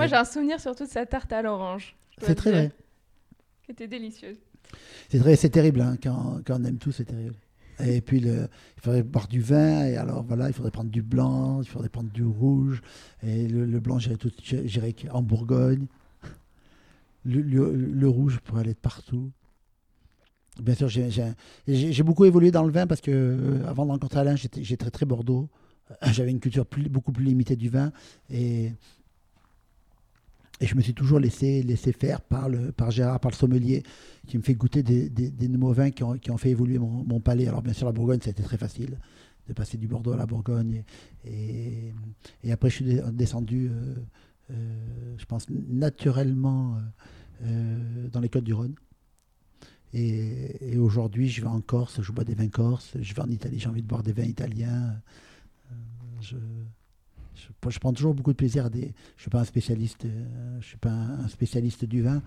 [0.08, 1.98] j'ai un souvenir surtout de sa tarte à l'orange.
[2.22, 2.72] C'est très vrai.
[3.66, 4.38] Qui était délicieuse.
[5.10, 5.82] C'est vrai, c'est terrible.
[5.82, 7.36] hein, quand, quand on aime tout, c'est terrible.
[7.80, 8.48] Et puis, il
[8.78, 9.86] faudrait boire du vin.
[9.86, 12.82] Et alors, voilà, il faudrait prendre du blanc, il faudrait prendre du rouge.
[13.24, 15.88] Et le, blanc, j'irais en Bourgogne.
[17.26, 19.32] Le, rouge pourrait aller de partout.
[20.62, 24.36] Bien sûr, j'ai- beaucoup évolué dans le vin parce que euh, avant de rencontrer Alain,
[24.36, 25.50] j'étais très très Bordeaux.
[26.12, 27.92] J'avais une culture beaucoup plus limitée du vin
[28.30, 28.72] et,
[30.64, 31.62] et je me suis toujours laissé,
[31.92, 33.84] faire par, le, par Gérard, par le sommelier,
[34.28, 37.48] qui me fait goûter des, nouveaux vins qui ont, qui ont fait évoluer mon, palais.
[37.48, 38.98] Alors bien sûr, la Bourgogne, ça a été très facile
[39.46, 40.86] de passer du Bordeaux à la Bourgogne.
[41.26, 41.92] Et,
[42.46, 43.96] et, après, je suis descendu, euh,
[44.52, 46.78] euh, je pense, naturellement
[47.44, 48.76] euh, dans les Côtes du Rhône.
[49.92, 52.96] Et, aujourd'hui, je vais en Corse, je bois des vins corses.
[53.02, 54.96] Je vais en Italie, j'ai envie de boire des vins italiens.
[57.70, 58.94] Je, prends toujours beaucoup de plaisir à des.
[59.18, 62.22] Je suis pas un spécialiste, euh, je suis pas un spécialiste du vin,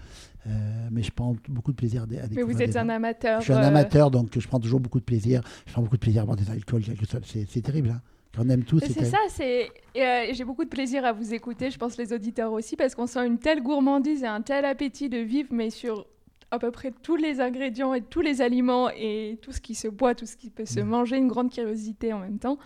[0.46, 0.50] euh,
[0.90, 2.80] mais je prends beaucoup de plaisir à, des, à Mais vous êtes vins.
[2.82, 3.40] un amateur.
[3.40, 5.42] Je suis un euh, amateur, donc je prends toujours beaucoup de plaisir.
[5.66, 6.82] Je prends beaucoup de plaisir à boire des alcools,
[7.24, 7.90] C'est terrible.
[7.90, 8.00] Hein.
[8.38, 9.70] On aime tout, Mais c'est ça, c'est.
[9.96, 13.06] euh, J'ai beaucoup de plaisir à vous écouter, je pense les auditeurs aussi, parce qu'on
[13.06, 16.06] sent une telle gourmandise et un tel appétit de vivre, mais sur
[16.50, 19.88] à peu près tous les ingrédients et tous les aliments et tout ce qui se
[19.88, 20.84] boit, tout ce qui peut se Mm.
[20.84, 22.58] manger, une grande curiosité en même temps.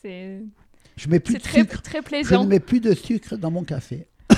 [0.00, 0.40] C'est
[1.00, 1.80] Je mets plus de très, sucre.
[1.82, 2.44] très Je plaisant.
[2.44, 4.06] ne mets plus de sucre dans mon café.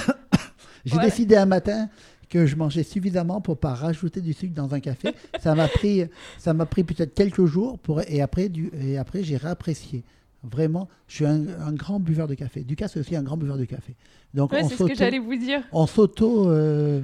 [0.84, 1.88] J'ai décidé un matin
[2.28, 5.10] que je mangeais suffisamment pour pas rajouter du sucre dans un café.
[5.40, 6.04] ça m'a pris,
[6.38, 10.02] ça m'a pris peut-être quelques jours pour et après du et après j'ai réapprécié.
[10.44, 12.64] Vraiment, je suis un, un grand buveur de café.
[12.68, 13.94] Lucas c'est aussi un grand buveur de café.
[14.34, 15.62] Donc Ouais, on c'est ce que j'allais vous dire.
[15.72, 17.02] on s'auto euh,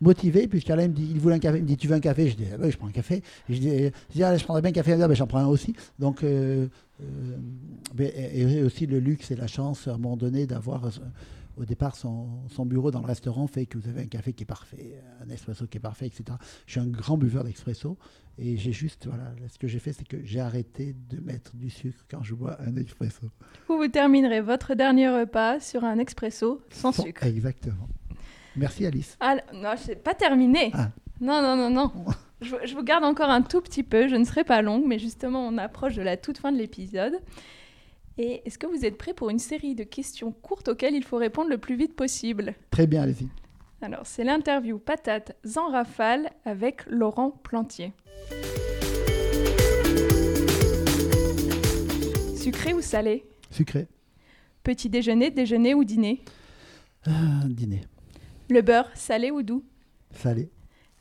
[0.00, 2.28] motivé puisqu'Alain me dit il voulait un café il me dit tu veux un café?
[2.28, 3.22] Je dis ah ouais, je prends un café.
[3.48, 4.92] Et je dis, je dis ah, je prendrais bien un café.
[4.92, 5.74] Ah, ben, j'en prends un aussi.
[5.98, 6.68] Donc euh,
[7.02, 7.36] euh,
[7.98, 10.90] et, aussi le luxe et la chance à un moment donné d'avoir euh,
[11.56, 14.44] au départ son, son bureau dans le restaurant fait que vous avez un café qui
[14.44, 17.96] est parfait un espresso qui est parfait etc je suis un grand buveur d'expresso
[18.38, 21.70] et j'ai juste voilà ce que j'ai fait c'est que j'ai arrêté de mettre du
[21.70, 23.30] sucre quand je bois un expresso
[23.66, 27.24] coup, vous terminerez votre dernier repas sur un expresso sans Sans- sucre.
[27.24, 27.88] exactement
[28.56, 30.70] merci Alice Ah non, c'est pas terminé.
[30.74, 30.90] Ah.
[31.20, 31.92] Non, non, non, non.
[32.40, 34.08] Je, vous- je vous garde encore un tout petit peu.
[34.08, 37.14] Je ne serai pas longue, mais justement, on approche de la toute fin de l'épisode.
[38.18, 41.16] Et est-ce que vous êtes prêts pour une série de questions courtes auxquelles il faut
[41.18, 42.54] répondre le plus vite possible?
[42.70, 43.28] Très bien allez-y
[43.82, 47.92] Alors, c'est l'interview Patate en rafale avec Laurent Plantier.
[52.36, 53.24] Sucré ou salé?
[53.50, 53.86] Sucré
[54.62, 56.22] Petit déjeuner, déjeuner ou dîner?
[57.06, 57.10] Ah,
[57.46, 57.82] dîner
[58.48, 59.64] Le beurre, salé ou doux
[60.12, 60.48] salé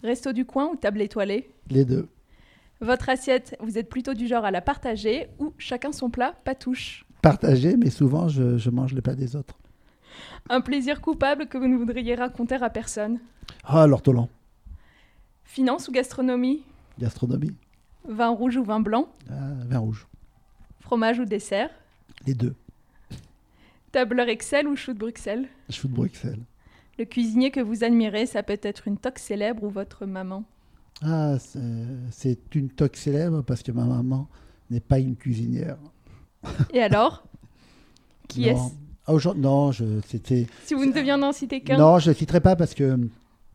[0.03, 2.07] Resto du coin ou table étoilée les deux
[2.81, 6.55] Votre assiette, vous êtes plutôt du genre à la partager ou chacun son plat, pas
[6.55, 9.57] touche partagé, mais souvent je, je mange le plat des autres.
[10.49, 13.19] Un plaisir coupable que vous ne voudriez raconter à personne
[13.63, 14.29] Ah, l'ortolan,
[15.43, 16.63] Finance ou gastronomie
[16.99, 17.55] gastronomie,
[18.07, 20.05] Vin rouge ou vin blanc ah, vin rouge,
[20.81, 21.69] Fromage ou dessert
[22.27, 22.55] les deux.
[23.91, 26.43] Tableur Excel ou chou de Bruxelles Chou de Bruxelles.
[26.97, 30.43] Le cuisinier que vous admirez, ça peut être une toque célèbre ou votre maman.
[31.03, 31.35] Ah,
[32.11, 34.27] c'est- une toque célèbre parce que ma maman
[34.71, 35.77] n'est pas une cuisinière.
[36.73, 37.25] Et alors?
[38.29, 38.59] Qui est-ce?
[39.05, 40.47] Ah, aujourd'hui- Non, je, c'était.
[40.65, 42.97] Si vous ne deviez en citer qu'un Non, je ne citerai pas parce que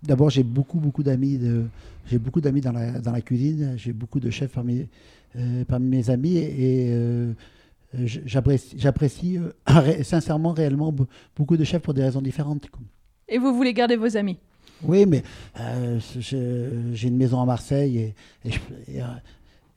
[0.02, 1.64] d'abord j'ai beaucoup beaucoup d'amis de
[2.06, 4.86] j'ai beaucoup d'amis dans la dans la cuisine, j'ai beaucoup de chefs parmi
[5.36, 7.32] euh, parmi mes amis et, euh,
[8.04, 11.06] j'apprécie j'apprécie euh, sincèrement réellement be-
[11.36, 12.68] beaucoup de chefs pour des raisons différentes.
[13.30, 14.36] Et vous voulez garder vos amis
[14.82, 15.22] Oui, mais
[15.60, 18.12] euh, j'ai une maison à Marseille
[18.44, 18.50] et,
[18.96, 19.02] euh,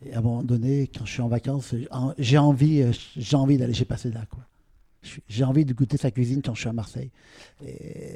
[0.06, 1.76] et à un moment donné, quand je suis en vacances,
[2.18, 4.44] j'ai envie, euh, j'ai envie d'aller chez Paseda, quoi.
[5.28, 7.12] J'ai envie de goûter sa cuisine quand je suis à Marseille.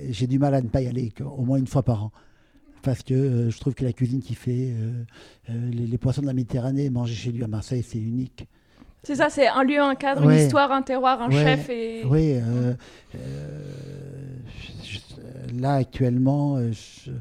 [0.09, 2.11] J'ai du mal à ne pas y aller, au moins une fois par an.
[2.81, 4.73] Parce que je trouve que la cuisine qu'il fait,
[5.49, 8.47] les, les poissons de la Méditerranée, manger chez lui à Marseille, c'est unique.
[9.07, 10.35] C'est ça, c'est un lieu, un cadre, Ouais.
[10.37, 11.41] une histoire, un terroir, un Ouais.
[11.41, 12.03] chef et...
[12.09, 12.73] Oui, euh,
[13.15, 13.59] euh,
[14.83, 17.11] je- je- là actuellement, euh, je-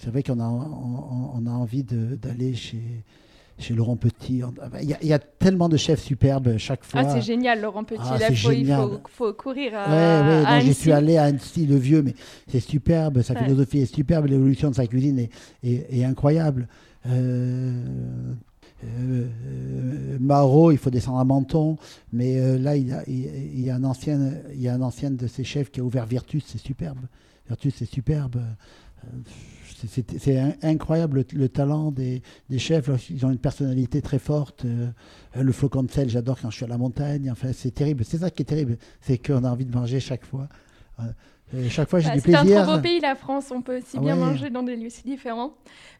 [0.00, 2.80] c'est vrai qu'on a, on, on a envie d'aller chez,
[3.58, 4.42] chez Laurent Petit.
[4.80, 7.02] Il y, a, il y a tellement de chefs superbes chaque fois.
[7.04, 8.00] Ah, c'est génial, Laurent Petit.
[8.02, 10.74] Ah, Là, c'est faut- il faut, faut courir à, Ouais, ouais, à non, Annecy.
[10.74, 12.14] suis allé à Annecy, le vieux, mais
[12.48, 13.42] c'est superbe, sa Ouais.
[13.44, 15.30] philosophie est superbe, l'évolution de sa cuisine est,
[15.62, 16.68] est- est incroyable.
[17.06, 17.82] Euh,
[18.84, 21.76] euh, euh, Marot, il faut descendre à Menton,
[22.12, 25.44] mais euh, là, il y, a, un ancien, il y a un ancien de ses
[25.44, 26.98] chefs qui a ouvert Virtus, c'est superbe.
[27.48, 28.36] Virtus, c'est superbe.
[29.78, 32.22] C'est- C'est c'est in- incroyable le, le talent des,
[32.58, 32.88] chefs.
[33.10, 34.64] Ils ont une personnalité très forte.
[35.34, 37.30] Le flocon de sel, j'adore quand je suis à la montagne.
[37.30, 38.02] Enfin, c'est terrible.
[38.04, 38.78] C'est ça qui est terrible.
[39.02, 40.48] C'est qu'on a envie de manger chaque fois.
[41.70, 42.64] Chaque fois, j'ai Ah, du c'est un plaisir.
[42.64, 43.50] trop beau pays, la France.
[43.52, 44.20] On peut si bien Ouais.
[44.26, 45.54] manger dans des lieux si différents.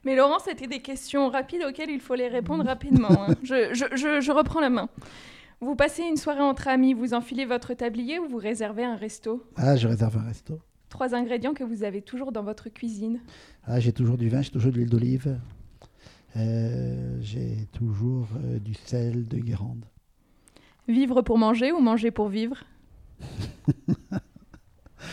[0.04, 3.10] Mais Laurent, c'était des questions rapides auxquelles il faut les répondre rapidement.
[3.10, 3.34] hein.
[3.42, 4.88] Je, je- je- je reprends la main.
[5.60, 9.42] Vous passez une soirée entre amis, vous enfilez votre tablier ou vous réservez un resto?
[9.56, 10.58] Ah, je réserve un resto.
[10.90, 13.20] Trois ingrédients que vous avez toujours dans votre cuisine.
[13.66, 15.38] Ah, j'ai toujours du vin, j'ai toujours de l'huile d'olive.
[16.36, 19.84] Euh, j'ai toujours euh, du sel de Guérande.
[20.88, 22.64] Vivre pour manger ou manger pour vivre?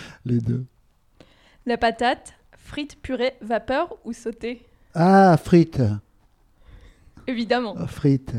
[0.26, 0.66] Les deux.
[1.66, 4.66] La patate, frites, purée, vapeur ou sautée?
[4.94, 5.82] Ah, frites.
[7.28, 7.76] Évidemment.
[7.78, 8.34] Ah, Frites.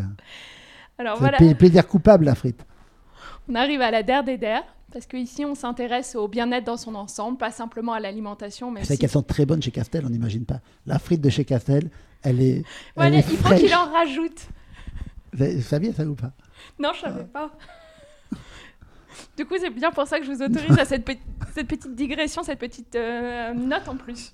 [0.98, 2.64] Alors C'est voilà, pla- plaisir coupable, la frite.
[3.48, 4.62] on arrive à la der des der.
[4.92, 8.96] Parce qu'ici, on s'intéresse au bien-être dans son ensemble, pas simplement à l'alimentation, mais C'est
[8.96, 10.60] qu'elles sont très bonnes chez Castel, on n'imagine pas.
[10.86, 11.90] La frite de chez Castel,
[12.22, 12.58] elle est.
[12.58, 12.64] elle
[12.94, 14.46] Voilà, est il faut qu'il en rajoute.
[15.32, 16.30] Vous saviez ça ou pas?
[16.78, 17.50] Non, je savais pas.
[19.36, 21.18] Du coup, c'est bien pour ça que je vous autorise à cette, pe-
[21.54, 24.32] cette petite digression, cette petite euh, note en plus.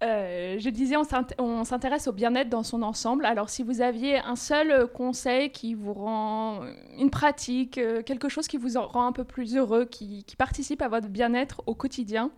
[0.00, 3.26] Euh, je disais, on s'int- on s'intéresse au bien-être dans son ensemble.
[3.26, 6.60] Alors, si vous aviez un seul conseil qui vous rend
[6.96, 10.82] une pratique, euh, quelque chose qui vous en rend un peu plus heureux, qui participe
[10.82, 12.30] à votre bien-être au quotidien,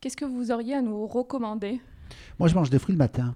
[0.00, 1.80] qu'est-ce que vous auriez à nous recommander?
[2.38, 3.34] Moi, je mange des fruits le matin.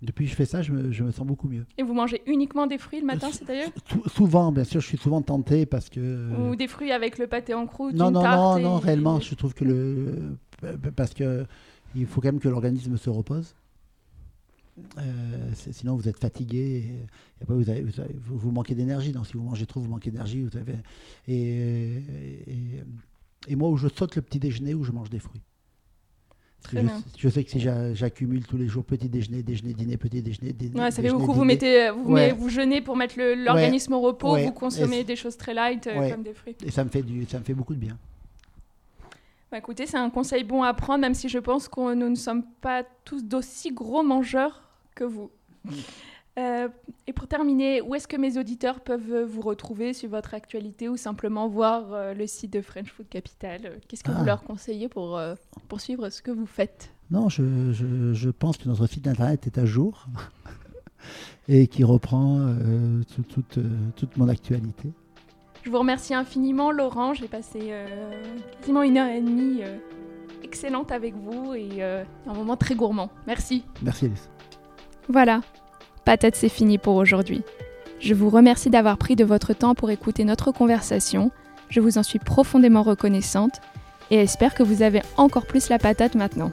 [0.00, 1.66] Depuis que je fais ça, je me, je me sens beaucoup mieux.
[1.76, 4.86] Et vous mangez uniquement des fruits le matin, Euh, c'est-à-dire Sou- Souvent, bien sûr, je
[4.86, 6.30] suis souvent tenté parce que.
[6.50, 8.76] Ou des fruits avec le pâté en croûte, non, une non, tarte non, et- non,
[8.78, 10.36] réellement, je trouve que le.
[10.94, 11.46] Parce que
[11.96, 13.54] il faut quand même que l'organisme se repose.
[14.98, 16.78] Euh, sinon, vous êtes fatigué et,
[17.40, 19.10] et après, vous, avez- vous, avez- vous- vous manquez d'énergie.
[19.10, 20.42] Donc, si vous mangez trop, vous manquez d'énergie.
[20.44, 20.76] Vous avez,
[21.26, 21.96] et,
[22.46, 22.82] et,
[23.48, 25.42] et moi, où je saute le petit déjeuner, où je mange des fruits.
[26.62, 27.02] Très je, bien.
[27.16, 30.52] je sais que si j'a- j'accumule tous les jours petit déjeuner, déjeuner, dîner, petit déjeuner,
[30.52, 30.78] dîner.
[30.78, 31.32] Ouais, ça fait déjeuner, beaucoup.
[31.32, 32.26] Vous mettez, vous, Ouais.
[32.28, 34.36] met- vous jeûnez pour mettre l'organisme au repos.
[34.36, 36.56] Vous consommez des choses très light euh, comme des fruits.
[36.66, 37.96] Et ça me fait, du, ça me fait beaucoup de bien.
[39.50, 42.14] Bah, écoutez, c'est un conseil bon à prendre, même si je pense que nous ne
[42.16, 44.62] sommes pas tous d'aussi gros mangeurs
[44.94, 45.30] que vous.
[46.38, 46.68] Euh,
[47.08, 50.88] et pour terminer, où est-ce que mes auditeurs peuvent euh, vous retrouver sur votre actualité
[50.88, 53.80] ou simplement voir euh, le site de French Food Capital?
[53.88, 54.26] Qu'est-ce que vous Ah.
[54.26, 55.34] leur conseillez pour euh,
[55.68, 56.90] poursuivre ce que vous faites?
[57.10, 60.06] Non, je, je, je pense que notre site internet est à jour
[61.48, 64.90] et qui reprend euh, tout- toute, euh, toute mon actualité.
[65.64, 67.14] Je vous remercie infiniment, Laurent.
[67.14, 67.86] J'ai passé euh,
[68.60, 69.76] quasiment une heure et demie euh,
[70.44, 73.10] excellente avec vous et euh, un moment très gourmand.
[73.26, 73.64] Merci.
[73.82, 74.30] Merci Alice.
[75.08, 75.40] Voilà,
[76.00, 77.42] patate c'est fini pour aujourd'hui.
[78.00, 81.30] Je vous remercie d'avoir pris de votre temps pour écouter notre conversation.
[81.68, 83.60] Je vous en suis profondément reconnaissante
[84.10, 86.52] et espère que vous avez encore plus la patate maintenant.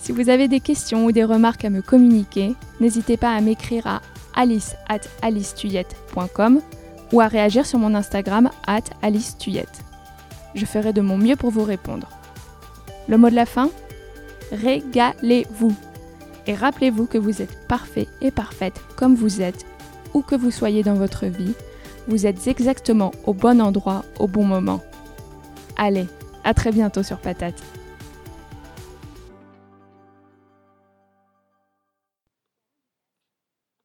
[0.00, 3.86] Si vous avez des questions ou des remarques à me communiquer, n'hésitez pas à m'écrire
[3.86, 4.00] à
[4.34, 6.60] alice at alicetuyette.com
[7.12, 9.84] ou à réagir sur mon Instagram at alicetuyette.
[10.54, 12.08] Je ferai de mon mieux pour vous répondre.
[13.08, 13.70] Le mot de la fin?
[14.52, 15.74] Régalez-vous
[16.48, 19.66] et rappelez-vous que vous êtes parfait et parfaite comme vous êtes,
[20.14, 21.52] où que vous soyez dans votre vie,
[22.08, 24.82] vous êtes exactement au bon endroit au bon moment.
[25.76, 26.06] Allez,
[26.44, 27.62] à très bientôt sur Patate.